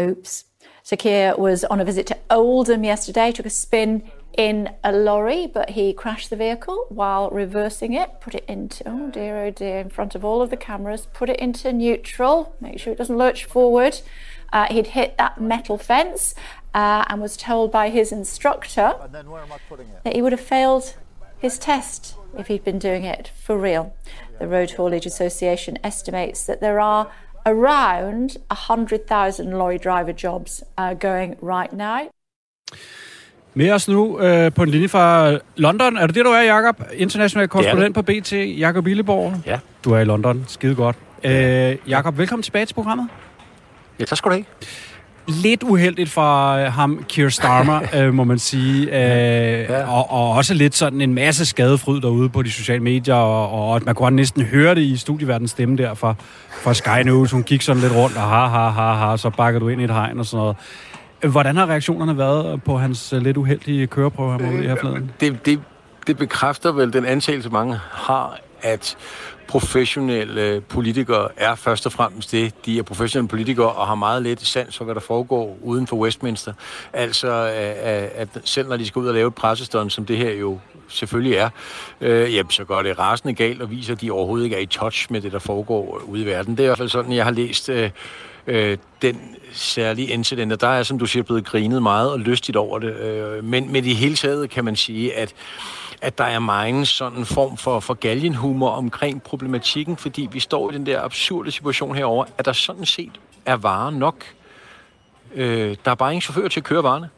Oops. 0.01 0.45
Keir 0.99 1.37
was 1.37 1.65
on 1.65 1.81
a 1.81 1.85
visit 1.85 2.07
to 2.09 2.19
Oldham 2.31 2.85
yesterday, 2.85 3.31
took 3.33 3.47
a 3.47 3.51
spin 3.51 4.11
in 4.37 4.71
a 4.83 4.93
lorry, 4.93 5.47
but 5.47 5.71
he 5.71 5.93
crashed 5.93 6.31
the 6.31 6.37
vehicle 6.37 6.87
while 6.89 7.31
reversing 7.31 7.95
it, 7.95 8.21
put 8.21 8.35
it 8.35 8.45
into, 8.49 8.83
oh 8.87 9.11
dear, 9.11 9.45
oh 9.45 9.51
dear, 9.51 9.79
in 9.79 9.89
front 9.89 10.15
of 10.15 10.25
all 10.25 10.41
of 10.41 10.51
the 10.51 10.57
cameras, 10.57 11.07
put 11.13 11.29
it 11.29 11.39
into 11.39 11.73
neutral, 11.73 12.55
make 12.61 12.79
sure 12.79 12.93
it 12.93 12.97
doesn't 12.97 13.19
lurch 13.19 13.45
forward. 13.45 14.01
Uh, 14.53 14.67
he'd 14.71 14.89
hit 14.89 15.17
that 15.19 15.41
metal 15.41 15.79
fence 15.79 16.35
uh, 16.75 17.05
and 17.09 17.21
was 17.21 17.37
told 17.37 17.71
by 17.71 17.89
his 17.89 18.13
instructor 18.13 18.95
that 19.13 20.15
he 20.15 20.23
would 20.23 20.33
have 20.33 20.41
failed 20.41 20.95
his 21.39 21.59
test 21.59 22.15
if 22.37 22.49
he'd 22.49 22.65
been 22.65 22.79
doing 22.79 23.05
it 23.05 23.31
for 23.35 23.59
real. 23.59 23.95
The 24.39 24.49
Road 24.49 24.73
Haulage 24.73 25.07
Association 25.07 25.79
estimates 25.85 26.45
that 26.47 26.61
there 26.61 26.81
are 26.81 27.11
around 27.47 28.31
100,000 28.51 29.51
lorry 29.51 29.79
driver 29.79 30.13
jobs 30.13 30.63
uh, 30.79 30.95
going 31.01 31.37
right 31.43 31.73
now. 31.73 31.99
Med 33.55 33.71
os 33.71 33.89
nu 33.89 34.21
øh, 34.21 34.53
på 34.53 34.63
en 34.63 34.69
linje 34.69 34.89
fra 34.89 35.39
London. 35.57 35.97
Er 35.97 36.07
det 36.07 36.15
det, 36.15 36.25
du 36.25 36.31
er, 36.31 36.43
Jakob? 36.43 36.83
International 36.95 37.49
korrespondent 37.49 37.95
på 37.95 38.03
BT, 38.03 38.33
Jakob 38.33 38.87
Illeborg. 38.87 39.35
Ja. 39.47 39.59
Du 39.85 39.93
er 39.93 39.99
i 39.99 40.05
London. 40.05 40.45
Skide 40.49 40.75
godt. 40.75 40.97
Øh, 41.25 41.77
Jakob, 41.89 42.19
velkommen 42.19 42.43
tilbage 42.43 42.67
til 42.67 42.75
programmet. 42.75 43.09
Ja, 43.99 44.05
tak 44.05 44.19
skal 44.19 44.31
du 44.31 44.35
have. 44.35 44.45
Lidt 45.31 45.63
uheldigt 45.63 46.11
for 46.11 46.53
øh, 46.53 46.73
ham, 46.73 47.05
Keir 47.09 47.29
Starmer, 47.29 47.81
øh, 47.97 48.15
må 48.15 48.25
man 48.25 48.39
sige. 48.39 48.87
Øh, 48.87 49.71
ja. 49.71 49.91
og, 49.91 50.11
og 50.11 50.31
også 50.31 50.55
lidt 50.55 50.75
sådan 50.75 51.01
en 51.01 51.15
masse 51.15 51.47
skadefryd 51.47 52.01
derude 52.01 52.29
på 52.29 52.43
de 52.43 52.51
sociale 52.51 52.83
medier, 52.83 53.15
og, 53.15 53.73
og 53.73 53.81
man 53.85 53.95
kunne 53.95 54.17
næsten 54.17 54.43
høre 54.43 54.75
det 54.75 54.83
i 54.83 54.97
studieverdens 54.97 55.51
stemme 55.51 55.77
der 55.77 55.95
fra, 55.95 56.15
fra 56.51 56.75
Sky 56.75 57.03
News. 57.05 57.31
Hun 57.31 57.43
gik 57.43 57.63
sådan 57.63 57.83
lidt 57.83 57.93
rundt, 57.95 58.17
og 58.17 58.23
ha, 58.23 58.47
ha, 58.47 58.69
ha, 58.69 58.93
ha, 58.93 59.17
så 59.17 59.31
bakker 59.31 59.61
du 59.61 59.69
ind 59.69 59.81
i 59.81 59.85
et 59.85 59.91
hegn 59.91 60.19
og 60.19 60.27
sådan 60.27 60.39
noget. 60.39 60.57
Hvordan 61.33 61.57
har 61.57 61.67
reaktionerne 61.67 62.19
været 62.19 62.63
på 62.63 62.79
hans 62.79 63.13
øh, 63.13 63.23
lidt 63.23 63.37
uheldige 63.37 63.87
køreprøve 63.87 64.33
her 64.33 64.51
mod 64.51 64.63
her 64.63 64.77
forleden? 64.81 65.11
Det, 65.21 65.47
det, 65.47 65.61
det 66.07 66.17
bekræfter 66.17 66.73
vel 66.73 66.93
den 66.93 67.05
antagelse, 67.05 67.51
mange 67.51 67.79
har, 67.91 68.39
at 68.63 68.97
professionelle 69.51 70.61
politikere 70.61 71.29
er 71.37 71.55
først 71.55 71.87
og 71.87 71.93
fremmest 71.93 72.33
det. 72.33 72.67
De 72.67 72.79
er 72.79 72.83
professionelle 72.83 73.29
politikere 73.29 73.73
og 73.73 73.87
har 73.87 73.95
meget 73.95 74.23
lidt 74.23 74.47
sans 74.47 74.77
for, 74.77 74.85
hvad 74.85 74.95
der 74.95 75.01
foregår 75.01 75.59
uden 75.63 75.87
for 75.87 75.97
Westminster. 75.97 76.53
Altså, 76.93 77.33
at, 77.33 78.11
at 78.15 78.29
selv 78.45 78.69
når 78.69 78.77
de 78.77 78.87
skal 78.87 79.01
ud 79.01 79.07
og 79.07 79.15
lave 79.15 79.29
et 79.29 79.35
pressestånd, 79.35 79.91
som 79.91 80.07
det 80.07 80.17
her 80.17 80.31
jo 80.31 80.59
selvfølgelig 80.89 81.37
er, 81.37 81.49
øh, 82.01 82.35
jamen, 82.35 82.51
så 82.51 82.65
går 82.65 82.83
det 82.83 82.99
rasende 82.99 83.35
galt 83.35 83.63
og 83.63 83.71
viser, 83.71 83.95
at 83.95 84.01
de 84.01 84.11
overhovedet 84.11 84.45
ikke 84.45 84.57
er 84.57 84.61
i 84.61 84.67
touch 84.67 85.13
med 85.13 85.21
det, 85.21 85.33
der 85.33 85.39
foregår 85.39 86.03
ude 86.07 86.23
i 86.23 86.27
verden. 86.27 86.57
Det 86.57 86.61
er 86.61 86.65
i 86.65 86.67
hvert 86.67 86.79
fald 86.79 86.89
sådan, 86.89 87.13
jeg 87.13 87.25
har 87.25 87.33
læst 87.33 87.69
øh, 87.69 87.91
øh, 88.47 88.79
den 89.03 89.21
særlige 89.53 90.09
incident, 90.09 90.53
og 90.53 90.61
der 90.61 90.69
er, 90.69 90.83
som 90.83 90.99
du 90.99 91.07
siger, 91.07 91.23
blevet 91.23 91.45
grinet 91.45 91.83
meget 91.83 92.11
og 92.11 92.21
lystigt 92.21 92.57
over 92.57 92.79
det. 92.79 92.97
Øh, 92.97 93.45
men 93.45 93.73
med 93.73 93.83
det 93.83 93.97
hele 93.97 94.15
taget 94.15 94.51
kan 94.51 94.65
man 94.65 94.77
sige, 94.77 95.17
at 95.17 95.35
at 96.01 96.19
der 96.19 96.25
er 96.25 96.39
meget 96.39 96.89
sådan 96.89 97.19
en 97.19 97.27
form 97.27 97.57
for, 97.57 97.81
for 97.81 97.95
galgenhumor 97.95 98.71
omkring 98.71 99.23
problematikken, 99.23 99.97
fordi 99.97 100.29
vi 100.33 100.41
står 100.41 100.71
i 100.71 100.75
den 100.75 100.87
der 100.87 101.03
absurde 101.03 101.51
situation 101.51 101.95
herover, 101.95 102.25
at 102.39 102.45
der 102.45 102.53
sådan 102.53 102.87
set 102.87 103.21
er 103.47 103.57
varer 103.57 103.91
nok. 103.91 104.25
Øh, 105.35 105.77
der 105.85 105.91
er 105.91 105.95
bare 105.95 106.13
ingen 106.13 106.23
chauffør 106.23 106.49
til 106.49 106.61
at 106.61 106.65
køre 106.65 106.83
varerne. 106.83 107.09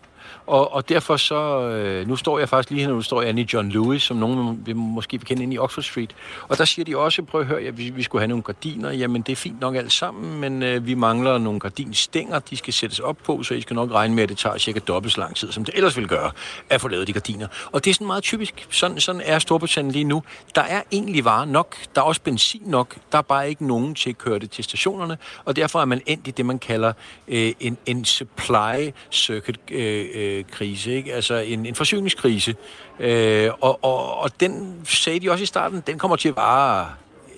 Og, 0.47 0.73
og 0.75 0.89
derfor 0.89 1.17
så, 1.17 1.61
øh, 1.69 2.09
nu 2.09 2.17
står 2.17 2.39
jeg 2.39 2.49
faktisk 2.49 2.71
lige 2.71 2.87
her, 2.87 2.93
nu 2.93 3.03
står 3.03 3.23
jeg 3.23 3.39
i 3.39 3.49
John 3.53 3.69
Lewis, 3.69 4.03
som 4.03 4.17
nogen 4.17 4.67
vil 4.67 4.77
måske 4.77 5.19
vil 5.19 5.27
kende 5.27 5.43
ind 5.43 5.55
i 5.55 5.59
Oxford 5.59 5.85
Street. 5.85 6.15
Og 6.49 6.59
der 6.59 6.65
siger 6.65 6.85
de 6.85 6.97
også, 6.97 7.23
prøv 7.23 7.41
at 7.41 7.47
høre, 7.47 7.63
ja, 7.63 7.71
vi, 7.71 7.91
vi 7.91 8.03
skulle 8.03 8.21
have 8.23 8.29
nogle 8.29 8.43
gardiner. 8.43 8.91
Jamen 8.91 9.23
det 9.23 9.33
er 9.33 9.37
fint 9.37 9.61
nok 9.61 9.77
alt 9.77 9.93
sammen, 9.93 10.41
men 10.41 10.63
øh, 10.63 10.87
vi 10.87 10.95
mangler 10.95 11.39
nogle 11.39 11.61
gardinstænger, 11.61 12.39
de 12.39 12.57
skal 12.57 12.73
sættes 12.73 12.99
op 12.99 13.17
på, 13.25 13.43
så 13.43 13.55
I 13.55 13.61
skal 13.61 13.75
nok 13.75 13.91
regne 13.91 14.15
med, 14.15 14.23
at 14.23 14.29
det 14.29 14.39
tager 14.39 14.59
cirka 14.59 14.79
dobbelt 14.79 15.15
så 15.15 15.21
lang 15.21 15.37
tid, 15.37 15.53
som 15.53 15.65
det 15.65 15.75
ellers 15.75 15.97
ville 15.97 16.09
gøre, 16.09 16.31
at 16.71 16.81
få 16.81 16.89
lavet 16.89 17.07
de 17.07 17.13
gardiner. 17.13 17.47
Og 17.73 17.85
det 17.85 17.91
er 17.91 17.95
sådan 17.95 18.07
meget 18.07 18.23
typisk. 18.23 18.67
Sådan, 18.71 19.01
sådan 19.01 19.23
er 19.25 19.39
Storbritannien 19.39 19.93
lige 19.93 20.05
nu. 20.05 20.23
Der 20.55 20.63
er 20.63 20.83
egentlig 20.93 21.25
varer 21.25 21.45
nok, 21.45 21.77
der 21.95 22.01
er 22.01 22.05
også 22.05 22.21
benzin 22.21 22.63
nok, 22.67 22.97
der 23.13 23.19
er 23.19 23.23
bare 23.23 23.49
ikke 23.49 23.67
nogen 23.67 23.95
til 23.95 24.11
at 24.11 24.19
køre 24.19 24.39
det 24.39 24.51
til 24.51 24.65
stationerne, 24.65 25.19
og 25.45 25.57
derfor 25.57 25.81
er 25.81 25.85
man 25.85 26.03
endt 26.07 26.29
i 26.29 26.31
det, 26.31 26.47
man 26.47 26.59
kalder 26.59 26.93
øh, 27.29 27.53
en, 27.61 27.79
en 27.87 28.05
supply 28.05 28.91
circuit 29.11 29.61
øh, 29.71 30.07
øh 30.15 30.32
øh, 30.33 30.45
krise, 30.51 30.93
ikke? 30.93 31.15
altså 31.15 31.35
en, 31.35 31.67
en 31.67 31.75
forsyningskrise. 31.75 32.55
Øh, 33.01 33.51
og, 33.61 33.85
og, 33.85 34.19
og 34.19 34.41
den 34.41 34.81
sagde 34.85 35.21
de 35.21 35.31
også 35.31 35.43
i 35.43 35.47
starten, 35.47 35.83
den 35.87 35.99
kommer 35.99 36.17
til 36.17 36.29
at 36.29 36.37
vare 36.37 36.87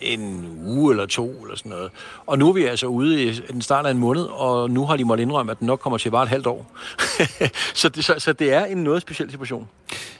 en 0.00 0.58
uge 0.66 0.92
eller 0.92 1.06
to 1.06 1.42
eller 1.42 1.56
sådan 1.56 1.70
noget. 1.70 1.90
Og 2.26 2.38
nu 2.38 2.48
er 2.48 2.52
vi 2.52 2.64
altså 2.64 2.86
ude 2.86 3.24
i 3.24 3.40
den 3.52 3.62
start 3.62 3.86
af 3.86 3.90
en 3.90 3.98
måned, 3.98 4.22
og 4.22 4.70
nu 4.70 4.86
har 4.86 4.96
de 4.96 5.04
måttet 5.04 5.22
indrømme, 5.22 5.52
at 5.52 5.58
den 5.58 5.66
nok 5.66 5.80
kommer 5.80 5.98
til 5.98 6.08
at 6.08 6.12
vare 6.12 6.22
et 6.22 6.28
halvt 6.28 6.46
år. 6.46 6.72
så, 7.74 7.88
det, 7.88 8.04
så, 8.04 8.14
så 8.18 8.32
det 8.32 8.52
er 8.52 8.64
en 8.64 8.78
noget 8.78 9.02
speciel 9.02 9.30
situation. 9.30 9.68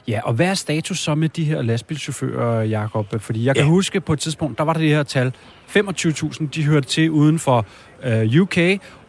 Ja, 0.07 0.21
og 0.23 0.33
hvad 0.33 0.47
er 0.47 0.53
status 0.53 0.99
så 0.99 1.15
med 1.15 1.29
de 1.29 1.43
her 1.43 1.61
lastbilchauffører, 1.61 2.63
Jacob? 2.63 3.21
Fordi 3.21 3.45
jeg 3.45 3.55
kan 3.55 3.65
ja. 3.65 3.69
huske 3.69 4.01
på 4.01 4.13
et 4.13 4.19
tidspunkt, 4.19 4.57
der 4.57 4.63
var 4.63 4.73
det 4.73 4.89
her 4.89 5.03
tal, 5.03 5.33
25.000, 5.77 6.47
de 6.47 6.63
hørte 6.63 6.87
til 6.87 7.11
uden 7.11 7.39
for 7.39 7.65
øh, 8.03 8.41
UK, 8.41 8.57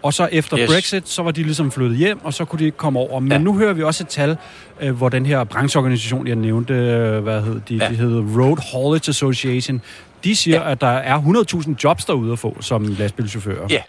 og 0.07 0.15
så 0.15 0.29
efter 0.33 0.59
yes. 0.59 0.71
Brexit, 0.71 1.09
så 1.09 1.23
var 1.23 1.31
de 1.31 1.43
ligesom 1.43 1.71
flyttet 1.71 1.99
hjem, 1.99 2.25
og 2.25 2.35
så 2.35 2.45
kunne 2.45 2.59
de 2.59 2.65
ikke 2.65 2.77
komme 2.77 2.99
over. 2.99 3.21
Men 3.21 3.33
ja. 3.33 3.39
nu 3.39 3.59
hører 3.59 3.73
vi 3.73 3.83
også 3.83 4.05
et 4.05 4.09
tal, 4.09 4.37
øh, 4.81 4.97
hvor 4.97 5.09
den 5.09 5.27
her 5.27 5.45
brancheorganisation, 5.45 6.27
jeg 6.27 6.37
nævnte, 6.37 6.75
øh, 6.75 7.23
hvad 7.23 7.43
hed 7.43 7.61
de, 7.69 7.75
ja. 7.75 7.89
de 7.89 7.95
hedder 7.95 8.41
Road 8.41 8.73
Haulage 8.73 9.09
Association, 9.09 9.83
de 10.25 10.37
siger, 10.37 10.63
ja. 10.63 10.71
at 10.71 10.81
der 10.81 10.87
er 10.87 11.21
100.000 11.21 11.75
jobs 11.85 12.05
derude 12.05 12.33
at 12.33 12.39
få 12.39 12.57
som 12.61 12.87
lastbilchauffører. 12.99 13.67
Ja, 13.71 13.83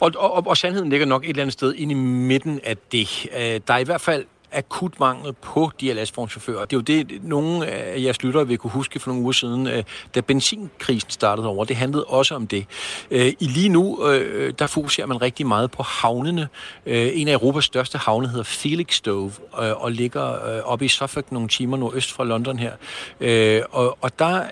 og, 0.00 0.12
og, 0.16 0.46
og 0.46 0.56
sandheden 0.56 0.90
ligger 0.90 1.06
nok 1.06 1.24
et 1.24 1.28
eller 1.28 1.42
andet 1.42 1.52
sted 1.52 1.74
ind 1.74 1.90
i 1.90 1.94
midten 1.94 2.60
af 2.64 2.76
det. 2.92 3.26
Øh, 3.36 3.60
der 3.68 3.74
er 3.74 3.78
i 3.78 3.84
hvert 3.84 4.00
fald 4.00 4.24
akut 4.52 5.00
mangel 5.00 5.32
på 5.32 5.70
de 5.80 5.86
her 5.86 5.94
lastvognchauffører. 5.94 6.64
Det 6.64 6.72
er 6.72 6.76
jo 6.76 7.02
det, 7.02 7.24
nogle 7.24 7.66
af 7.66 8.02
jeres 8.02 8.22
lyttere 8.22 8.46
vil 8.46 8.58
kunne 8.58 8.70
huske 8.70 9.00
for 9.00 9.10
nogle 9.10 9.22
uger 9.22 9.32
siden, 9.32 9.66
øh, 9.66 9.84
da 10.14 10.20
benzinkrisen 10.20 11.10
startede 11.10 11.48
over. 11.48 11.64
Det 11.64 11.76
handlede 11.76 12.04
også 12.04 12.34
om 12.34 12.46
det. 12.46 12.66
Øh, 13.10 13.32
I 13.40 13.46
lige 13.46 13.68
nu, 13.68 14.08
øh, 14.08 14.52
der 14.58 14.66
fokuserer 14.66 15.06
man 15.06 15.22
rigtig 15.22 15.46
meget 15.46 15.70
på 15.70 15.82
havnene. 15.82 16.48
En 16.86 17.28
af 17.28 17.32
Europas 17.32 17.64
største 17.64 17.98
havne 17.98 18.28
hedder 18.28 18.44
Felixstowe 18.44 19.32
og 19.52 19.92
ligger 19.92 20.62
oppe 20.64 20.84
i 20.84 20.88
Suffolk 20.88 21.32
nogle 21.32 21.48
timer 21.48 21.76
nordøst 21.76 22.12
fra 22.12 22.24
London 22.24 22.58
her. 22.58 22.72
Og, 23.70 23.98
og 24.00 24.18
der 24.18 24.44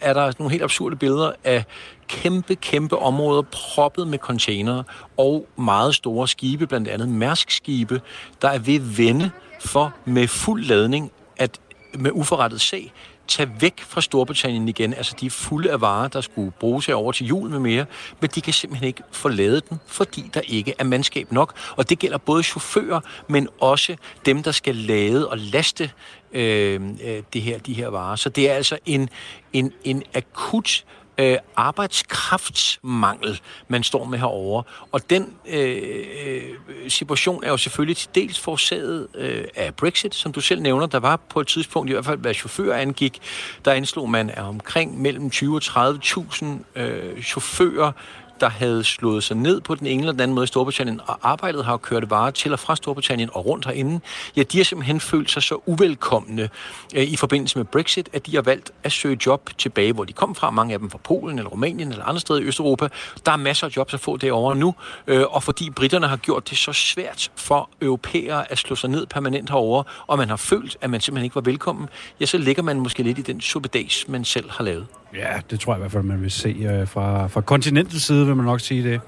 er 0.00 0.12
der 0.12 0.32
nogle 0.38 0.50
helt 0.50 0.62
absurde 0.62 0.96
billeder 0.96 1.32
af 1.44 1.64
kæmpe, 2.08 2.54
kæmpe 2.54 2.98
områder 2.98 3.42
proppet 3.42 4.08
med 4.08 4.18
containere 4.18 4.84
og 5.16 5.46
meget 5.56 5.94
store 5.94 6.28
skibe, 6.28 6.66
blandt 6.66 6.88
andet 6.88 7.08
mærskskibe, 7.08 8.00
der 8.42 8.48
er 8.48 8.58
ved 8.58 8.74
at 8.74 8.98
vende 8.98 9.30
for 9.60 9.94
med 10.04 10.28
fuld 10.28 10.64
ladning 10.64 11.12
at 11.36 11.60
med 11.94 12.10
uforrettet 12.14 12.60
sag 12.60 12.92
tage 13.28 13.50
væk 13.60 13.80
fra 13.80 14.00
Storbritannien 14.00 14.68
igen. 14.68 14.94
Altså, 14.94 15.16
de 15.20 15.26
er 15.26 15.30
fulde 15.30 15.70
af 15.70 15.80
varer, 15.80 16.08
der 16.08 16.20
skulle 16.20 16.50
bruges 16.50 16.88
over 16.88 17.12
til 17.12 17.26
jul 17.26 17.50
med 17.50 17.58
mere, 17.58 17.86
men 18.20 18.30
de 18.34 18.40
kan 18.40 18.52
simpelthen 18.52 18.86
ikke 18.86 19.02
forlade 19.12 19.60
den, 19.70 19.80
fordi 19.86 20.30
der 20.34 20.40
ikke 20.40 20.74
er 20.78 20.84
mandskab 20.84 21.32
nok. 21.32 21.54
Og 21.76 21.90
det 21.90 21.98
gælder 21.98 22.18
både 22.18 22.42
chauffører, 22.42 23.00
men 23.28 23.48
også 23.60 23.96
dem, 24.26 24.42
der 24.42 24.50
skal 24.50 24.76
lade 24.76 25.28
og 25.28 25.38
laste 25.38 25.90
øh, 26.32 26.80
øh 27.04 27.22
det 27.32 27.42
her, 27.42 27.58
de 27.58 27.74
her 27.74 27.88
varer. 27.88 28.16
Så 28.16 28.28
det 28.28 28.50
er 28.50 28.54
altså 28.54 28.78
en, 28.86 29.08
en, 29.52 29.72
en 29.84 30.02
akut 30.14 30.84
øh, 31.18 31.36
arbejdskraftsmangel, 31.56 33.40
man 33.68 33.82
står 33.82 34.04
med 34.04 34.18
herover. 34.18 34.62
Og 34.92 35.10
den 35.10 35.34
øh, 35.46 35.82
øh, 36.26 36.42
situation 36.88 37.44
er 37.44 37.48
jo 37.48 37.56
selvfølgelig 37.56 37.96
til 37.96 38.08
dels 38.14 38.40
forårsaget 38.40 39.08
øh, 39.14 39.44
af 39.54 39.74
Brexit, 39.74 40.14
som 40.14 40.32
du 40.32 40.40
selv 40.40 40.62
nævner. 40.62 40.86
Der 40.86 41.00
var 41.00 41.16
på 41.16 41.40
et 41.40 41.46
tidspunkt, 41.46 41.90
i 41.90 41.92
hvert 41.92 42.04
fald 42.04 42.18
hvad 42.18 42.34
chauffører 42.34 42.78
angik, 42.78 43.20
der 43.64 43.72
anslog 43.72 44.10
man 44.10 44.30
er 44.30 44.42
omkring 44.42 45.02
mellem 45.02 45.30
20 45.30 45.56
og 45.56 45.62
30.000 45.62 46.80
øh, 46.80 47.22
chauffører, 47.22 47.92
der 48.40 48.48
havde 48.48 48.84
slået 48.84 49.24
sig 49.24 49.36
ned 49.36 49.60
på 49.60 49.74
den 49.74 49.86
ene 49.86 50.00
eller 50.00 50.12
den 50.12 50.20
anden 50.20 50.34
måde 50.34 50.44
i 50.44 50.46
Storbritannien, 50.46 51.00
og 51.06 51.18
arbejdet 51.22 51.64
har 51.64 51.76
kørt 51.76 52.10
varer 52.10 52.30
til 52.30 52.52
og 52.52 52.58
fra 52.58 52.76
Storbritannien 52.76 53.30
og 53.32 53.46
rundt 53.46 53.66
herinde, 53.66 54.00
ja, 54.36 54.42
de 54.42 54.56
har 54.56 54.64
simpelthen 54.64 55.00
følt 55.00 55.30
sig 55.30 55.42
så 55.42 55.60
uvelkomne 55.66 56.50
øh, 56.94 57.02
i 57.02 57.16
forbindelse 57.16 57.58
med 57.58 57.64
Brexit, 57.64 58.08
at 58.12 58.26
de 58.26 58.34
har 58.34 58.42
valgt 58.42 58.70
at 58.82 58.92
søge 58.92 59.18
job 59.26 59.50
tilbage, 59.58 59.92
hvor 59.92 60.04
de 60.04 60.12
kom 60.12 60.34
fra, 60.34 60.50
mange 60.50 60.72
af 60.72 60.78
dem 60.78 60.90
fra 60.90 60.98
Polen 60.98 61.38
eller 61.38 61.50
Rumænien 61.50 61.90
eller 61.90 62.04
andre 62.04 62.20
steder 62.20 62.40
i 62.40 62.42
Østeuropa. 62.42 62.88
Der 63.26 63.32
er 63.32 63.36
masser 63.36 63.66
af 63.66 63.76
jobs 63.76 63.94
at 63.94 64.00
få 64.00 64.16
derovre 64.16 64.56
nu, 64.56 64.74
øh, 65.06 65.24
og 65.30 65.42
fordi 65.42 65.70
britterne 65.70 66.06
har 66.06 66.16
gjort 66.16 66.50
det 66.50 66.58
så 66.58 66.72
svært 66.72 67.30
for 67.36 67.70
europæere 67.82 68.52
at 68.52 68.58
slå 68.58 68.76
sig 68.76 68.90
ned 68.90 69.06
permanent 69.06 69.50
herovre, 69.50 69.84
og 70.06 70.18
man 70.18 70.28
har 70.28 70.36
følt, 70.36 70.76
at 70.80 70.90
man 70.90 71.00
simpelthen 71.00 71.24
ikke 71.24 71.34
var 71.34 71.42
velkommen, 71.42 71.88
ja, 72.20 72.26
så 72.26 72.38
ligger 72.38 72.62
man 72.62 72.80
måske 72.80 73.02
lidt 73.02 73.18
i 73.18 73.22
den 73.22 73.40
suppedags, 73.40 74.08
man 74.08 74.24
selv 74.24 74.50
har 74.50 74.64
lavet. 74.64 74.86
Ja, 75.14 75.40
det 75.50 75.60
tror 75.60 75.72
jeg 75.72 75.78
i 75.78 75.80
hvert 75.80 75.92
fald, 75.92 76.02
man 76.02 76.22
vil 76.22 76.30
se 76.30 76.48
øh, 76.48 76.88
fra, 76.88 77.26
fra 77.26 77.40
kontinentets 77.40 78.04
side, 78.04 78.26
vil 78.26 78.36
man 78.36 78.44
nok 78.44 78.60
sige 78.60 78.90
det. 78.90 79.00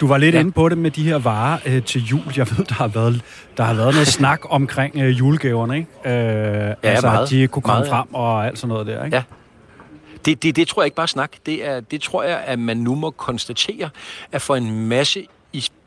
Du 0.00 0.06
var 0.06 0.18
lidt 0.18 0.34
ja. 0.34 0.40
inde 0.40 0.52
på 0.52 0.68
det 0.68 0.78
med 0.78 0.90
de 0.90 1.02
her 1.02 1.18
varer 1.18 1.58
øh, 1.66 1.82
til 1.82 2.04
jul. 2.04 2.22
Jeg 2.36 2.46
ved, 2.50 2.64
der 2.64 2.74
har 2.74 2.88
været, 2.88 3.20
der 3.56 3.64
har 3.64 3.74
været 3.74 3.94
noget 3.94 4.08
snak 4.18 4.40
omkring 4.44 4.96
øh, 4.96 5.18
julegaverne, 5.18 5.76
ikke? 5.76 5.90
Øh, 6.04 6.12
ja, 6.12 6.74
altså, 6.82 7.06
meget. 7.06 7.24
at 7.24 7.30
de 7.30 7.46
kunne 7.46 7.62
komme 7.62 7.78
meget, 7.78 7.86
ja. 7.86 7.96
frem 7.96 8.14
og 8.14 8.46
alt 8.46 8.58
sådan 8.58 8.68
noget 8.68 8.86
der, 8.86 9.04
ikke? 9.04 9.16
Ja. 9.16 9.22
Det, 10.24 10.42
det, 10.42 10.56
det 10.56 10.68
tror 10.68 10.82
jeg 10.82 10.86
ikke 10.86 10.96
bare 10.96 11.08
snak. 11.08 11.30
Det, 11.46 11.68
er, 11.68 11.80
det 11.80 12.00
tror 12.00 12.22
jeg, 12.22 12.42
at 12.46 12.58
man 12.58 12.76
nu 12.76 12.94
må 12.94 13.10
konstatere, 13.10 13.90
at 14.32 14.42
for 14.42 14.56
en 14.56 14.88
masse 14.88 15.26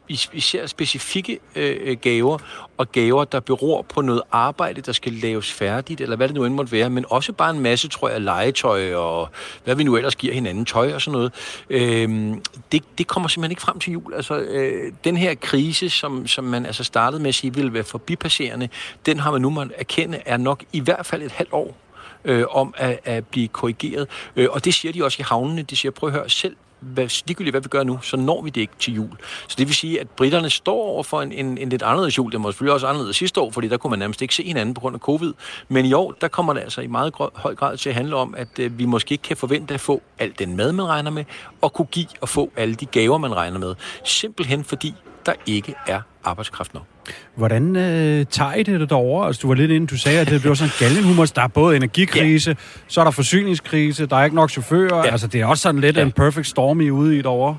især 0.10 0.66
specifikke 0.66 1.40
øh, 1.56 1.98
gaver, 2.02 2.38
og 2.78 2.92
gaver, 2.92 3.24
der 3.24 3.40
beror 3.40 3.82
på 3.82 4.02
noget 4.02 4.22
arbejde, 4.32 4.82
der 4.82 4.92
skal 4.92 5.14
laves 5.14 5.52
færdigt, 5.52 6.02
eller 6.02 6.16
hvad 6.16 6.28
det 6.28 6.36
nu 6.36 6.46
end 6.46 6.54
måtte 6.54 6.72
være, 6.72 6.90
men 6.90 7.06
også 7.10 7.34
bare 7.34 7.50
en 7.52 7.60
masse, 7.60 7.88
tror 7.88 8.10
jeg, 8.10 8.22
legetøj, 8.22 8.94
og 8.94 9.30
hvad 9.64 9.76
vi 9.76 9.84
nu 9.84 9.96
ellers 9.96 10.16
giver 10.16 10.34
hinanden, 10.34 10.66
tøj 10.66 10.94
og 10.94 11.02
sådan 11.02 11.16
noget. 11.18 11.34
Øh, 11.70 12.38
det, 12.72 12.84
det 12.98 13.08
kommer 13.08 13.30
simpelthen 13.30 13.52
ikke 13.52 13.62
frem 13.62 13.80
til 13.80 13.94
jul. 13.94 14.14
Altså, 14.14 14.40
øh, 14.40 14.92
den 15.04 15.18
her 15.18 15.36
krise, 15.36 15.90
som, 15.90 16.28
som 16.28 16.44
man 16.44 16.66
altså 16.66 16.84
startede 16.84 17.22
med 17.22 17.30
at 17.30 17.36
sige, 17.36 17.54
ville 17.54 17.74
være 17.74 17.84
forbipasserende, 17.84 18.70
den 19.06 19.20
har 19.20 19.32
man 19.32 19.42
nu 19.42 19.50
man 19.50 19.72
erkende, 19.78 20.22
er 20.26 20.38
nok 20.38 20.64
i 20.74 20.80
hvert 20.80 21.06
fald 21.06 21.24
et 21.24 21.32
halvt 21.32 21.54
år 21.54 21.78
øh, 22.26 22.46
om 22.50 22.74
at, 22.78 23.00
at 23.04 23.28
blive 23.28 23.48
korrigeret. 23.48 24.08
Øh, 24.36 24.48
og 24.52 24.66
det 24.66 24.74
siger 24.74 24.92
de 24.92 25.04
også 25.04 25.18
i 25.20 25.24
havnene. 25.24 25.62
De 25.62 25.76
siger, 25.76 25.92
prøv 25.92 26.10
at 26.10 26.16
høre, 26.16 26.30
selv 26.30 26.56
hvad, 26.80 27.24
ligegyldigt 27.28 27.54
hvad 27.54 27.62
vi 27.62 27.68
gør 27.68 27.84
nu, 27.84 28.00
så 28.02 28.18
når 28.18 28.42
vi 28.42 28.50
det 28.50 28.62
ikke 28.62 28.74
til 28.80 28.94
jul. 28.94 29.18
Så 29.48 29.56
det 29.58 29.68
vil 29.68 29.76
sige, 29.76 30.00
at 30.00 30.10
britterne 30.10 30.50
står 30.50 30.84
over 30.84 31.04
for 31.04 31.22
en, 31.22 31.32
en, 31.32 31.58
en 31.58 31.70
lidt 31.70 31.84
anderledes 31.84 32.18
jul. 32.18 32.32
Det 32.32 32.44
var 32.44 32.52
selvfølgelig 32.52 32.74
også 32.74 32.88
anderledes 32.88 33.16
sidste 33.16 33.42
år, 33.42 33.52
fordi 33.52 33.68
der 33.68 33.78
kunne 33.78 33.90
man 33.90 34.00
nærmest 34.00 34.22
ikke 34.22 34.36
se 34.36 34.44
hinanden 34.44 34.74
på 34.74 34.82
grund 34.82 34.96
af 34.96 35.00
covid. 35.00 35.34
Men 35.68 35.86
i 35.86 35.94
år, 35.94 36.12
der 36.22 36.28
kommer 36.28 36.54
det 36.54 36.62
altså 36.62 36.82
i 36.82 36.88
meget 36.88 37.14
høj 37.36 37.56
grad 37.56 37.78
til 37.78 37.90
at 37.90 37.96
handle 37.96 38.16
om, 38.16 38.36
at 38.38 38.60
øh, 38.60 38.80
vi 38.80 38.86
måske 38.86 39.12
ikke 39.12 39.22
kan 39.22 39.38
forvente 39.38 39.74
at 39.74 39.80
få 39.80 40.02
alt 40.20 40.40
den 40.40 40.56
mad, 40.56 40.72
man 40.72 40.88
regner 40.88 41.12
med, 41.12 41.26
og 41.62 41.74
kunne 41.74 41.86
give 41.86 42.08
og 42.22 42.30
få 42.30 42.52
alle 42.56 42.76
de 42.76 42.86
gaver, 42.86 43.18
man 43.18 43.36
regner 43.36 43.60
med. 43.60 43.76
Simpelthen 44.04 44.64
fordi 44.64 44.96
der 45.26 45.34
ikke 45.46 45.76
er 45.88 46.02
arbejdskraft 46.24 46.74
nok. 46.74 46.97
Hvordan 47.36 47.76
øh, 47.76 48.26
tager 48.26 48.54
I 48.54 48.64
det 48.64 48.90
derovre? 48.90 49.28
Altså, 49.28 49.40
du 49.42 49.48
var 49.48 49.56
lidt 49.56 49.72
inde, 49.72 49.88
du 49.88 49.98
sagde, 49.98 50.20
at 50.20 50.30
det 50.30 50.42
blev 50.42 50.56
sådan 50.56 50.70
en 50.70 50.74
galgenhumor. 50.80 51.26
Der 51.26 51.42
er 51.42 51.48
både 51.48 51.76
energikrise, 51.76 52.50
ja. 52.50 52.56
så 52.88 53.00
er 53.00 53.04
der 53.04 53.12
forsyningskrise, 53.12 54.06
der 54.06 54.16
er 54.16 54.24
ikke 54.24 54.36
nok 54.36 54.50
chauffører. 54.50 55.06
Ja. 55.06 55.12
Altså, 55.12 55.28
det 55.28 55.42
er 55.42 55.46
også 55.46 55.62
sådan 55.62 55.82
lidt 55.82 55.98
ja. 55.98 56.02
en 56.02 56.12
perfect 56.12 56.48
storm 56.48 56.82
i 56.82 56.90
ude 56.90 57.18
i 57.18 57.22
derovre. 57.22 57.58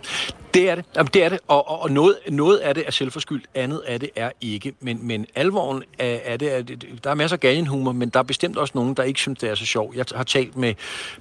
Det 0.55 0.71
er 0.71 0.75
det. 0.75 0.85
Jamen, 0.97 1.11
det 1.15 1.25
er 1.25 1.29
det. 1.29 1.39
Og, 1.49 1.71
og, 1.71 1.83
og 1.83 1.91
noget, 1.91 2.17
noget 2.31 2.57
af 2.57 2.75
det 2.75 2.85
er 2.87 2.91
selvforskyldt, 2.91 3.45
andet 3.55 3.83
af 3.87 4.01
det 4.01 4.11
er 4.17 4.31
ikke. 4.41 4.73
Men, 4.81 4.99
men 5.03 5.27
alvoren 5.35 5.83
er, 5.99 6.19
er 6.25 6.37
det, 6.37 6.57
er 6.57 6.63
der 7.05 7.11
er 7.11 7.15
masser 7.15 7.37
af 7.37 7.41
galgenhumor, 7.41 7.93
men 7.93 8.09
der 8.09 8.19
er 8.19 8.23
bestemt 8.23 8.57
også 8.57 8.73
nogen, 8.75 8.95
der 8.95 9.03
ikke 9.03 9.21
synes, 9.21 9.39
det 9.39 9.51
er 9.51 9.55
så 9.55 9.67
sjovt. 9.67 9.97
Jeg 9.97 10.05
har 10.15 10.25
talt 10.25 10.57
med, 10.57 10.75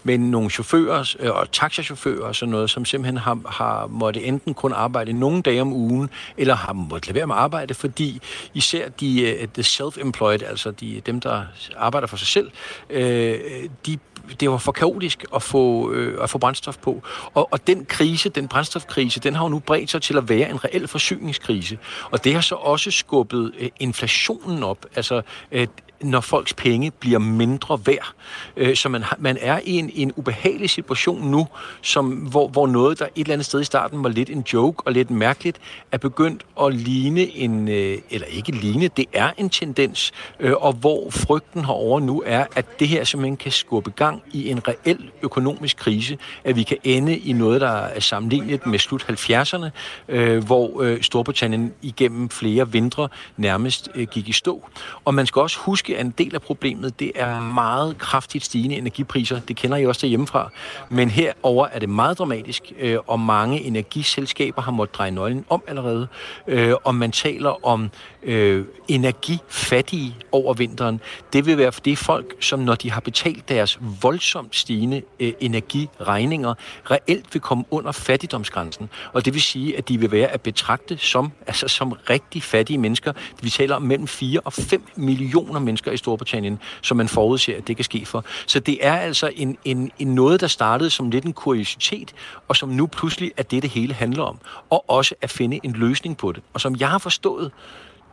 med 0.04 0.18
nogle 0.18 0.50
chauffører 0.50 1.16
øh, 1.20 1.32
og 1.32 1.52
taxachauffører 1.52 2.24
og 2.24 2.36
sådan 2.36 2.52
noget, 2.52 2.70
som 2.70 2.86
simpelthen 2.86 3.18
har, 3.18 3.40
har 3.46 3.88
måttet 3.88 4.28
enten 4.28 4.54
kun 4.54 4.74
arbejde 4.74 5.14
nogle 5.14 5.42
dage 5.42 5.62
om 5.62 5.74
ugen, 5.74 6.10
eller 6.38 6.56
har 6.56 6.74
måttet 6.74 7.08
lade 7.08 7.16
være 7.16 7.28
med 7.28 7.36
at 7.36 7.42
arbejde, 7.42 7.74
fordi 7.74 8.17
især 8.54 8.90
de, 8.90 9.22
øh, 9.22 9.48
de 9.56 9.62
self-employed, 9.62 10.46
altså 10.46 10.72
de, 10.72 11.02
dem, 11.06 11.20
der 11.20 11.44
arbejder 11.78 12.08
for 12.08 12.18
sig 12.18 12.28
selv, 12.28 12.52
øh, 12.90 13.40
de 13.86 14.00
det 14.40 14.50
var 14.50 14.58
for 14.58 14.72
kaotisk 14.72 15.26
at 15.36 15.44
få, 15.44 15.92
øh, 15.92 16.24
at 16.24 16.30
få 16.30 16.38
brændstof 16.38 16.78
på. 16.78 17.04
Og, 17.34 17.48
og 17.52 17.68
den 17.68 17.86
krise, 17.86 18.30
den 18.30 18.48
brændstofkrise, 18.48 19.20
den 19.20 19.36
har 19.36 19.44
jo 19.44 19.50
nu 19.50 19.60
bredt 19.60 19.92
sig 19.92 20.02
til 20.02 20.18
at 20.18 20.30
være 20.30 20.50
en 20.50 20.64
reel 20.64 20.88
forsyningskrise. 20.88 21.78
Og 22.12 22.24
det 22.24 22.34
har 22.34 22.42
så 22.42 22.56
også 22.56 22.92
skubbet 22.92 23.52
øh, 23.60 23.70
inflationen 23.80 24.64
op. 24.64 24.86
Altså, 24.96 25.22
øh, 25.52 25.68
når 26.02 26.22
folks 26.22 26.54
penge 26.54 26.92
bliver 26.92 27.20
mindre 27.20 27.80
værd. 27.86 28.14
Øh, 28.58 28.76
så 28.76 28.90
man, 28.90 29.04
man 29.18 29.38
er 29.42 29.60
i 29.64 29.72
en, 29.72 29.92
en 29.94 30.14
ubehagelig 30.16 30.70
situation 30.70 31.32
nu, 31.32 31.48
som, 31.82 32.08
hvor, 32.10 32.48
hvor 32.48 32.68
noget, 32.68 33.00
der 33.00 33.06
et 33.06 33.12
eller 33.16 33.34
andet 33.34 33.46
sted 33.46 33.62
i 33.62 33.64
starten 33.64 34.04
var 34.04 34.10
lidt 34.10 34.30
en 34.30 34.44
joke 34.54 34.88
og 34.88 34.92
lidt 34.92 35.12
mærkeligt, 35.12 35.60
er 35.92 35.98
begyndt 35.98 36.44
at 36.62 36.74
ligne 36.74 37.22
en, 37.22 37.68
øh, 37.68 37.98
eller 38.10 38.28
ikke 38.28 38.52
ligne, 38.52 38.88
det 38.88 39.06
er 39.14 39.32
en 39.38 39.50
tendens, 39.50 40.12
øh, 40.40 40.54
og 40.54 40.74
hvor 40.74 41.10
frygten 41.10 41.66
herover 41.66 42.00
nu 42.00 42.24
er, 42.26 42.46
at 42.56 42.80
det 42.80 42.88
her 42.88 43.04
simpelthen 43.04 43.38
kan 43.38 43.52
skubbe 43.52 43.92
gang 43.92 44.22
i 44.34 44.50
en 44.50 44.68
reel 44.68 45.10
økonomisk 45.22 45.78
krise, 45.78 46.18
at 46.44 46.56
vi 46.56 46.64
kan 46.64 46.78
ende 46.84 47.18
i 47.18 47.34
noget, 47.34 47.62
der 47.62 47.70
er 47.70 48.00
sammenlignet 48.00 48.66
med 48.66 48.80
slut 48.80 49.04
70'erne, 49.10 49.70
øh, 50.10 50.44
hvor 50.46 50.82
øh, 50.82 51.02
Storbritannien 51.02 51.74
igennem 51.82 52.30
flere 52.30 52.72
vintre 52.72 53.10
nærmest 53.38 53.90
øh, 53.96 54.08
gik 54.08 54.30
i 54.30 54.34
stå. 54.34 54.70
Og 55.06 55.14
man 55.14 55.26
skal 55.26 55.40
også 55.40 55.60
huske, 55.60 55.87
at 55.96 56.06
en 56.06 56.14
del 56.18 56.36
af 56.36 56.42
problemet, 56.42 57.00
det 57.00 57.12
er 57.16 57.42
meget 57.42 57.98
kraftigt 57.98 58.46
stigende 58.46 58.76
energipriser. 58.76 59.40
Det 59.40 59.56
kender 59.56 59.78
I 59.78 59.86
også 59.86 60.02
derhjemmefra. 60.02 60.50
Men 60.90 61.10
herover 61.10 61.68
er 61.68 61.80
det 61.80 61.90
meget 61.90 62.18
dramatisk, 62.18 62.74
øh, 62.80 62.98
og 63.08 63.20
mange 63.20 63.62
energiselskaber 63.62 64.62
har 64.62 64.72
måttet 64.72 64.98
dreje 64.98 65.12
nøglen 65.12 65.46
om 65.50 65.64
allerede. 65.68 66.08
Øh, 66.48 66.74
og 66.84 66.96
man 66.96 67.12
taler 67.12 67.66
om 67.66 67.90
øh, 68.24 68.66
energifattige 68.88 70.16
over 70.32 70.54
vinteren. 70.54 71.02
Det 71.34 71.46
vil 71.46 71.58
være 71.58 71.72
for 71.72 71.82
det 71.82 71.98
folk, 71.98 72.36
som 72.40 72.60
når 72.60 72.76
de 72.76 72.92
har 72.92 73.02
betalt 73.02 73.50
deres 73.50 73.80
voldsomt 74.02 74.56
stigende 74.56 75.02
øh, 75.20 75.34
energiregninger, 75.40 76.54
reelt 76.92 77.34
vil 77.34 77.42
komme 77.42 77.64
under 77.72 77.92
fattigdomsgrænsen. 77.92 78.90
Og 79.14 79.26
det 79.26 79.34
vil 79.34 79.42
sige, 79.42 79.78
at 79.78 79.90
de 79.90 80.00
vil 80.00 80.12
være 80.12 80.28
at 80.28 80.42
betragte 80.42 80.98
som, 80.98 81.32
altså 81.48 81.68
som 81.68 81.92
rigtig 81.92 82.44
fattige 82.44 82.78
mennesker. 82.78 83.14
Vi 83.42 83.50
taler 83.50 83.76
om 83.76 83.82
mellem 83.82 84.08
4 84.08 84.40
og 84.40 84.54
5 84.54 84.84
millioner 84.96 85.60
mennesker 85.60 85.77
i 85.86 85.98
Storbritannien, 85.98 86.60
som 86.82 86.98
man 86.98 87.08
forudser, 87.08 87.58
at 87.58 87.68
det 87.68 87.76
kan 87.76 87.86
ske 87.86 88.06
for. 88.06 88.26
Så 88.46 88.60
det 88.60 88.78
er 88.82 88.98
altså 88.98 89.32
en, 89.36 89.58
en, 89.66 89.92
en 90.00 90.16
noget, 90.16 90.42
der 90.42 90.48
startede 90.48 90.90
som 90.90 91.10
lidt 91.10 91.26
en 91.26 91.34
kuriositet, 91.34 92.14
og 92.48 92.56
som 92.56 92.70
nu 92.70 92.88
pludselig 92.88 93.32
er 93.38 93.44
det, 93.44 93.64
det 93.64 93.70
hele 93.70 93.94
handler 93.94 94.24
om. 94.24 94.40
Og 94.70 94.90
også 94.90 95.16
at 95.22 95.30
finde 95.30 95.60
en 95.64 95.72
løsning 95.72 96.18
på 96.18 96.32
det. 96.32 96.44
Og 96.54 96.62
som 96.62 96.76
jeg 96.80 96.90
har 96.90 96.98
forstået, 96.98 97.52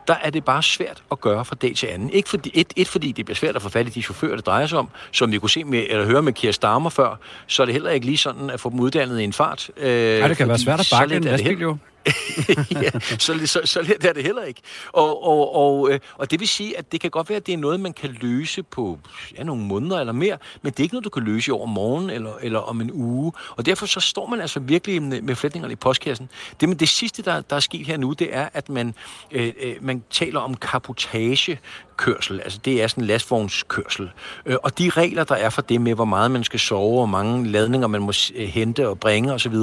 der 0.07 0.15
er 0.23 0.29
det 0.29 0.45
bare 0.45 0.63
svært 0.63 1.03
at 1.11 1.21
gøre 1.21 1.45
fra 1.45 1.55
dag 1.61 1.75
til 1.75 1.87
anden. 1.87 2.09
Ikke 2.09 2.29
fordi, 2.29 2.51
et, 2.53 2.73
et, 2.75 2.87
fordi 2.87 3.11
det 3.11 3.25
bliver 3.25 3.35
svært 3.35 3.55
at 3.55 3.61
få 3.61 3.69
fat 3.69 3.87
i 3.87 3.89
de 3.89 4.01
chauffører, 4.01 4.35
det 4.35 4.45
drejer 4.45 4.67
sig 4.67 4.79
om, 4.79 4.89
som 5.11 5.31
vi 5.31 5.39
kunne 5.39 5.49
se 5.49 5.63
med, 5.63 5.85
eller 5.89 6.05
høre 6.05 6.21
med 6.21 6.33
Kier 6.33 6.51
Starmer 6.51 6.89
før, 6.89 7.19
så 7.47 7.61
er 7.61 7.65
det 7.65 7.73
heller 7.73 7.89
ikke 7.89 8.05
lige 8.05 8.17
sådan 8.17 8.49
at 8.49 8.59
få 8.59 8.69
dem 8.69 8.79
uddannet 8.79 9.19
i 9.19 9.23
en 9.23 9.33
fart. 9.33 9.69
Øh, 9.77 9.89
ja, 9.89 10.27
det 10.27 10.37
kan 10.37 10.47
være 10.47 10.59
svært 10.59 10.79
at 10.79 10.87
bakke 10.91 11.15
en 11.15 11.23
lastbil 11.23 11.61
jo. 11.61 11.77
ja, 12.83 12.99
så, 13.19 13.39
så, 13.45 13.61
så 13.63 13.81
let 13.81 14.05
er 14.05 14.13
det 14.13 14.23
heller 14.23 14.43
ikke. 14.43 14.61
Og, 14.93 15.23
og, 15.23 15.55
og, 15.55 15.91
øh, 15.91 15.99
og 16.17 16.31
det 16.31 16.39
vil 16.39 16.47
sige, 16.47 16.77
at 16.77 16.91
det 16.91 17.01
kan 17.01 17.11
godt 17.11 17.29
være, 17.29 17.37
at 17.37 17.47
det 17.47 17.53
er 17.53 17.57
noget, 17.57 17.79
man 17.79 17.93
kan 17.93 18.17
løse 18.21 18.63
på 18.63 18.99
ja, 19.37 19.43
nogle 19.43 19.63
måneder 19.63 19.99
eller 19.99 20.13
mere, 20.13 20.37
men 20.61 20.71
det 20.71 20.79
er 20.79 20.83
ikke 20.83 20.95
noget, 20.95 21.05
du 21.05 21.09
kan 21.09 21.23
løse 21.23 21.53
over 21.53 21.65
morgen 21.65 22.09
eller, 22.09 22.33
eller 22.41 22.59
om 22.59 22.81
en 22.81 22.91
uge. 22.93 23.31
Og 23.49 23.65
derfor 23.65 23.85
så 23.85 23.99
står 23.99 24.27
man 24.27 24.41
altså 24.41 24.59
virkelig 24.59 25.03
med, 25.03 25.21
med 25.21 25.35
flætningerne 25.35 25.73
i 25.73 25.75
postkassen. 25.75 26.29
Det, 26.59 26.69
men 26.69 26.79
det 26.79 26.89
sidste, 26.89 27.21
der, 27.21 27.41
der 27.41 27.55
er 27.55 27.59
sket 27.59 27.85
her 27.85 27.97
nu, 27.97 28.13
det 28.13 28.35
er, 28.35 28.49
at 28.53 28.69
man, 28.69 28.93
øh, 29.31 29.53
øh, 29.61 29.75
man 29.81 30.03
taler 30.11 30.39
om 30.39 30.55
kapotage 30.55 31.59
kørsel, 31.97 32.41
altså 32.41 32.59
det 32.65 32.83
er 32.83 32.87
sådan 32.87 33.03
en 33.03 33.07
lastvognskørsel. 33.07 34.11
Øh, 34.45 34.55
og 34.63 34.79
de 34.79 34.89
regler, 34.89 35.23
der 35.23 35.35
er 35.35 35.49
for 35.49 35.61
det 35.61 35.81
med, 35.81 35.95
hvor 35.95 36.05
meget 36.05 36.31
man 36.31 36.43
skal 36.43 36.59
sove, 36.59 37.01
og 37.01 37.09
mange 37.09 37.47
ladninger 37.47 37.87
man 37.87 38.01
må 38.01 38.11
øh, 38.35 38.47
hente 38.47 38.87
og 38.87 38.99
bringe 38.99 39.33
osv., 39.33 39.55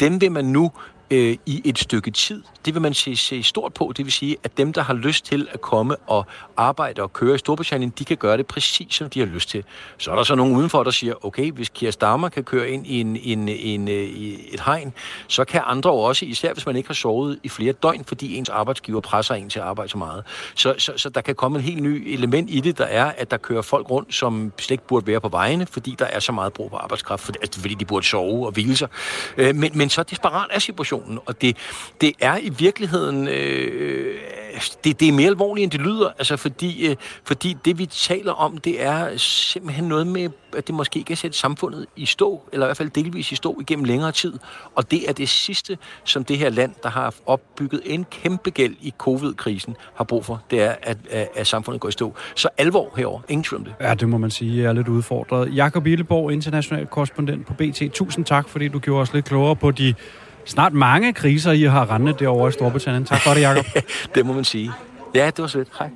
dem 0.00 0.20
vil 0.20 0.32
man 0.32 0.44
nu 0.44 0.72
øh, 1.10 1.36
i 1.46 1.62
et 1.64 1.78
stykke 1.78 2.10
tid. 2.10 2.42
Det 2.64 2.74
vil 2.74 2.82
man 2.82 2.94
se, 2.94 3.16
se 3.16 3.42
stort 3.42 3.74
på. 3.74 3.92
Det 3.96 4.04
vil 4.04 4.12
sige, 4.12 4.36
at 4.44 4.58
dem, 4.58 4.72
der 4.72 4.82
har 4.82 4.94
lyst 4.94 5.24
til 5.24 5.48
at 5.52 5.60
komme 5.60 5.96
og 5.96 6.26
arbejde 6.56 7.02
og 7.02 7.12
køre 7.12 7.34
i 7.34 7.38
Storbritannien, 7.38 7.92
de 7.98 8.04
kan 8.04 8.16
gøre 8.16 8.36
det 8.36 8.46
præcis, 8.46 8.94
som 8.94 9.10
de 9.10 9.18
har 9.18 9.26
lyst 9.26 9.48
til. 9.48 9.64
Så 9.98 10.10
er 10.10 10.16
der 10.16 10.22
så 10.22 10.34
nogen 10.34 10.56
udenfor, 10.56 10.82
der 10.82 10.90
siger, 10.90 11.24
okay, 11.26 11.52
hvis 11.52 11.68
Kier 11.68 11.90
Starmer 11.90 12.28
kan 12.28 12.44
køre 12.44 12.70
ind 12.70 12.86
i, 12.86 13.00
en, 13.00 13.16
en, 13.16 13.48
en, 13.48 13.88
øh, 13.88 13.94
i 13.94 14.54
et 14.54 14.60
hegn, 14.60 14.92
så 15.28 15.44
kan 15.44 15.62
andre 15.64 15.90
også, 15.90 16.24
især 16.24 16.52
hvis 16.52 16.66
man 16.66 16.76
ikke 16.76 16.88
har 16.88 16.94
sovet 16.94 17.38
i 17.42 17.48
flere 17.48 17.72
døgn, 17.72 18.04
fordi 18.04 18.36
ens 18.36 18.48
arbejdsgiver 18.48 19.00
presser 19.00 19.34
en 19.34 19.50
til 19.50 19.58
at 19.58 19.64
arbejde 19.64 19.90
så 19.90 19.98
meget. 19.98 20.24
Så, 20.54 20.74
så, 20.78 20.92
så 20.96 21.08
der 21.08 21.20
kan 21.20 21.34
komme 21.34 21.58
en 21.58 21.64
helt 21.64 21.82
ny 21.82 22.04
element 22.06 22.50
i 22.50 22.60
det, 22.60 22.78
der 22.78 22.84
er, 22.84 23.12
at 23.16 23.30
der 23.30 23.36
kører 23.36 23.62
folk 23.62 23.90
rundt, 23.90 24.14
som 24.14 24.52
slet 24.58 24.70
ikke 24.70 24.86
burde 24.86 25.06
være 25.06 25.20
på 25.20 25.28
vejene, 25.28 25.66
fordi 25.66 25.96
der 25.98 26.04
er 26.04 26.20
så 26.20 26.32
meget 26.32 26.52
brug 26.52 26.70
på 26.70 26.76
arbejdskraft, 26.76 27.22
fordi, 27.22 27.38
altså, 27.42 27.60
fordi 27.60 27.74
de 27.74 27.84
burde 27.84 28.06
sove 28.06 28.46
og 28.46 28.52
hvile 28.52 28.76
sig. 28.76 28.88
Øh, 29.36 29.54
men, 29.54 29.70
men 29.74 29.88
så 29.88 30.02
desperat 30.02 30.46
er 30.50 30.58
situationen 30.58 30.99
situationen. 31.00 31.18
Og 31.26 31.42
det, 31.42 31.56
det 32.00 32.12
er 32.20 32.38
i 32.42 32.48
virkeligheden... 32.58 33.28
Øh, 33.28 34.20
det, 34.84 35.00
det 35.00 35.08
er 35.08 35.12
mere 35.12 35.26
alvorligt, 35.26 35.62
end 35.62 35.70
det 35.70 35.80
lyder. 35.80 36.08
Altså, 36.18 36.36
fordi, 36.36 36.86
øh, 36.86 36.96
fordi 37.24 37.56
det, 37.64 37.78
vi 37.78 37.86
taler 37.86 38.32
om, 38.32 38.58
det 38.58 38.82
er 38.82 39.16
simpelthen 39.16 39.84
noget 39.84 40.06
med, 40.06 40.30
at 40.56 40.66
det 40.66 40.74
måske 40.74 41.04
kan 41.04 41.16
sætte 41.16 41.38
samfundet 41.38 41.86
i 41.96 42.06
stå, 42.06 42.42
eller 42.52 42.66
i 42.66 42.68
hvert 42.68 42.76
fald 42.76 42.90
delvis 42.90 43.32
i 43.32 43.36
stå 43.36 43.58
igennem 43.60 43.84
længere 43.84 44.12
tid. 44.12 44.32
Og 44.74 44.90
det 44.90 45.08
er 45.08 45.12
det 45.12 45.28
sidste, 45.28 45.78
som 46.04 46.24
det 46.24 46.38
her 46.38 46.50
land, 46.50 46.74
der 46.82 46.88
har 46.88 47.14
opbygget 47.26 47.82
en 47.84 48.04
kæmpe 48.10 48.50
gæld 48.50 48.76
i 48.80 48.94
covid-krisen, 48.98 49.76
har 49.94 50.04
brug 50.04 50.24
for. 50.24 50.42
Det 50.50 50.62
er, 50.62 50.74
at, 50.82 50.98
at, 51.10 51.28
at 51.34 51.46
samfundet 51.46 51.80
går 51.80 51.88
i 51.88 51.92
stå. 51.92 52.14
Så 52.34 52.48
alvor 52.58 52.92
herover. 52.96 53.20
Ingen 53.28 53.44
tvivl 53.44 53.60
om 53.60 53.64
det. 53.64 53.74
Ja, 53.80 53.94
det 53.94 54.08
må 54.08 54.18
man 54.18 54.30
sige. 54.30 54.62
Jeg 54.62 54.68
er 54.68 54.72
lidt 54.72 54.88
udfordret. 54.88 55.56
Jakob 55.56 55.86
Illeborg, 55.86 56.32
international 56.32 56.86
korrespondent 56.86 57.46
på 57.46 57.54
BT. 57.54 57.82
Tusind 57.92 58.24
tak, 58.24 58.48
fordi 58.48 58.68
du 58.68 58.78
gjorde 58.78 59.02
os 59.02 59.12
lidt 59.12 59.24
klogere 59.24 59.56
på 59.56 59.70
de 59.70 59.94
snart 60.46 60.72
mange 60.72 61.12
kriser, 61.12 61.52
I 61.52 61.62
har 61.62 61.94
rendet 61.94 62.20
derovre 62.20 62.48
i 62.48 62.52
Storbritannien. 62.52 63.04
Tak 63.04 63.20
for 63.20 63.30
det, 63.30 63.40
Jacob. 63.40 63.66
det 64.14 64.26
må 64.26 64.32
man 64.32 64.44
sige. 64.44 64.70
Ja, 65.14 65.26
det 65.26 65.38
var 65.38 65.46
sødt. 65.46 65.68
Hej. 65.78 65.90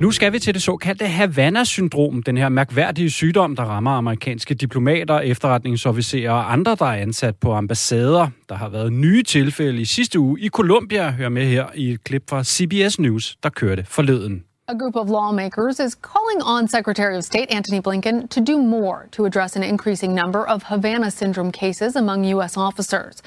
Nu 0.00 0.10
skal 0.10 0.32
vi 0.32 0.38
til 0.38 0.54
det 0.54 0.62
såkaldte 0.62 1.06
Havana-syndrom, 1.06 2.22
den 2.22 2.36
her 2.36 2.48
mærkværdige 2.48 3.10
sygdom, 3.10 3.56
der 3.56 3.62
rammer 3.62 3.90
amerikanske 3.90 4.54
diplomater, 4.54 5.18
efterretningsofficerer 5.18 6.32
og 6.32 6.52
andre, 6.52 6.76
der 6.78 6.84
er 6.84 7.02
ansat 7.02 7.36
på 7.36 7.52
ambassader. 7.52 8.28
Der 8.48 8.54
har 8.54 8.68
været 8.68 8.92
nye 8.92 9.22
tilfælde 9.22 9.80
i 9.80 9.84
sidste 9.84 10.18
uge 10.18 10.40
i 10.40 10.48
Colombia. 10.48 11.10
Hør 11.10 11.28
med 11.28 11.46
her 11.46 11.66
i 11.74 11.90
et 11.90 12.04
klip 12.04 12.22
fra 12.30 12.44
CBS 12.44 12.98
News, 12.98 13.36
der 13.42 13.48
kørte 13.48 13.84
forleden. 13.88 14.44
A 14.70 14.74
group 14.76 14.94
of 14.94 15.10
lawmakers 15.10 15.80
is 15.80 15.96
calling 15.96 16.40
on 16.42 16.68
Secretary 16.68 17.16
of 17.16 17.24
State 17.24 17.50
Antony 17.50 17.80
Blinken 17.80 18.30
to 18.30 18.40
do 18.40 18.62
more 18.62 19.08
to 19.10 19.24
address 19.24 19.56
an 19.56 19.64
increasing 19.64 20.14
number 20.14 20.46
of 20.46 20.62
Havana 20.62 21.10
syndrome 21.10 21.50
cases 21.50 21.96
among 21.96 22.22
U.S. 22.22 22.56
officers. 22.56 23.20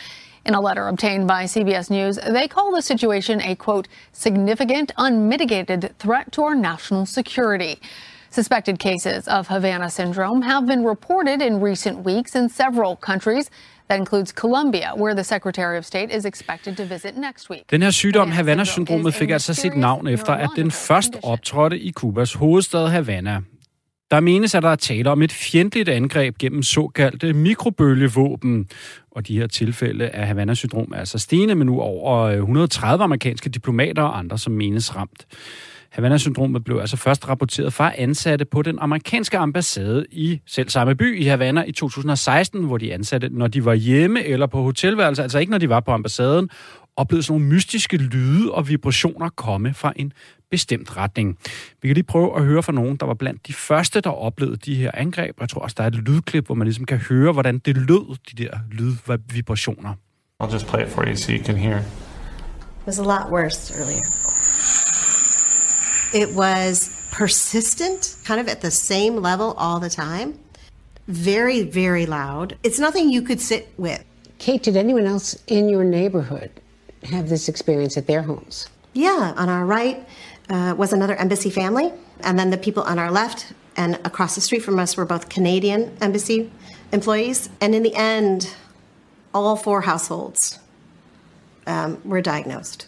In 0.46 0.54
a 0.54 0.62
letter 0.62 0.88
obtained 0.88 1.28
by 1.28 1.44
CBS 1.44 1.90
News, 1.90 2.18
they 2.30 2.48
call 2.48 2.74
the 2.74 2.82
situation 2.82 3.42
a 3.42 3.58
quote, 3.58 3.90
significant, 4.14 4.94
unmitigated 4.98 5.94
threat 6.00 6.32
to 6.32 6.44
our 6.44 6.56
national 6.56 7.06
security. 7.06 7.82
Suspected 8.30 8.80
cases 8.80 9.28
of 9.28 9.50
Havana 9.50 9.90
syndrome 9.90 10.44
have 10.44 10.66
been 10.66 10.86
reported 10.86 11.42
in 11.42 11.60
recent 11.60 12.06
weeks 12.06 12.38
in 12.38 12.48
several 12.48 12.96
countries. 12.96 13.52
That 13.90 14.00
includes 14.00 14.32
Colombia, 14.32 14.90
where 14.98 15.14
the 15.14 15.24
Secretary 15.24 15.78
of 15.78 15.86
State 15.86 16.18
is 16.18 16.26
expected 16.26 16.76
to 16.76 16.84
visit 16.84 17.18
next 17.18 17.50
week. 17.50 17.72
Den 17.72 17.82
her 17.82 17.92
sygdom, 17.92 18.32
Havana-syndromet, 18.32 19.14
fik 19.14 19.30
altså 19.30 19.54
sit 19.54 19.78
navn 19.78 20.08
efter, 20.08 20.34
at 20.34 20.50
den 20.56 20.72
først 20.72 21.12
optrådte 21.24 21.80
i 21.80 21.92
Kubas 21.92 22.34
hovedstad 22.34 22.88
Havana. 22.88 23.42
Der 24.12 24.20
menes, 24.20 24.56
at 24.56 24.64
der 24.64 24.70
er 24.70 24.76
tale 24.76 25.10
om 25.12 25.22
et 25.22 25.32
fjendtligt 25.32 25.90
angreb 25.90 26.38
gennem 26.38 26.64
såkaldte 26.64 27.34
mikrobølgevåben. 27.34 28.70
Og 29.12 29.28
de 29.28 29.38
her 29.38 29.48
tilfælde 29.48 30.10
af 30.10 30.28
Havana-syndrom 30.28 30.92
er 30.94 31.00
altså 31.00 31.20
stigende 31.20 31.56
med 31.56 31.66
nu 31.66 31.82
over 31.82 32.30
130 32.30 33.04
amerikanske 33.04 33.50
diplomater 33.50 34.04
og 34.04 34.20
andre, 34.20 34.38
som 34.38 34.54
menes 34.54 34.96
ramt. 34.96 35.26
Havana-syndromet 35.94 36.64
blev 36.64 36.78
altså 36.78 36.98
først 36.98 37.28
rapporteret 37.30 37.74
fra 37.74 37.92
ansatte 37.98 38.46
på 38.46 38.62
den 38.62 38.80
amerikanske 38.80 39.38
ambassade 39.38 40.06
i 40.12 40.42
selv 40.48 40.70
samme 40.70 40.96
by 40.96 41.20
i 41.20 41.24
Havana 41.24 41.64
i 41.64 41.72
2016, 41.72 42.64
hvor 42.64 42.78
de 42.78 42.94
ansatte, 42.94 43.30
når 43.30 43.48
de 43.48 43.66
var 43.66 43.74
hjemme 43.74 44.24
eller 44.24 44.48
på 44.48 44.62
hotelværelse, 44.62 45.24
altså 45.24 45.40
ikke 45.40 45.52
når 45.52 45.58
de 45.58 45.70
var 45.70 45.80
på 45.80 45.92
ambassaden, 45.92 46.50
oplevede 46.98 47.24
sådan 47.24 47.42
nogle 47.42 47.56
mystiske 47.56 47.98
lyde 47.98 48.52
og 48.52 48.70
vibrationer 48.70 49.30
komme 49.30 49.74
fra 49.74 49.94
en 49.96 50.14
bestemt 50.52 50.98
retning. 50.98 51.38
Vi 51.82 51.88
kan 51.88 51.96
lige 51.96 52.04
prøve 52.04 52.38
at 52.38 52.44
høre 52.46 52.64
fra 52.64 52.72
nogen, 52.72 52.96
der 52.96 53.06
var 53.06 53.14
blandt 53.14 53.48
de 53.48 53.54
første, 53.54 54.02
der 54.02 54.10
oplevede 54.10 54.58
de 54.58 54.76
her 54.76 54.92
angreb. 54.94 55.42
Jeg 55.42 55.50
tror 55.50 55.62
også, 55.62 55.76
der 55.78 55.84
er 55.84 55.88
et 55.88 55.96
lydklip, 55.96 56.46
hvor 56.46 56.56
man 56.56 56.68
ligesom 56.68 56.86
kan 56.86 56.98
høre, 56.98 57.32
hvordan 57.32 57.60
det 57.60 57.78
lød, 57.78 58.18
de 58.32 58.44
der 58.44 58.58
lydvibrationer. 58.72 59.94
I'll 60.44 60.54
just 60.54 60.68
play 60.68 60.86
it 60.86 60.90
for 60.90 61.04
you 61.04 61.16
so 61.16 61.32
you 61.32 61.44
can 61.44 61.56
hear. 61.56 61.78
It 61.78 62.88
was 62.88 63.00
a 63.00 63.04
lot 63.04 63.32
worse 63.32 63.74
earlier. 63.80 64.23
It 66.14 66.36
was 66.36 67.10
persistent, 67.12 68.18
kind 68.24 68.40
of 68.40 68.48
at 68.48 68.62
the 68.62 68.72
same 68.72 69.18
level 69.18 69.54
all 69.58 69.80
the 69.80 69.90
time. 69.90 70.40
Very, 71.08 71.64
very 71.64 72.06
loud. 72.06 72.58
It's 72.64 72.80
nothing 72.80 73.10
you 73.10 73.22
could 73.22 73.42
sit 73.42 73.74
with. 73.78 74.04
Kate, 74.38 74.62
did 74.62 74.78
anyone 74.78 75.06
else 75.06 75.36
in 75.48 75.70
your 75.70 75.84
neighborhood 75.84 76.52
have 77.04 77.30
this 77.30 77.50
experience 77.50 77.98
at 77.98 78.08
their 78.08 78.22
homes? 78.22 78.68
Yeah, 78.94 79.34
on 79.36 79.50
our 79.50 79.66
right 79.66 80.08
uh, 80.50 80.76
was 80.78 80.94
another 80.94 81.16
embassy 81.16 81.50
family, 81.50 81.92
and 82.22 82.38
then 82.38 82.52
the 82.52 82.58
people 82.58 82.84
on 82.84 83.00
our 83.00 83.12
left 83.12 83.54
and 83.76 83.96
across 84.06 84.36
the 84.36 84.42
street 84.42 84.62
from 84.62 84.78
us 84.80 84.96
were 84.96 85.06
both 85.06 85.30
Canadian 85.30 85.98
embassy 86.00 86.52
employees. 86.92 87.50
And 87.60 87.74
in 87.74 87.82
the 87.82 87.96
end, 87.96 88.56
all 89.34 89.56
four 89.56 89.82
households 89.82 90.60
um, 91.66 92.00
we're 92.04 92.22
diagnosed. 92.22 92.88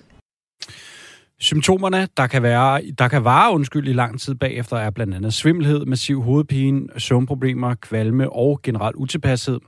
Symptomerne, 1.46 2.08
der 2.18 2.28
kan, 2.28 2.44
være, 2.44 2.82
der 3.00 3.08
kan 3.08 3.24
vare 3.24 3.54
undskyld 3.54 3.88
i 3.88 3.94
lang 3.94 4.20
tid 4.20 4.36
bagefter, 4.36 4.78
er 4.78 4.90
blandt 4.90 5.16
andet 5.16 5.34
svimmelhed, 5.34 5.86
massiv 5.86 6.22
hovedpine, 6.22 6.88
søvnproblemer, 6.98 7.76
kvalme 7.76 8.34
og 8.34 8.60
generelt 8.64 8.96
utilpashed. 8.96 9.60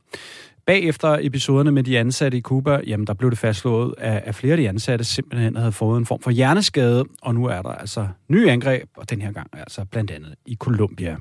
Bagefter 0.66 1.18
episoderne 1.22 1.72
med 1.72 1.84
de 1.84 2.00
ansatte 2.00 2.38
i 2.38 2.42
Cuba, 2.42 2.80
jamen 2.88 3.08
der 3.08 3.14
blev 3.14 3.30
det 3.30 3.40
fastslået, 3.40 3.94
at, 3.98 4.22
at 4.26 4.36
flere 4.36 4.52
af 4.52 4.58
de 4.58 4.70
ansatte 4.70 5.06
simpelthen 5.06 5.56
havde 5.56 5.72
fået 5.72 5.98
en 5.98 6.06
form 6.06 6.22
for 6.22 6.32
hjerneskade, 6.32 7.04
og 7.22 7.36
nu 7.36 7.46
er 7.46 7.62
der 7.62 7.70
altså 7.70 8.08
nye 8.30 8.52
angreb, 8.52 8.90
og 8.98 9.10
den 9.10 9.22
her 9.22 9.32
gang 9.32 9.50
altså 9.54 9.86
blandt 9.92 10.12
andet 10.12 10.36
i 10.46 10.56
Colombia. 10.56 11.18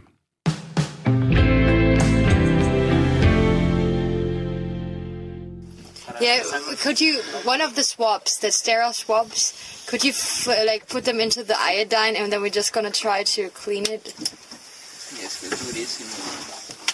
Yeah, 6.20 6.40
could 6.82 7.00
you 7.00 7.20
one 7.44 7.60
of 7.60 7.74
the 7.74 7.82
swabs, 7.82 8.38
the 8.40 8.50
sterile 8.50 8.92
swabs, 8.92 9.52
could 9.86 10.02
you 10.04 10.10
f- 10.10 10.46
like 10.66 10.86
put 10.88 11.04
them 11.04 11.20
into 11.20 11.42
the 11.44 11.56
iodine 11.60 12.16
and 12.16 12.32
then 12.32 12.40
we're 12.40 12.56
just 12.62 12.72
gonna 12.72 12.90
try 12.90 13.22
to 13.24 13.42
clean 13.64 13.82
it? 13.82 14.04
Yes, 15.22 15.42
we'll 15.42 15.50
do 15.50 15.72
this 15.72 16.00
in 16.00 16.06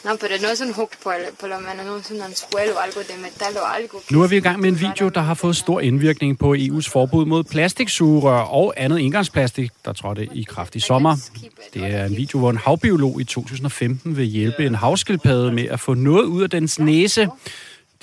No, 0.04 0.16
pero 0.16 0.34
no 0.42 0.48
es 0.48 0.60
un 0.60 0.72
hook 0.72 0.90
por, 1.02 1.14
por 1.38 1.48
lo 1.48 1.60
menos, 1.60 1.86
no 1.86 1.96
es 1.96 2.10
un 2.10 2.20
anzuelo, 2.22 2.78
algo 2.78 3.00
de 3.02 3.16
metal 3.22 3.56
o 3.56 3.64
algo. 3.64 4.00
Nu 4.10 4.22
er 4.22 4.26
vi 4.26 4.36
i 4.36 4.40
gang 4.40 4.60
med 4.60 4.68
en 4.68 4.80
video, 4.80 5.08
der 5.08 5.20
har 5.20 5.34
fået 5.34 5.56
stor 5.56 5.80
indvirkning 5.80 6.38
på 6.38 6.54
EU's 6.54 6.88
forbud 6.90 7.24
mod 7.26 7.44
plastiksugerør 7.44 8.40
og 8.40 8.74
andet 8.76 9.00
engangsplastik, 9.00 9.70
der 9.84 9.92
trådte 9.92 10.28
i 10.34 10.42
kraft 10.42 10.74
i 10.74 10.80
sommer. 10.80 11.16
Det 11.74 11.82
er 11.82 12.04
en 12.04 12.16
video, 12.16 12.38
hvor 12.38 12.50
en 12.50 12.56
havbiolog 12.56 13.20
i 13.20 13.24
2015 13.24 14.16
vil 14.16 14.24
hjælpe 14.24 14.66
en 14.66 14.74
havskildpadde 14.74 15.52
med 15.52 15.68
at 15.68 15.80
få 15.80 15.94
noget 15.94 16.24
ud 16.24 16.42
af 16.42 16.50
dens 16.50 16.78
næse. 16.78 17.28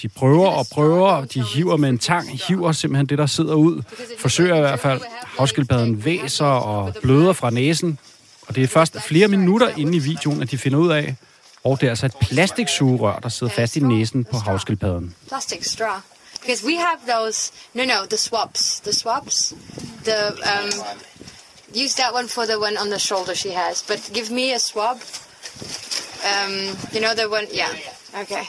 De 0.01 0.09
prøver 0.09 0.49
og 0.49 0.67
prøver, 0.71 1.25
de 1.25 1.43
hiver 1.43 1.77
med 1.77 1.89
en 1.89 1.99
tang, 1.99 2.39
hiver 2.47 2.71
simpelthen 2.71 3.05
det, 3.05 3.17
der 3.17 3.25
sidder 3.25 3.53
ud. 3.53 3.81
Forsøger 4.17 4.55
i 4.55 4.59
hvert 4.59 4.79
fald. 4.79 5.01
Havskildpadden 5.23 6.05
væser 6.05 6.45
og 6.45 6.93
bløder 7.01 7.33
fra 7.33 7.49
næsen. 7.49 7.99
Og 8.47 8.55
det 8.55 8.63
er 8.63 8.67
først 8.67 9.01
flere 9.01 9.27
minutter 9.27 9.67
inde 9.77 9.97
i 9.97 9.99
videoen, 9.99 10.41
at 10.41 10.51
de 10.51 10.57
finder 10.57 10.79
ud 10.79 10.91
af, 10.91 11.15
og 11.63 11.81
det 11.81 11.85
er 11.87 11.89
altså 11.89 12.05
et 12.05 12.15
plastiksugerør, 12.21 13.19
der 13.19 13.29
sidder 13.29 13.53
fast 13.53 13.75
i 13.75 13.79
næsen 13.79 14.23
på 14.23 14.37
havskildpadden. 14.37 15.15
Plastic 15.27 15.65
straw. 15.65 15.99
Because 16.41 16.65
we 16.65 16.75
have 16.77 16.99
those, 17.17 17.51
no, 17.73 17.83
no, 17.83 18.05
the 18.09 18.17
swabs. 18.17 18.79
The 18.79 18.93
swabs. 18.93 19.53
The, 20.03 20.27
um, 20.27 20.71
use 21.83 21.95
that 21.95 22.13
one 22.13 22.29
for 22.29 22.43
the 22.43 22.57
one 22.59 22.77
on 22.81 22.87
the 22.87 22.99
shoulder 22.99 23.35
she 23.35 23.49
has. 23.49 23.83
But 23.87 24.11
give 24.13 24.31
me 24.31 24.53
a 24.55 24.59
swab. 24.59 24.97
Um, 26.23 26.53
you 26.93 27.01
know 27.01 27.13
the 27.15 27.29
one, 27.29 27.47
yeah, 27.53 27.73
okay. 28.21 28.43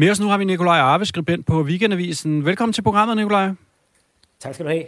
Med 0.00 0.10
os 0.10 0.20
nu 0.20 0.26
har 0.26 0.38
vi 0.38 0.44
Nikolaj 0.44 0.78
Arve, 0.78 1.04
skribent 1.04 1.46
på 1.46 1.62
Weekendavisen. 1.62 2.44
Velkommen 2.44 2.72
til 2.72 2.82
programmet, 2.82 3.16
Nikolaj. 3.16 3.50
Tak 4.40 4.54
skal 4.54 4.66
du 4.66 4.70
have. 4.70 4.84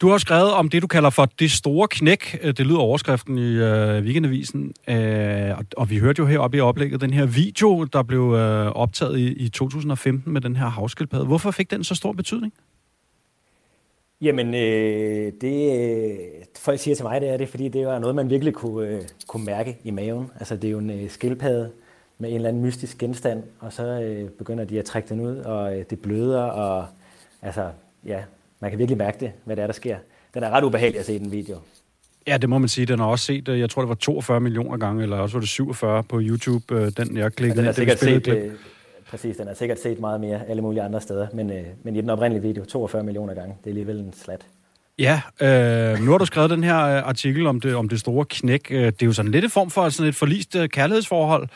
Du 0.00 0.08
har 0.08 0.18
skrevet 0.18 0.52
om 0.52 0.68
det, 0.68 0.82
du 0.82 0.86
kalder 0.86 1.10
for 1.10 1.24
det 1.38 1.50
store 1.50 1.88
knæk. 1.88 2.42
Det 2.42 2.60
lyder 2.60 2.78
overskriften 2.78 3.38
i 3.38 3.54
øh, 3.54 4.02
Weekendavisen. 4.04 4.74
Øh, 4.88 5.54
og, 5.76 5.90
vi 5.90 5.98
hørte 5.98 6.20
jo 6.20 6.26
heroppe 6.26 6.56
i 6.56 6.60
oplægget 6.60 7.00
den 7.00 7.12
her 7.12 7.26
video, 7.26 7.84
der 7.84 8.02
blev 8.02 8.20
øh, 8.20 8.66
optaget 8.66 9.18
i, 9.18 9.32
i 9.32 9.48
2015 9.48 10.32
med 10.32 10.40
den 10.40 10.56
her 10.56 10.66
havskildpadde. 10.66 11.24
Hvorfor 11.24 11.50
fik 11.50 11.70
den 11.70 11.84
så 11.84 11.94
stor 11.94 12.12
betydning? 12.12 12.52
Jamen, 14.20 14.54
øh, 14.54 15.32
det 15.40 15.80
øh, 15.80 16.18
folk 16.58 16.80
siger 16.80 16.94
til 16.94 17.04
mig, 17.04 17.20
det 17.20 17.28
er 17.28 17.36
det, 17.36 17.48
fordi 17.48 17.68
det 17.68 17.86
var 17.86 17.98
noget, 17.98 18.16
man 18.16 18.30
virkelig 18.30 18.54
kunne, 18.54 18.88
øh, 18.88 19.02
kunne 19.26 19.44
mærke 19.44 19.78
i 19.84 19.90
maven. 19.90 20.30
Altså, 20.38 20.56
det 20.56 20.64
er 20.64 20.72
jo 20.72 20.78
en 20.78 20.90
øh, 20.90 21.10
skildpadde 21.10 21.70
med 22.18 22.28
en 22.28 22.34
eller 22.36 22.48
anden 22.48 22.62
mystisk 22.62 22.98
genstand, 22.98 23.42
og 23.60 23.72
så 23.72 24.00
øh, 24.00 24.30
begynder 24.30 24.64
de 24.64 24.78
at 24.78 24.84
trække 24.84 25.08
den 25.08 25.20
ud, 25.20 25.36
og 25.36 25.78
øh, 25.78 25.84
det 25.90 26.00
bløder, 26.00 26.42
og 26.42 26.86
altså, 27.42 27.70
ja, 28.06 28.22
man 28.60 28.70
kan 28.70 28.78
virkelig 28.78 28.98
mærke 28.98 29.20
det, 29.20 29.32
hvad 29.44 29.56
det 29.56 29.62
er, 29.62 29.66
der 29.66 29.74
sker. 29.74 29.96
Den 30.34 30.42
er 30.42 30.50
ret 30.50 30.64
ubehagelig 30.64 31.00
at 31.00 31.06
se 31.06 31.18
den 31.18 31.32
video. 31.32 31.56
Ja, 32.26 32.36
det 32.36 32.48
må 32.48 32.58
man 32.58 32.68
sige. 32.68 32.86
Den 32.86 32.98
har 32.98 33.06
også 33.06 33.24
set, 33.24 33.48
øh, 33.48 33.60
jeg 33.60 33.70
tror, 33.70 33.82
det 33.82 33.88
var 33.88 33.94
42 33.94 34.40
millioner 34.40 34.76
gange, 34.76 35.02
eller 35.02 35.16
også 35.16 35.36
var 35.36 35.40
det 35.40 35.48
47 35.48 36.02
på 36.02 36.20
YouTube, 36.22 36.74
øh, 36.74 36.92
den 36.96 37.16
jeg 37.16 37.32
klikkede. 37.32 37.62
Ja, 37.62 37.62
den 37.62 37.68
er 37.68 37.72
sikkert 37.72 37.98
set, 37.98 38.28
øh, 38.28 38.50
præcis, 39.10 39.36
den 39.36 39.48
er 39.48 39.54
sikkert 39.54 39.80
set 39.80 40.00
meget 40.00 40.20
mere 40.20 40.40
alle 40.48 40.62
mulige 40.62 40.82
andre 40.82 41.00
steder, 41.00 41.26
men, 41.32 41.50
øh, 41.50 41.64
men 41.82 41.96
i 41.96 42.00
den 42.00 42.10
oprindelige 42.10 42.42
video, 42.42 42.64
42 42.64 43.02
millioner 43.02 43.34
gange, 43.34 43.54
det 43.58 43.66
er 43.66 43.70
alligevel 43.70 43.96
en 43.98 44.12
slat. 44.12 44.40
Ja, 44.98 45.20
øh, 45.40 45.98
nu 46.04 46.10
har 46.10 46.18
du 46.18 46.24
skrevet 46.24 46.50
den 46.50 46.64
her 46.64 46.78
øh, 46.78 47.08
artikel 47.08 47.46
om 47.46 47.60
det, 47.60 47.74
om 47.74 47.88
det 47.88 48.00
store 48.00 48.24
knæk. 48.24 48.68
Det 48.68 49.02
er 49.02 49.06
jo 49.06 49.12
sådan 49.12 49.30
lidt 49.30 49.44
en 49.44 49.50
form 49.50 49.70
for 49.70 49.88
sådan 49.88 50.08
et 50.08 50.14
forlist 50.14 50.56
kærlighedsforhold. 50.72 51.48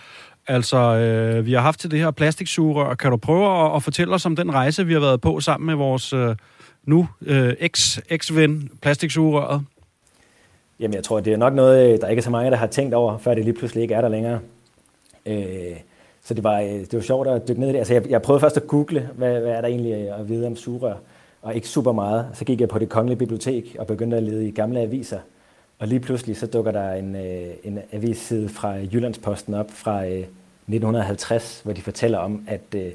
Altså, 0.47 0.77
øh, 0.77 1.47
vi 1.47 1.53
har 1.53 1.61
haft 1.61 1.81
til 1.81 1.91
det 1.91 1.99
her 1.99 2.11
plastiksugerør. 2.11 2.95
Kan 2.95 3.11
du 3.11 3.17
prøve 3.17 3.67
at, 3.67 3.77
at 3.77 3.83
fortælle 3.83 4.15
os 4.15 4.27
om 4.27 4.37
den 4.37 4.55
rejse, 4.55 4.87
vi 4.87 4.93
har 4.93 5.01
været 5.01 5.21
på 5.21 5.41
sammen 5.41 5.67
med 5.67 5.75
vores 5.75 6.13
øh, 6.13 6.37
nu 6.85 7.09
øh, 7.27 7.55
eks-ven, 7.61 8.71
plastiksugerøret? 8.83 9.65
Jamen, 10.81 10.95
jeg 10.95 11.05
tror, 11.05 11.21
det 11.21 11.33
er 11.33 11.37
nok 11.37 11.55
noget, 11.55 11.93
øh, 11.93 12.01
der 12.01 12.09
ikke 12.09 12.21
er 12.21 12.25
så 12.25 12.31
mange, 12.31 12.51
der 12.51 12.57
har 12.57 12.67
tænkt 12.67 12.95
over, 12.95 13.19
før 13.19 13.35
det 13.35 13.45
lige 13.45 13.55
pludselig 13.55 13.83
ikke 13.83 13.95
er 13.95 14.01
der 14.01 14.09
længere. 14.09 14.41
Øh, 15.27 15.77
så 16.25 16.35
det 16.35 16.45
var, 16.45 16.61
øh, 16.61 16.69
det 16.69 16.95
var 16.95 17.01
sjovt 17.01 17.29
at 17.29 17.49
dykke 17.49 17.61
ned 17.61 17.69
i 17.69 17.73
det. 17.73 17.79
Altså, 17.79 17.95
jeg, 17.95 18.11
jeg 18.11 18.23
prøvede 18.23 18.41
først 18.41 18.57
at 18.57 18.67
google, 18.67 19.09
hvad, 19.17 19.41
hvad 19.41 19.53
er 19.53 19.61
der 19.61 19.69
egentlig 19.69 19.93
øh, 19.93 20.21
at 20.21 20.29
vide 20.29 20.47
om 20.47 20.57
sugerør, 20.57 20.95
og 21.43 21.55
ikke 21.55 21.69
super 21.69 21.93
meget. 21.93 22.27
Så 22.35 22.45
gik 22.45 22.61
jeg 22.61 22.69
på 22.69 22.79
det 22.79 22.89
kongelige 22.89 23.19
bibliotek 23.19 23.77
og 23.79 23.87
begyndte 23.87 24.17
at 24.17 24.23
lede 24.23 24.49
i 24.49 24.51
gamle 24.51 24.81
aviser. 24.81 25.19
Og 25.81 25.89
lige 25.89 26.01
pludselig 26.01 26.37
så 26.37 26.47
dukker 26.47 26.73
der 26.73 26.93
en, 26.93 27.17
øh, 27.17 27.55
en 27.65 27.79
avisside 27.93 28.49
fra 28.49 28.75
Jyllandsposten 28.75 29.55
op 29.55 29.71
fra 29.71 30.05
øh, 30.05 30.11
1950, 30.11 31.61
hvor 31.65 31.73
de 31.73 31.83
fortæller 31.83 32.19
om, 32.19 32.45
at 32.47 32.75
øh, 32.77 32.93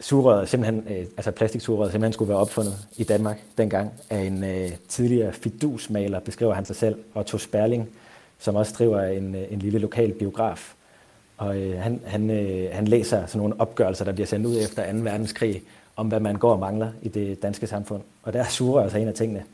sugerøret 0.00 0.48
simpelthen, 0.48 0.86
øh, 0.90 1.06
altså 1.16 1.30
plastiksugerøret 1.30 1.92
simpelthen 1.92 2.12
skulle 2.12 2.28
være 2.28 2.38
opfundet 2.38 2.74
i 2.96 3.04
Danmark 3.04 3.40
dengang 3.58 3.92
af 4.10 4.18
en 4.18 4.44
øh, 4.44 4.70
tidligere 4.88 5.32
fidusmaler, 5.32 6.20
beskriver 6.20 6.54
han 6.54 6.64
sig 6.64 6.76
selv, 6.76 6.98
Otto 7.14 7.38
Sperling, 7.38 7.88
som 8.38 8.56
også 8.56 8.74
driver 8.78 9.02
en, 9.02 9.34
øh, 9.34 9.52
en 9.52 9.58
lille 9.58 9.78
lokal 9.78 10.12
biograf. 10.12 10.74
Og 11.36 11.58
øh, 11.58 11.80
han, 11.80 12.00
han, 12.06 12.30
øh, 12.30 12.68
han 12.72 12.88
læser 12.88 13.26
sådan 13.26 13.38
nogle 13.38 13.60
opgørelser, 13.60 14.04
der 14.04 14.12
bliver 14.12 14.26
sendt 14.26 14.46
ud 14.46 14.56
efter 14.62 14.92
2. 14.92 14.98
verdenskrig, 14.98 15.62
om 15.96 16.08
hvad 16.08 16.20
man 16.20 16.36
går 16.36 16.52
og 16.52 16.58
mangler 16.58 16.90
i 17.02 17.08
det 17.08 17.42
danske 17.42 17.66
samfund. 17.66 18.02
Og 18.22 18.32
der 18.32 18.40
er 18.40 18.48
sugerør 18.48 18.82
altså 18.82 18.98
en 18.98 19.08
af 19.08 19.14
tingene. 19.14 19.44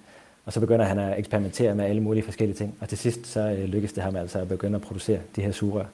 Og 0.46 0.52
så 0.52 0.60
begynder 0.60 0.84
han 0.84 0.98
at 0.98 1.18
eksperimentere 1.18 1.74
med 1.74 1.84
alle 1.84 2.02
mulige 2.02 2.24
forskellige 2.24 2.56
ting. 2.56 2.74
Og 2.80 2.88
til 2.88 2.98
sidst 2.98 3.26
så 3.26 3.40
øh, 3.40 3.64
lykkes 3.64 3.92
det 3.92 4.02
ham 4.02 4.16
altså 4.16 4.38
at 4.38 4.48
begynde 4.48 4.76
at 4.76 4.82
producere 4.82 5.18
de 5.36 5.42
her 5.42 5.52
sugerør. 5.52 5.84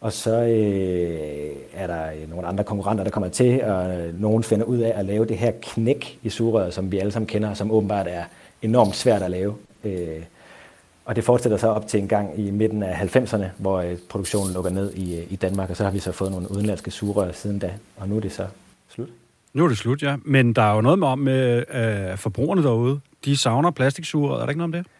Og 0.00 0.12
så 0.12 0.40
øh, 0.42 1.56
er 1.74 1.86
der 1.86 2.10
øh, 2.10 2.30
nogle 2.30 2.46
andre 2.46 2.64
konkurrenter, 2.64 3.04
der 3.04 3.10
kommer 3.10 3.28
til, 3.28 3.64
og 3.64 3.90
øh, 3.90 4.20
nogen 4.20 4.42
finder 4.42 4.66
ud 4.66 4.78
af 4.78 4.92
at 4.98 5.04
lave 5.04 5.24
det 5.24 5.38
her 5.38 5.52
knæk 5.62 6.18
i 6.22 6.30
sugerøret, 6.30 6.74
som 6.74 6.92
vi 6.92 6.98
alle 6.98 7.12
sammen 7.12 7.26
kender, 7.26 7.54
som 7.54 7.70
åbenbart 7.70 8.06
er 8.08 8.24
enormt 8.62 8.96
svært 8.96 9.22
at 9.22 9.30
lave. 9.30 9.54
Øh, 9.84 10.22
og 11.04 11.16
det 11.16 11.24
fortsætter 11.24 11.58
så 11.58 11.68
op 11.68 11.86
til 11.86 12.00
en 12.00 12.08
gang 12.08 12.38
i 12.38 12.50
midten 12.50 12.82
af 12.82 13.16
90'erne, 13.16 13.44
hvor 13.58 13.78
øh, 13.78 13.98
produktionen 14.08 14.54
lukker 14.54 14.70
ned 14.70 14.94
i, 14.94 15.18
øh, 15.18 15.32
i 15.32 15.36
Danmark, 15.36 15.70
og 15.70 15.76
så 15.76 15.84
har 15.84 15.90
vi 15.90 15.98
så 15.98 16.12
fået 16.12 16.30
nogle 16.30 16.50
udenlandske 16.50 16.90
sugerør 16.90 17.32
siden 17.32 17.58
da, 17.58 17.72
og 17.96 18.08
nu 18.08 18.16
er 18.16 18.20
det 18.20 18.32
så 18.32 18.46
slut. 18.88 19.08
Nu 19.52 19.64
er 19.64 19.68
det 19.68 19.78
slut, 19.78 20.02
ja. 20.02 20.16
Men 20.24 20.52
der 20.52 20.62
er 20.62 20.74
jo 20.74 20.80
noget 20.80 20.98
med 20.98 21.08
om 21.08 21.18
med 21.18 21.64
øh, 21.74 22.18
forbrugerne 22.18 22.62
derude. 22.62 23.00
De 23.24 23.36
savner 23.36 23.70
plastiksugerøret. 23.70 24.40
Er 24.40 24.44
der 24.44 24.50
ikke 24.50 24.58
noget 24.58 24.74
om 24.74 24.82
det? 24.82 24.92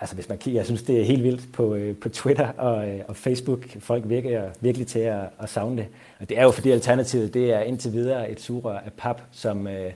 Altså 0.00 0.14
hvis 0.14 0.28
man 0.28 0.38
kigger, 0.38 0.60
jeg 0.60 0.66
synes 0.66 0.82
det 0.82 1.00
er 1.00 1.04
helt 1.04 1.22
vildt 1.22 1.52
på, 1.52 1.74
øh, 1.74 1.96
på 1.96 2.08
Twitter 2.08 2.48
og, 2.48 2.88
øh, 2.88 3.00
og 3.08 3.16
Facebook. 3.16 3.60
Folk 3.80 4.02
virker 4.06 4.44
virkelig 4.60 4.86
til 4.86 4.98
at, 4.98 5.20
at 5.40 5.50
savne 5.50 5.76
det. 5.76 5.86
Og 6.20 6.28
det 6.28 6.38
er 6.38 6.42
jo 6.42 6.50
fordi 6.50 6.70
alternativet, 6.70 7.34
det 7.34 7.52
er 7.52 7.60
indtil 7.60 7.92
videre 7.92 8.30
et 8.30 8.40
sugerør 8.40 8.78
af 8.78 8.92
pap, 8.92 9.20
som 9.32 9.66
øh, 9.66 9.92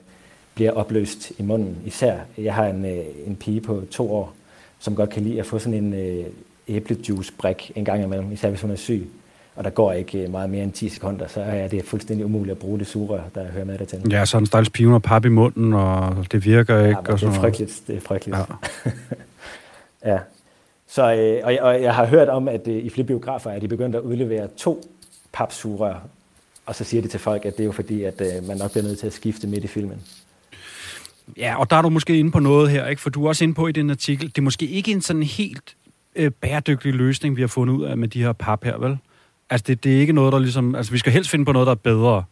bliver 0.54 0.72
opløst 0.72 1.32
i 1.38 1.42
munden. 1.42 1.76
Især, 1.86 2.18
jeg 2.38 2.54
har 2.54 2.66
en, 2.66 2.84
øh, 2.84 3.04
en 3.26 3.36
pige 3.36 3.60
på 3.60 3.82
to 3.90 4.12
år, 4.12 4.34
som 4.78 4.94
godt 4.94 5.10
kan 5.10 5.22
lide 5.22 5.40
at 5.40 5.46
få 5.46 5.58
sådan 5.58 5.84
en 5.84 5.94
øh, 5.94 6.26
æblejuicebrik 6.68 7.72
en 7.74 7.84
gang 7.84 8.02
imellem, 8.02 8.32
især 8.32 8.48
hvis 8.48 8.60
hun 8.60 8.70
er 8.70 8.76
syg. 8.76 9.10
Og 9.60 9.64
der 9.64 9.70
går 9.70 9.92
ikke 9.92 10.18
øh, 10.18 10.30
meget 10.30 10.50
mere 10.50 10.62
end 10.62 10.72
10 10.72 10.88
sekunder, 10.88 11.26
så 11.28 11.40
er 11.40 11.68
det 11.68 11.84
fuldstændig 11.84 12.26
umuligt 12.26 12.52
at 12.52 12.58
bruge 12.58 12.78
det 12.78 12.86
sugerør, 12.86 13.22
der 13.34 13.44
hører 13.52 13.64
med 13.64 13.78
det 13.78 13.88
til. 13.88 14.02
Ja, 14.10 14.24
så 14.24 14.38
en 14.38 14.46
stakkels 14.46 14.70
pige, 14.70 14.94
og 14.94 15.02
pap 15.02 15.24
i 15.24 15.28
munden, 15.28 15.72
og 15.72 16.26
det 16.32 16.44
virker 16.44 16.78
ikke. 16.78 16.88
Ja, 16.88 17.12
og 17.12 17.20
det 17.20 17.28
er 17.28 17.32
frygteligt. 17.32 17.82
Det 17.86 17.96
er 17.96 18.00
frygteligt. 18.00 18.38
Ja. 18.38 18.90
Ja. 20.12 20.18
Så, 20.88 21.02
øh, 21.02 21.40
og, 21.44 21.52
jeg, 21.52 21.62
og 21.62 21.82
jeg 21.82 21.94
har 21.94 22.06
hørt 22.06 22.28
om, 22.28 22.48
at 22.48 22.68
øh, 22.68 22.84
i 22.84 22.90
flere 22.90 23.06
biografer 23.06 23.50
er 23.50 23.58
de 23.58 23.68
begyndt 23.68 23.96
at 23.96 24.02
udlevere 24.02 24.48
to 24.56 24.84
papsugerør, 25.32 25.94
og 26.66 26.74
så 26.74 26.84
siger 26.84 27.02
de 27.02 27.08
til 27.08 27.20
folk, 27.20 27.44
at 27.44 27.56
det 27.56 27.60
er 27.60 27.66
jo 27.66 27.72
fordi, 27.72 28.02
at 28.02 28.20
øh, 28.20 28.48
man 28.48 28.56
nok 28.56 28.70
bliver 28.70 28.84
nødt 28.84 28.98
til 28.98 29.06
at 29.06 29.12
skifte 29.12 29.46
midt 29.46 29.64
i 29.64 29.66
filmen. 29.66 30.02
Ja, 31.36 31.60
og 31.60 31.70
der 31.70 31.76
er 31.76 31.82
du 31.82 31.88
måske 31.88 32.18
inde 32.18 32.30
på 32.30 32.38
noget 32.38 32.70
her, 32.70 32.86
ikke? 32.86 33.02
for 33.02 33.10
du 33.10 33.24
er 33.24 33.28
også 33.28 33.44
inde 33.44 33.54
på 33.54 33.66
i 33.66 33.72
den 33.72 33.90
artikel, 33.90 34.28
det 34.28 34.38
er 34.38 34.42
måske 34.42 34.66
ikke 34.66 34.92
en 34.92 35.02
sådan 35.02 35.22
helt 35.22 35.76
øh, 36.16 36.30
bæredygtig 36.30 36.94
løsning, 36.94 37.36
vi 37.36 37.40
har 37.40 37.48
fundet 37.48 37.74
ud 37.74 37.84
af 37.84 37.98
med 37.98 38.08
de 38.08 38.22
her 38.22 38.32
pap 38.32 38.64
her, 38.64 38.78
vel? 38.78 38.98
Altså, 39.50 39.64
det, 39.66 39.84
det 39.84 39.96
er 39.96 40.00
ikke 40.00 40.12
noget, 40.12 40.32
der 40.32 40.38
ligesom... 40.38 40.74
Altså, 40.74 40.92
vi 40.92 40.98
skal 40.98 41.12
helst 41.12 41.30
finde 41.30 41.44
på 41.44 41.52
noget, 41.52 41.66
der 41.66 41.72
er 41.72 41.76
bedre. 41.76 42.24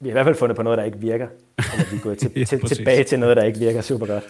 Vi 0.00 0.08
har 0.08 0.12
i 0.12 0.12
hvert 0.12 0.26
fald 0.26 0.36
fundet 0.36 0.56
på 0.56 0.62
noget, 0.62 0.78
der 0.78 0.84
ikke 0.84 0.98
virker. 0.98 1.26
Eller 1.58 1.90
vi 1.92 1.98
går 1.98 2.14
til, 2.14 2.30
ja, 2.36 2.44
til, 2.44 2.60
tilbage 2.60 3.04
til 3.04 3.18
noget, 3.18 3.36
der 3.36 3.42
ikke 3.42 3.58
virker 3.58 3.80
super 3.80 4.06
godt. 4.06 4.24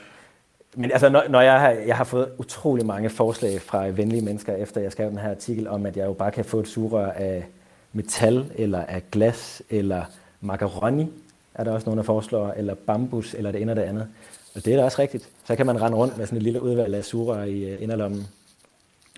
Men 0.77 0.93
altså, 0.93 1.09
når, 1.09 1.25
når 1.29 1.41
jeg, 1.41 1.61
har, 1.61 1.71
jeg 1.71 1.97
har 1.97 2.05
fået 2.05 2.29
utrolig 2.39 2.87
mange 2.87 3.11
forslag 3.11 3.61
fra 3.61 3.87
venlige 3.87 4.23
mennesker, 4.23 4.57
efter 4.57 4.81
jeg 4.81 4.93
skrev 4.93 5.11
den 5.11 5.19
her 5.19 5.31
artikel, 5.31 5.69
om 5.69 5.87
at 5.87 5.97
jeg 5.97 6.07
jo 6.07 6.13
bare 6.13 6.31
kan 6.31 6.45
få 6.45 6.61
et 6.61 6.69
sugerør 6.69 7.13
af 7.13 7.45
metal, 7.93 8.45
eller 8.55 8.85
af 8.85 9.03
glas, 9.13 9.63
eller 9.71 10.05
macaroni, 10.41 11.07
er 11.55 11.65
der 11.65 11.73
også 11.73 11.85
nogen, 11.87 11.99
der 11.99 12.05
foreslår, 12.05 12.53
eller 12.57 12.75
bambus, 12.75 13.35
eller 13.35 13.53
det 13.53 13.63
ene 13.63 13.73
og 13.73 13.77
det 13.77 13.83
andet. 13.83 14.09
Og 14.55 14.65
det 14.65 14.73
er 14.73 14.77
da 14.77 14.85
også 14.85 15.03
rigtigt. 15.03 15.29
Så 15.45 15.57
kan 15.57 15.67
man 15.67 15.83
rende 15.83 15.99
rundt 15.99 16.19
med 16.19 16.27
sådan 16.27 16.37
et 16.37 16.43
lille 16.43 16.63
udvalg 16.63 16.95
af 16.95 17.05
sugerør 17.05 17.43
i 17.45 17.65
øh, 17.65 17.83
inderlommen. 17.83 18.27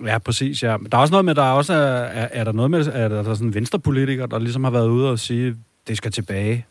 Ja, 0.07 0.18
præcis, 0.18 0.62
ja. 0.62 0.76
Der 0.92 0.97
er 0.99 1.01
også 1.01 1.12
noget 1.12 1.24
med, 1.24 1.34
der 1.34 1.42
er 1.42 1.53
også 1.53 1.72
er, 1.72 1.78
er, 1.78 2.28
er 2.32 2.45
der 2.45 2.53
noget 2.53 2.70
med, 2.70 2.86
er 2.86 3.09
der, 3.09 3.22
der 3.22 3.30
er 3.30 3.34
sådan 3.34 3.47
en 3.49 3.55
venstrepolitiker, 3.55 4.26
der 4.26 4.38
ligesom 4.38 4.64
har 4.64 4.70
været 4.70 4.88
ude 4.88 5.11
og 5.11 5.18
sige, 5.18 5.57
det 5.88 5.97
skal 5.97 6.12
tilbage. 6.12 6.66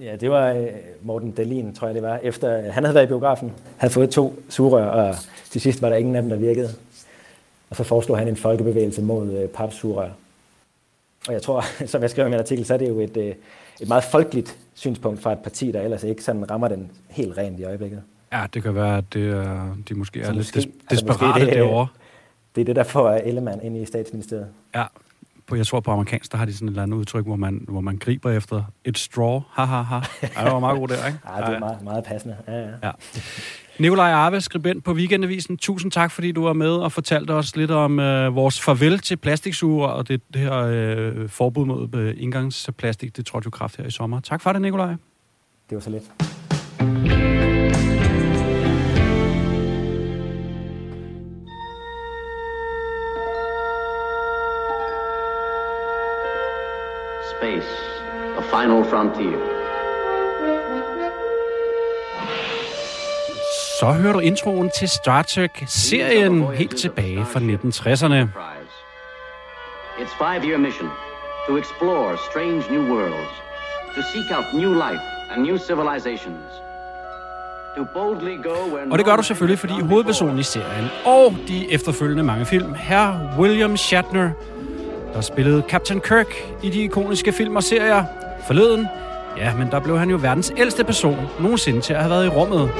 Ja, 0.00 0.16
det 0.16 0.30
var 0.30 0.48
øh, 0.52 0.66
Morten 1.02 1.30
Dalin, 1.30 1.74
tror 1.74 1.86
jeg 1.88 1.94
det 1.94 2.02
var. 2.02 2.20
Efter 2.22 2.72
han 2.72 2.84
havde 2.84 2.94
været 2.94 3.04
i 3.04 3.08
biografen, 3.08 3.52
havde 3.76 3.92
fået 3.94 4.10
to 4.10 4.42
sugerør, 4.48 4.86
og 4.86 5.16
til 5.50 5.60
sidst 5.60 5.82
var 5.82 5.88
der 5.88 5.96
ingen 5.96 6.16
af 6.16 6.22
dem, 6.22 6.30
der 6.30 6.36
virkede. 6.36 6.68
Og 7.70 7.76
så 7.76 7.84
foreslog 7.84 8.18
han 8.18 8.28
en 8.28 8.36
folkebevægelse 8.36 9.02
mod 9.02 9.32
øh, 9.32 9.48
papsugerør. 9.48 10.08
Og 11.28 11.32
jeg 11.32 11.42
tror, 11.42 11.64
som 11.86 12.02
jeg 12.02 12.10
skrev 12.10 12.26
i 12.26 12.30
min 12.30 12.38
artikel, 12.38 12.64
så 12.64 12.74
er 12.74 12.78
det 12.78 12.88
jo 12.88 13.00
et, 13.00 13.16
øh, 13.16 13.34
et 13.80 13.88
meget 13.88 14.04
folkeligt 14.04 14.56
synspunkt 14.74 15.22
fra 15.22 15.32
et 15.32 15.38
parti, 15.38 15.72
der 15.72 15.80
ellers 15.80 16.04
ikke 16.04 16.22
sådan 16.24 16.50
rammer 16.50 16.68
den 16.68 16.90
helt 17.08 17.38
rent 17.38 17.60
i 17.60 17.64
øjeblikket. 17.64 18.02
Ja, 18.32 18.46
det 18.54 18.62
kan 18.62 18.74
være, 18.74 18.96
at 18.98 19.04
det, 19.14 19.46
de 19.88 19.94
måske 19.94 20.20
er 20.20 20.24
Så 20.24 20.32
lidt 20.32 20.38
måske- 20.56 20.58
des- 20.60 20.86
altså 20.90 21.06
måske 21.06 21.24
desperate 21.24 21.46
det- 21.46 21.54
derovre. 21.54 21.86
Det 22.54 22.60
er 22.60 22.64
det, 22.64 22.76
der 22.76 22.84
får 22.84 23.10
Ellemann 23.10 23.60
ind 23.62 23.76
i 23.76 23.86
statsministeriet. 23.86 24.46
Ja, 24.74 24.84
på, 25.46 25.56
jeg 25.56 25.66
tror 25.66 25.80
på 25.80 25.90
amerikansk, 25.90 26.32
der 26.32 26.38
har 26.38 26.44
de 26.44 26.54
sådan 26.54 26.68
et 26.68 26.72
eller 26.72 26.82
andet 26.82 26.96
udtryk, 26.96 27.24
hvor 27.26 27.36
man, 27.36 27.64
hvor 27.68 27.80
man 27.80 27.96
griber 27.96 28.30
efter 28.30 28.62
et 28.84 28.98
straw. 28.98 29.40
Ha, 29.52 29.64
ha, 29.64 29.82
ha. 29.82 29.94
Ja, 30.22 30.44
det 30.44 30.52
var 30.52 30.58
meget 30.58 30.78
god 30.78 30.88
der, 30.88 31.06
ikke? 31.06 31.18
Ja, 31.36 31.46
det 31.46 31.54
er 31.54 31.58
meget, 31.58 31.82
meget 31.82 32.04
passende. 32.04 32.36
Ja, 32.48 32.58
ja. 32.58 32.68
Ja. 32.82 32.90
Nikolaj 33.78 34.10
Arve, 34.10 34.40
skribent 34.40 34.84
på 34.84 34.92
Weekendavisen. 34.92 35.56
Tusind 35.56 35.92
tak, 35.92 36.10
fordi 36.10 36.32
du 36.32 36.44
var 36.44 36.52
med 36.52 36.70
og 36.70 36.92
fortalte 36.92 37.30
os 37.30 37.56
lidt 37.56 37.70
om 37.70 38.00
øh, 38.00 38.34
vores 38.34 38.60
farvel 38.60 38.98
til 38.98 39.16
plastiksuger 39.16 39.88
og 39.88 40.08
det, 40.08 40.20
det 40.34 40.40
her 40.40 40.54
øh, 40.54 41.28
forbud 41.28 41.66
mod 41.66 41.94
øh, 41.94 42.14
indgangsplastik. 42.18 43.16
Det 43.16 43.26
trådte 43.26 43.46
jo 43.46 43.50
kraft 43.50 43.76
her 43.76 43.84
i 43.84 43.90
sommer. 43.90 44.20
Tak 44.20 44.40
for 44.40 44.52
det, 44.52 44.62
Nikolaj. 44.62 44.88
Det 45.70 45.76
var 45.76 45.80
så 45.80 45.90
lidt. 45.90 46.04
Final 58.54 58.84
frontier. 58.84 59.38
Så 63.80 63.86
hører 63.92 64.12
du 64.12 64.18
introen 64.18 64.70
til 64.78 64.88
Star 64.88 65.22
Trek-serien 65.22 66.46
helt 66.54 66.76
tilbage 66.76 67.24
fra 67.24 67.40
1960'erne. 67.40 68.20
Its 70.02 70.14
five-year 70.22 70.58
mission 70.58 70.88
to 71.48 71.56
explore 71.56 72.16
strange 72.30 72.62
new 72.70 72.94
worlds, 72.94 73.34
to 73.96 74.00
seek 74.12 74.28
out 74.36 74.44
new 74.54 74.72
life 74.72 75.04
and 75.30 75.42
new 75.42 75.58
civilizations, 75.58 76.50
to 77.76 77.84
boldly 77.94 78.36
go 78.42 78.56
where 78.72 78.90
Og 78.90 78.98
det 78.98 79.06
gør 79.06 79.16
du 79.16 79.22
selvfølgelig, 79.22 79.58
fordi 79.58 79.80
hovedpersonen 79.80 80.38
i 80.38 80.42
serien 80.42 80.88
og 81.04 81.34
de 81.48 81.72
efterfølgende 81.72 82.22
mange 82.22 82.46
film, 82.46 82.74
herr 82.74 83.38
William 83.38 83.76
Shatner, 83.76 84.30
der 85.14 85.20
spillede 85.20 85.62
Captain 85.68 86.00
Kirk 86.00 86.26
i 86.62 86.70
de 86.70 86.82
ikoniske 86.82 87.32
film 87.32 87.56
og 87.56 87.62
serier 87.62 88.04
forleden, 88.46 88.86
ja, 89.36 89.56
men 89.56 89.70
der 89.70 89.80
blev 89.80 89.98
han 89.98 90.10
jo 90.10 90.16
verdens 90.16 90.52
ældste 90.56 90.84
person 90.84 91.18
nogensinde 91.40 91.80
til 91.80 91.94
at 91.94 92.00
have 92.00 92.10
været 92.10 92.26
i 92.26 92.28
rummet. 92.28 92.70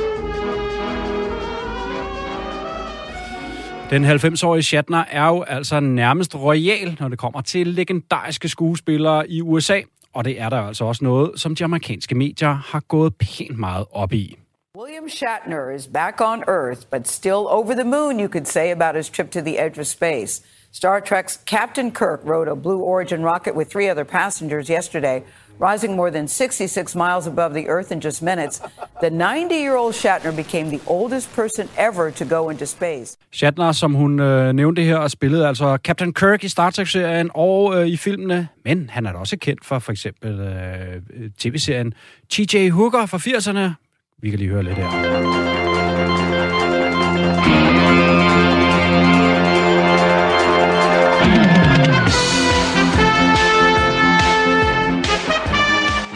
Den 3.90 4.04
90-årige 4.04 4.62
Shatner 4.62 5.04
er 5.10 5.26
jo 5.26 5.42
altså 5.42 5.80
nærmest 5.80 6.34
royal, 6.34 6.96
når 7.00 7.08
det 7.08 7.18
kommer 7.18 7.40
til 7.40 7.66
legendariske 7.66 8.48
skuespillere 8.48 9.30
i 9.30 9.42
USA. 9.42 9.80
Og 10.14 10.24
det 10.24 10.40
er 10.40 10.48
der 10.48 10.60
altså 10.60 10.84
også 10.84 11.04
noget, 11.04 11.40
som 11.40 11.54
de 11.54 11.64
amerikanske 11.64 12.14
medier 12.14 12.54
har 12.54 12.80
gået 12.80 13.14
pænt 13.16 13.58
meget 13.58 13.86
op 13.92 14.12
i. 14.12 14.36
William 14.78 15.08
Shatner 15.08 15.70
is 15.76 15.86
back 15.86 16.20
on 16.20 16.42
Earth, 16.48 16.80
but 16.90 17.08
still 17.08 17.46
over 17.46 17.74
the 17.74 17.84
moon, 17.84 18.20
you 18.20 18.28
could 18.28 18.46
say, 18.46 18.70
about 18.70 18.96
his 18.96 19.10
trip 19.10 19.30
to 19.30 19.40
the 19.40 19.64
edge 19.66 19.80
of 19.80 19.86
space. 19.86 20.42
Star 20.72 21.00
Trek's 21.00 21.38
Captain 21.46 21.92
Kirk 21.92 22.20
rode 22.24 22.48
a 22.48 22.56
Blue 22.56 22.80
Origin 22.80 23.22
rocket 23.22 23.54
with 23.54 23.68
three 23.70 23.88
other 23.88 24.04
passengers 24.04 24.68
yesterday, 24.68 25.22
rising 25.60 25.96
more 25.96 26.10
than 26.10 26.28
66 26.28 26.94
miles 26.94 27.26
above 27.26 27.54
the 27.54 27.68
Earth 27.68 27.92
in 27.92 28.00
just 28.00 28.22
minutes. 28.22 28.60
The 29.00 29.10
90 29.10 29.54
year 29.54 29.76
old 29.76 29.94
Shatner 29.94 30.36
became 30.36 30.70
the 30.70 30.80
oldest 30.86 31.32
person 31.34 31.68
ever 31.76 32.10
to 32.10 32.24
go 32.24 32.50
into 32.50 32.66
space. 32.66 33.16
Shatner, 33.32 33.72
som 33.72 33.94
hun 33.94 34.20
øh, 34.20 34.52
nævnte 34.52 34.82
her, 34.82 34.96
og 34.96 35.10
spillede 35.10 35.48
altså 35.48 35.78
Captain 35.84 36.12
Kirk 36.12 36.44
i 36.44 36.48
Star 36.48 36.70
Trek-serien 36.70 37.30
og 37.34 37.80
øh, 37.80 37.86
i 37.86 37.96
filmene, 37.96 38.48
men 38.64 38.90
han 38.90 39.06
er 39.06 39.12
da 39.12 39.18
også 39.18 39.36
kendt 39.36 39.64
for 39.64 39.78
for 39.78 39.92
eksempel 39.92 40.40
øh, 40.40 40.94
øh 40.94 41.30
tv-serien 41.38 41.94
T.J. 42.30 42.70
Hooker 42.70 43.06
fra 43.06 43.18
80'erne. 43.18 43.74
Vi 44.22 44.30
kan 44.30 44.38
lige 44.38 44.50
høre 44.50 44.62
lidt 44.62 44.76
her. 44.76 45.53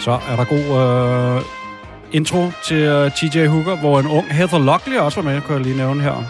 Så 0.08 0.18
er 0.28 0.36
der 0.36 0.44
god 0.44 0.66
øh, 1.36 1.42
intro 2.12 2.50
til 2.64 2.76
øh, 2.76 3.10
T.J. 3.10 3.46
Hooker, 3.46 3.76
hvor 3.76 4.00
en 4.00 4.06
ung 4.06 4.34
Heather 4.34 4.58
Lockley 4.58 4.96
også 4.96 5.20
var 5.22 5.30
med, 5.30 5.40
kunne 5.40 5.54
jeg 5.54 5.64
lige 5.64 5.76
nævne 5.76 6.02
her. 6.02 6.24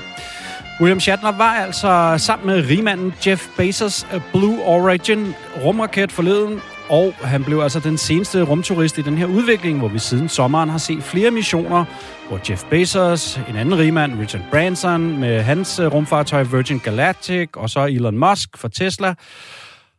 William 0.81 1.01
Shatner 1.01 1.33
var 1.33 1.51
altså 1.51 2.15
sammen 2.17 2.47
med 2.47 2.69
rigmanden 2.69 3.15
Jeff 3.27 3.47
Bezos 3.57 4.07
af 4.11 4.23
Blue 4.33 4.65
Origin 4.65 5.35
rumraket 5.65 6.13
forleden, 6.13 6.61
og 6.89 7.15
han 7.23 7.45
blev 7.45 7.61
altså 7.61 7.81
den 7.81 7.99
seneste 7.99 8.43
rumturist 8.43 8.99
i 8.99 9.03
den 9.03 9.19
her 9.19 9.27
udvikling, 9.27 9.79
hvor 9.79 9.89
vi 9.89 9.99
siden 9.99 10.29
sommeren 10.29 10.69
har 10.69 10.79
set 10.79 11.03
flere 11.03 11.31
missioner, 11.31 11.85
hvor 12.29 12.41
Jeff 12.51 12.65
Bezos, 12.65 13.41
en 13.49 13.57
anden 13.57 13.79
rigmand, 13.79 14.21
Richard 14.21 14.43
Branson, 14.51 15.21
med 15.21 15.43
hans 15.43 15.79
øh, 15.79 15.87
rumfartøj 15.87 16.43
Virgin 16.43 16.79
Galactic, 16.79 17.49
og 17.57 17.71
så 17.71 17.87
Elon 17.87 18.19
Musk 18.19 18.49
fra 18.57 18.69
Tesla, 18.69 19.15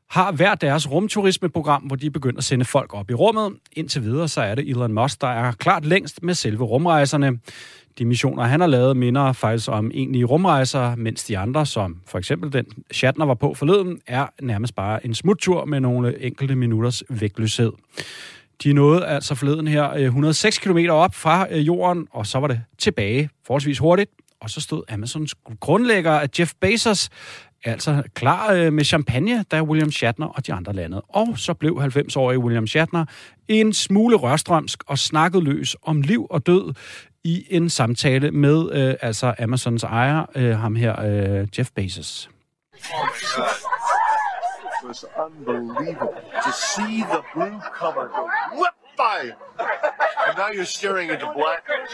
har 0.09 0.31
hver 0.31 0.55
deres 0.55 0.91
rumturismeprogram, 0.91 1.81
hvor 1.81 1.95
de 1.95 2.11
begynder 2.11 2.37
at 2.37 2.43
sende 2.43 2.65
folk 2.65 2.93
op 2.93 3.11
i 3.11 3.13
rummet. 3.13 3.53
Indtil 3.73 4.03
videre 4.03 4.27
så 4.27 4.41
er 4.41 4.55
det 4.55 4.69
Elon 4.69 4.93
Musk, 4.93 5.21
der 5.21 5.27
er 5.27 5.51
klart 5.51 5.85
længst 5.85 6.23
med 6.23 6.33
selve 6.33 6.63
rumrejserne. 6.63 7.39
De 7.99 8.05
missioner, 8.05 8.43
han 8.43 8.59
har 8.59 8.67
lavet, 8.67 8.97
minder 8.97 9.33
faktisk 9.33 9.69
om 9.69 9.91
egentlige 9.93 10.25
rumrejser, 10.25 10.95
mens 10.95 11.23
de 11.23 11.37
andre, 11.37 11.65
som 11.65 12.01
for 12.07 12.17
eksempel 12.17 12.53
den 12.53 12.65
Shatner 12.91 13.25
var 13.25 13.33
på 13.33 13.53
forleden, 13.53 13.99
er 14.07 14.27
nærmest 14.41 14.75
bare 14.75 15.05
en 15.05 15.15
smuttur 15.15 15.65
med 15.65 15.79
nogle 15.79 16.23
enkelte 16.23 16.55
minutters 16.55 17.03
vægtløshed. 17.09 17.71
De 18.63 18.73
nåede 18.73 19.05
altså 19.05 19.35
forleden 19.35 19.67
her 19.67 19.91
øh, 19.93 20.03
106 20.03 20.57
km 20.57 20.77
op 20.89 21.15
fra 21.15 21.47
øh, 21.51 21.67
jorden, 21.67 22.07
og 22.11 22.27
så 22.27 22.39
var 22.39 22.47
det 22.47 22.61
tilbage 22.77 23.29
forholdsvis 23.45 23.79
hurtigt. 23.79 24.11
Og 24.41 24.49
så 24.49 24.61
stod 24.61 24.83
Amazons 24.89 25.35
grundlægger 25.59 26.21
øh, 26.21 26.27
Jeff 26.39 26.53
Bezos 26.61 27.09
altså 27.63 28.03
klar 28.13 28.53
øh, 28.53 28.73
med 28.73 28.83
champagne, 28.83 29.43
da 29.51 29.61
William 29.61 29.91
Shatner 29.91 30.27
og 30.27 30.47
de 30.47 30.53
andre 30.53 30.73
landede. 30.73 31.01
Og 31.01 31.27
så 31.39 31.53
blev 31.53 31.81
90-årige 31.81 32.39
William 32.39 32.67
Shatner 32.67 33.05
en 33.47 33.73
smule 33.73 34.15
rørstrømsk 34.15 34.83
og 34.87 34.97
snakkede 34.97 35.43
løs 35.43 35.75
om 35.83 36.01
liv 36.01 36.27
og 36.29 36.45
død 36.45 36.73
i 37.23 37.45
en 37.49 37.69
samtale 37.69 38.31
med 38.31 38.71
øh, 38.71 38.95
altså 39.01 39.33
Amazons 39.39 39.83
ejer, 39.83 40.25
øh, 40.35 40.57
ham 40.57 40.75
her, 40.75 41.01
øh, 41.01 41.47
Jeff 41.57 41.69
Bezos. 41.75 42.29
It 44.81 44.87
was 44.87 45.05
unbelievable 45.25 46.13
to 46.43 46.51
see 46.51 47.03
the 47.13 47.21
blue 47.33 47.61
cover 47.79 48.07
go 48.07 48.27
whoop 48.55 48.78
by, 49.05 49.19
and 50.25 50.33
now 50.41 50.49
you're 50.55 50.73
staring 50.79 51.07
into 51.13 51.27
blackness. 51.41 51.91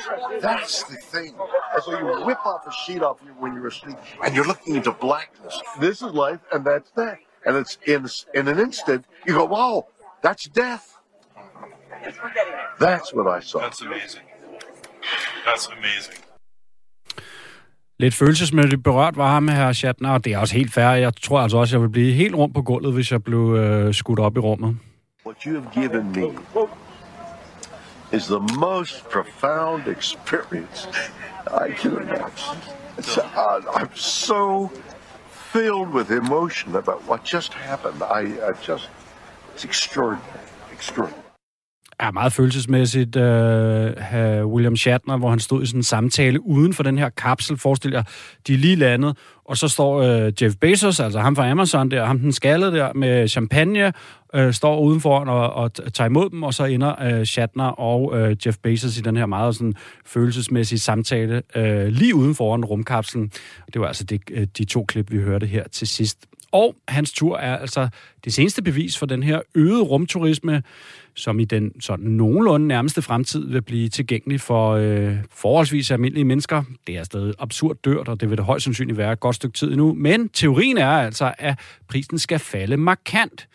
That's 0.48 0.76
the 0.92 0.98
thing. 1.14 1.32
That's 1.72 1.86
why 1.88 1.96
you 2.00 2.06
whip 2.28 2.44
off 2.52 2.64
a 2.72 2.74
sheet 2.84 3.02
off 3.08 3.18
you 3.26 3.34
when 3.44 3.52
you're 3.56 3.70
asleep, 3.76 3.98
and 4.24 4.30
you're 4.36 4.50
looking 4.54 4.74
into 4.80 4.94
blackness. 5.08 5.56
This 5.86 5.98
is 6.06 6.12
life, 6.26 6.42
and 6.54 6.62
that's 6.70 6.90
death. 7.04 7.22
And 7.46 7.54
it's 7.62 7.74
in 7.94 8.02
in 8.40 8.44
an 8.54 8.60
instant 8.68 9.02
you 9.26 9.34
go, 9.42 9.46
wow, 9.58 9.74
that's 10.26 10.46
death. 10.64 10.86
That's 12.86 13.10
what 13.16 13.28
I 13.38 13.40
saw. 13.50 13.60
That's 13.66 13.82
amazing. 13.90 14.26
That's 15.48 15.66
amazing. 15.78 16.20
Lidt 18.00 18.16
følelsesmæssigt 18.16 18.84
berørt 18.84 19.18
var 19.18 19.28
ham 19.32 19.44
med 19.44 19.54
her 19.54 19.74
Shatner, 19.74 20.10
og 20.10 20.26
det 20.26 20.34
er 20.34 20.38
også 20.38 20.56
helt 20.56 20.74
fair. 20.74 20.90
Jeg 20.90 21.14
tror 21.16 21.40
altså 21.40 21.58
også, 21.58 21.76
jeg 21.76 21.82
vil 21.82 21.90
blive 21.90 22.14
helt 22.14 22.36
rundt 22.36 22.56
på 22.56 22.62
gulvet, 22.62 22.94
hvis 22.94 23.12
jeg 23.12 23.24
blev 23.24 23.56
øh, 23.56 23.94
skudt 23.94 24.20
op 24.20 24.38
i 24.38 24.40
rummet. 24.40 24.78
What 25.26 25.42
you 25.44 25.62
have 25.62 25.70
given 25.74 26.12
me 26.12 26.34
is 28.12 28.28
the 28.28 28.40
most 28.40 29.04
profound 29.10 29.88
experience 29.88 30.88
I 31.52 31.72
can 31.72 31.98
imagine. 31.98 32.58
Uh, 33.18 33.62
I'm 33.74 33.96
so 33.96 34.72
filled 35.30 35.92
with 35.92 36.12
emotion 36.12 36.76
about 36.76 37.04
what 37.06 37.24
just 37.24 37.54
happened. 37.54 38.02
I, 38.04 38.22
I 38.48 38.54
just, 38.62 38.88
it's 39.54 39.64
extraordinary, 39.64 40.40
extraordinary. 40.72 41.25
Er 42.00 42.12
meget 42.12 42.34
følelsesmæssigt. 42.34 43.16
Øh, 43.16 44.46
William 44.46 44.76
Shatner, 44.76 45.18
hvor 45.18 45.30
han 45.30 45.40
stod 45.40 45.64
i 45.64 45.66
sådan 45.66 45.80
en 45.80 45.84
samtale 45.84 46.46
uden 46.46 46.74
for 46.74 46.84
den 46.84 46.98
her 46.98 47.10
kapsel, 47.10 47.58
forestil 47.58 47.92
jer, 47.92 48.04
de 48.48 48.54
er 48.54 48.58
lige 48.58 48.76
landet, 48.76 49.18
og 49.46 49.58
så 49.58 49.68
står 49.68 50.02
øh, 50.02 50.34
Jeff 50.42 50.56
Bezos, 50.62 51.00
altså 51.00 51.20
ham 51.20 51.36
fra 51.36 51.50
Amazon 51.50 51.92
der, 51.92 52.06
ham 52.06 52.20
den 52.20 52.32
skaldede 52.32 52.72
der 52.72 52.94
med 52.94 53.28
champagne, 53.28 53.94
øh, 54.36 54.54
står 54.54 54.80
udenfor 54.80 55.20
og, 55.20 55.54
og 55.54 55.74
tager 55.94 56.10
imod 56.10 56.30
dem, 56.30 56.44
og 56.44 56.54
så 56.54 56.66
ender 56.66 57.04
øh, 57.04 57.26
Shatner 57.26 57.68
og 57.68 58.20
øh, 58.20 58.38
Jeff 58.46 58.58
Bezos 58.58 58.98
i 58.98 59.02
den 59.02 59.18
her 59.18 59.26
meget 59.26 59.56
sådan, 59.56 59.74
følelsesmæssige 60.06 60.80
samtale 60.80 61.42
øh, 61.56 61.88
lige 61.88 62.16
uden 62.16 62.36
foran 62.36 62.66
rumkapslen. 62.66 63.32
Det 63.74 63.82
var 63.82 63.88
altså 63.88 64.04
det, 64.04 64.22
øh, 64.32 64.48
de 64.58 64.66
to 64.66 64.86
klip, 64.86 65.12
vi 65.12 65.18
hørte 65.18 65.46
her 65.46 65.64
til 65.72 65.88
sidst. 65.88 66.26
Og 66.56 66.76
hans 66.88 67.14
tur 67.14 67.38
er 67.38 67.58
altså 67.58 67.88
det 68.26 68.34
seneste 68.34 68.64
bevis 68.64 68.98
for 68.98 69.06
den 69.06 69.24
her 69.24 69.42
øgede 69.56 69.82
rumturisme, 69.82 70.64
som 71.14 71.40
i 71.40 71.46
den 71.46 71.82
sådan 71.82 72.06
nogenlunde 72.06 72.68
nærmeste 72.68 73.02
fremtid 73.02 73.48
vil 73.48 73.62
blive 73.62 73.90
tilgængelig 73.90 74.42
for 74.42 74.72
øh, 74.72 75.18
forholdsvis 75.32 75.92
almindelige 75.92 76.26
mennesker. 76.26 76.64
Det 76.88 76.98
er 76.98 77.04
stadig 77.04 77.34
absurd 77.40 77.78
dyrt, 77.86 78.08
og 78.08 78.22
det 78.22 78.30
vil 78.30 78.38
det 78.38 78.46
højst 78.46 78.64
sandsynligt 78.64 78.98
være 78.98 79.14
et 79.14 79.20
godt 79.20 79.36
stykke 79.36 79.58
tid 79.58 79.76
nu. 79.76 79.94
Men 79.94 80.30
teorien 80.30 80.78
er 80.78 80.90
altså, 80.90 81.34
at 81.38 81.60
prisen 81.88 82.20
skal 82.20 82.40
falde 82.40 82.78
markant. 82.78 83.48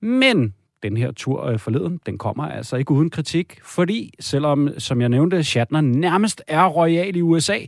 Men 0.00 0.54
den 0.82 0.96
her 0.96 1.12
tur 1.12 1.46
øh, 1.46 1.58
forleden, 1.58 2.00
den 2.06 2.18
kommer 2.18 2.48
altså 2.48 2.76
ikke 2.76 2.90
uden 2.90 3.10
kritik, 3.10 3.58
fordi 3.62 4.14
selvom, 4.20 4.68
som 4.78 5.00
jeg 5.00 5.08
nævnte, 5.08 5.44
Shatner 5.44 5.80
nærmest 5.80 6.42
er 6.46 6.66
royal 6.66 7.16
i 7.16 7.20
USA, 7.20 7.58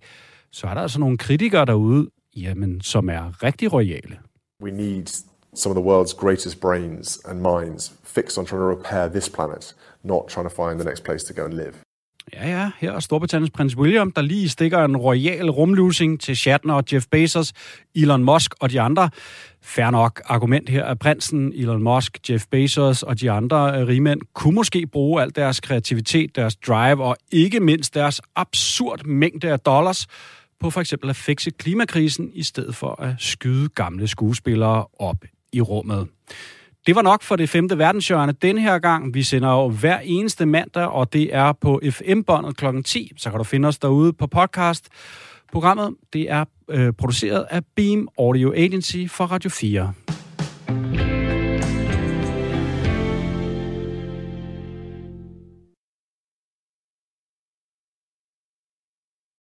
så 0.51 0.67
er 0.67 0.75
der 0.75 0.81
altså 0.81 1.01
nogle 1.01 1.19
kritikere 1.19 1.65
derude, 1.65 2.11
jamen, 2.37 2.81
som 2.81 3.09
er 3.09 3.43
rigtig 3.43 3.73
royale. 3.73 4.19
We 4.65 4.71
need 4.71 5.07
some 5.55 5.71
of 5.73 5.77
the 5.77 5.87
world's 5.91 6.15
greatest 6.15 6.61
brains 6.61 7.21
and 7.29 7.41
minds 7.43 7.93
fixed 8.05 8.39
on 8.39 8.47
trying 8.47 8.61
to 8.61 8.67
repair 8.77 9.09
this 9.09 9.29
planet, 9.29 9.75
not 10.03 10.29
trying 10.29 10.49
to 10.49 10.55
find 10.63 10.81
the 10.81 10.85
next 10.85 11.05
place 11.05 11.25
to 11.25 11.35
go 11.35 11.45
and 11.45 11.55
live. 11.55 11.75
Ja, 12.33 12.49
ja, 12.49 12.71
her 12.79 12.93
er 12.93 13.01
Storbritanniens 13.01 13.51
prins 13.51 13.77
William, 13.77 14.13
der 14.13 14.23
lige 14.23 14.49
stikker 14.49 14.85
en 14.85 14.97
royal 14.97 15.51
rumlusing 15.51 16.21
til 16.21 16.37
Shatner 16.37 16.75
og 16.75 16.85
Jeff 16.93 17.07
Bezos, 17.11 17.53
Elon 17.95 18.25
Musk 18.25 18.55
og 18.61 18.71
de 18.71 18.81
andre. 18.81 19.11
Fær 19.63 19.91
nok 19.91 20.23
argument 20.25 20.69
her, 20.69 20.85
af 20.85 20.99
prinsen, 20.99 21.53
Elon 21.55 21.83
Musk, 21.83 22.31
Jeff 22.31 22.45
Bezos 22.51 23.03
og 23.03 23.21
de 23.21 23.31
andre 23.31 23.81
øh, 23.81 23.87
rigmænd 23.87 24.21
kunne 24.35 24.55
måske 24.55 24.87
bruge 24.87 25.23
al 25.23 25.35
deres 25.37 25.61
kreativitet, 25.61 26.37
deres 26.37 26.57
drive 26.57 27.05
og 27.05 27.17
ikke 27.33 27.61
mindst 27.61 27.95
deres 27.95 28.21
absurd 28.37 29.05
mængde 29.05 29.49
af 29.49 29.61
dollars 29.61 30.07
på 30.61 30.71
for 30.71 30.81
eksempel 30.81 31.11
at 31.11 31.17
fikse 31.17 31.51
klimakrisen, 31.51 32.31
i 32.35 32.43
stedet 32.43 32.75
for 32.75 33.03
at 33.03 33.15
skyde 33.19 33.69
gamle 33.69 34.09
skuespillere 34.09 34.87
op 34.99 35.25
i 35.53 35.61
rummet. 35.61 36.09
Det 36.87 36.95
var 36.95 37.03
nok 37.03 37.23
for 37.23 37.37
det 37.37 37.49
femte 37.49 37.79
verdenshjørne 37.79 38.33
den 38.33 38.59
her 38.59 38.79
gang. 38.79 39.15
Vi 39.15 39.23
sender 39.23 39.51
jo 39.51 39.69
hver 39.69 39.99
eneste 39.99 40.47
mandag, 40.47 40.87
og 40.87 41.13
det 41.13 41.35
er 41.35 41.53
på 41.53 41.81
FM-båndet 41.91 42.57
kl. 42.57 42.65
10. 42.85 43.13
Så 43.17 43.31
kan 43.31 43.39
du 43.39 43.45
finde 43.45 43.69
os 43.69 43.79
derude 43.79 44.13
på 44.13 44.27
podcast. 44.27 44.89
Programmet 45.53 45.95
det 46.13 46.31
er 46.31 46.45
øh, 46.71 46.93
produceret 46.93 47.47
af 47.51 47.63
Beam 47.77 48.09
Audio 48.19 48.53
Agency 48.57 49.07
for 49.09 49.25
Radio 49.25 49.51
4. 49.51 49.93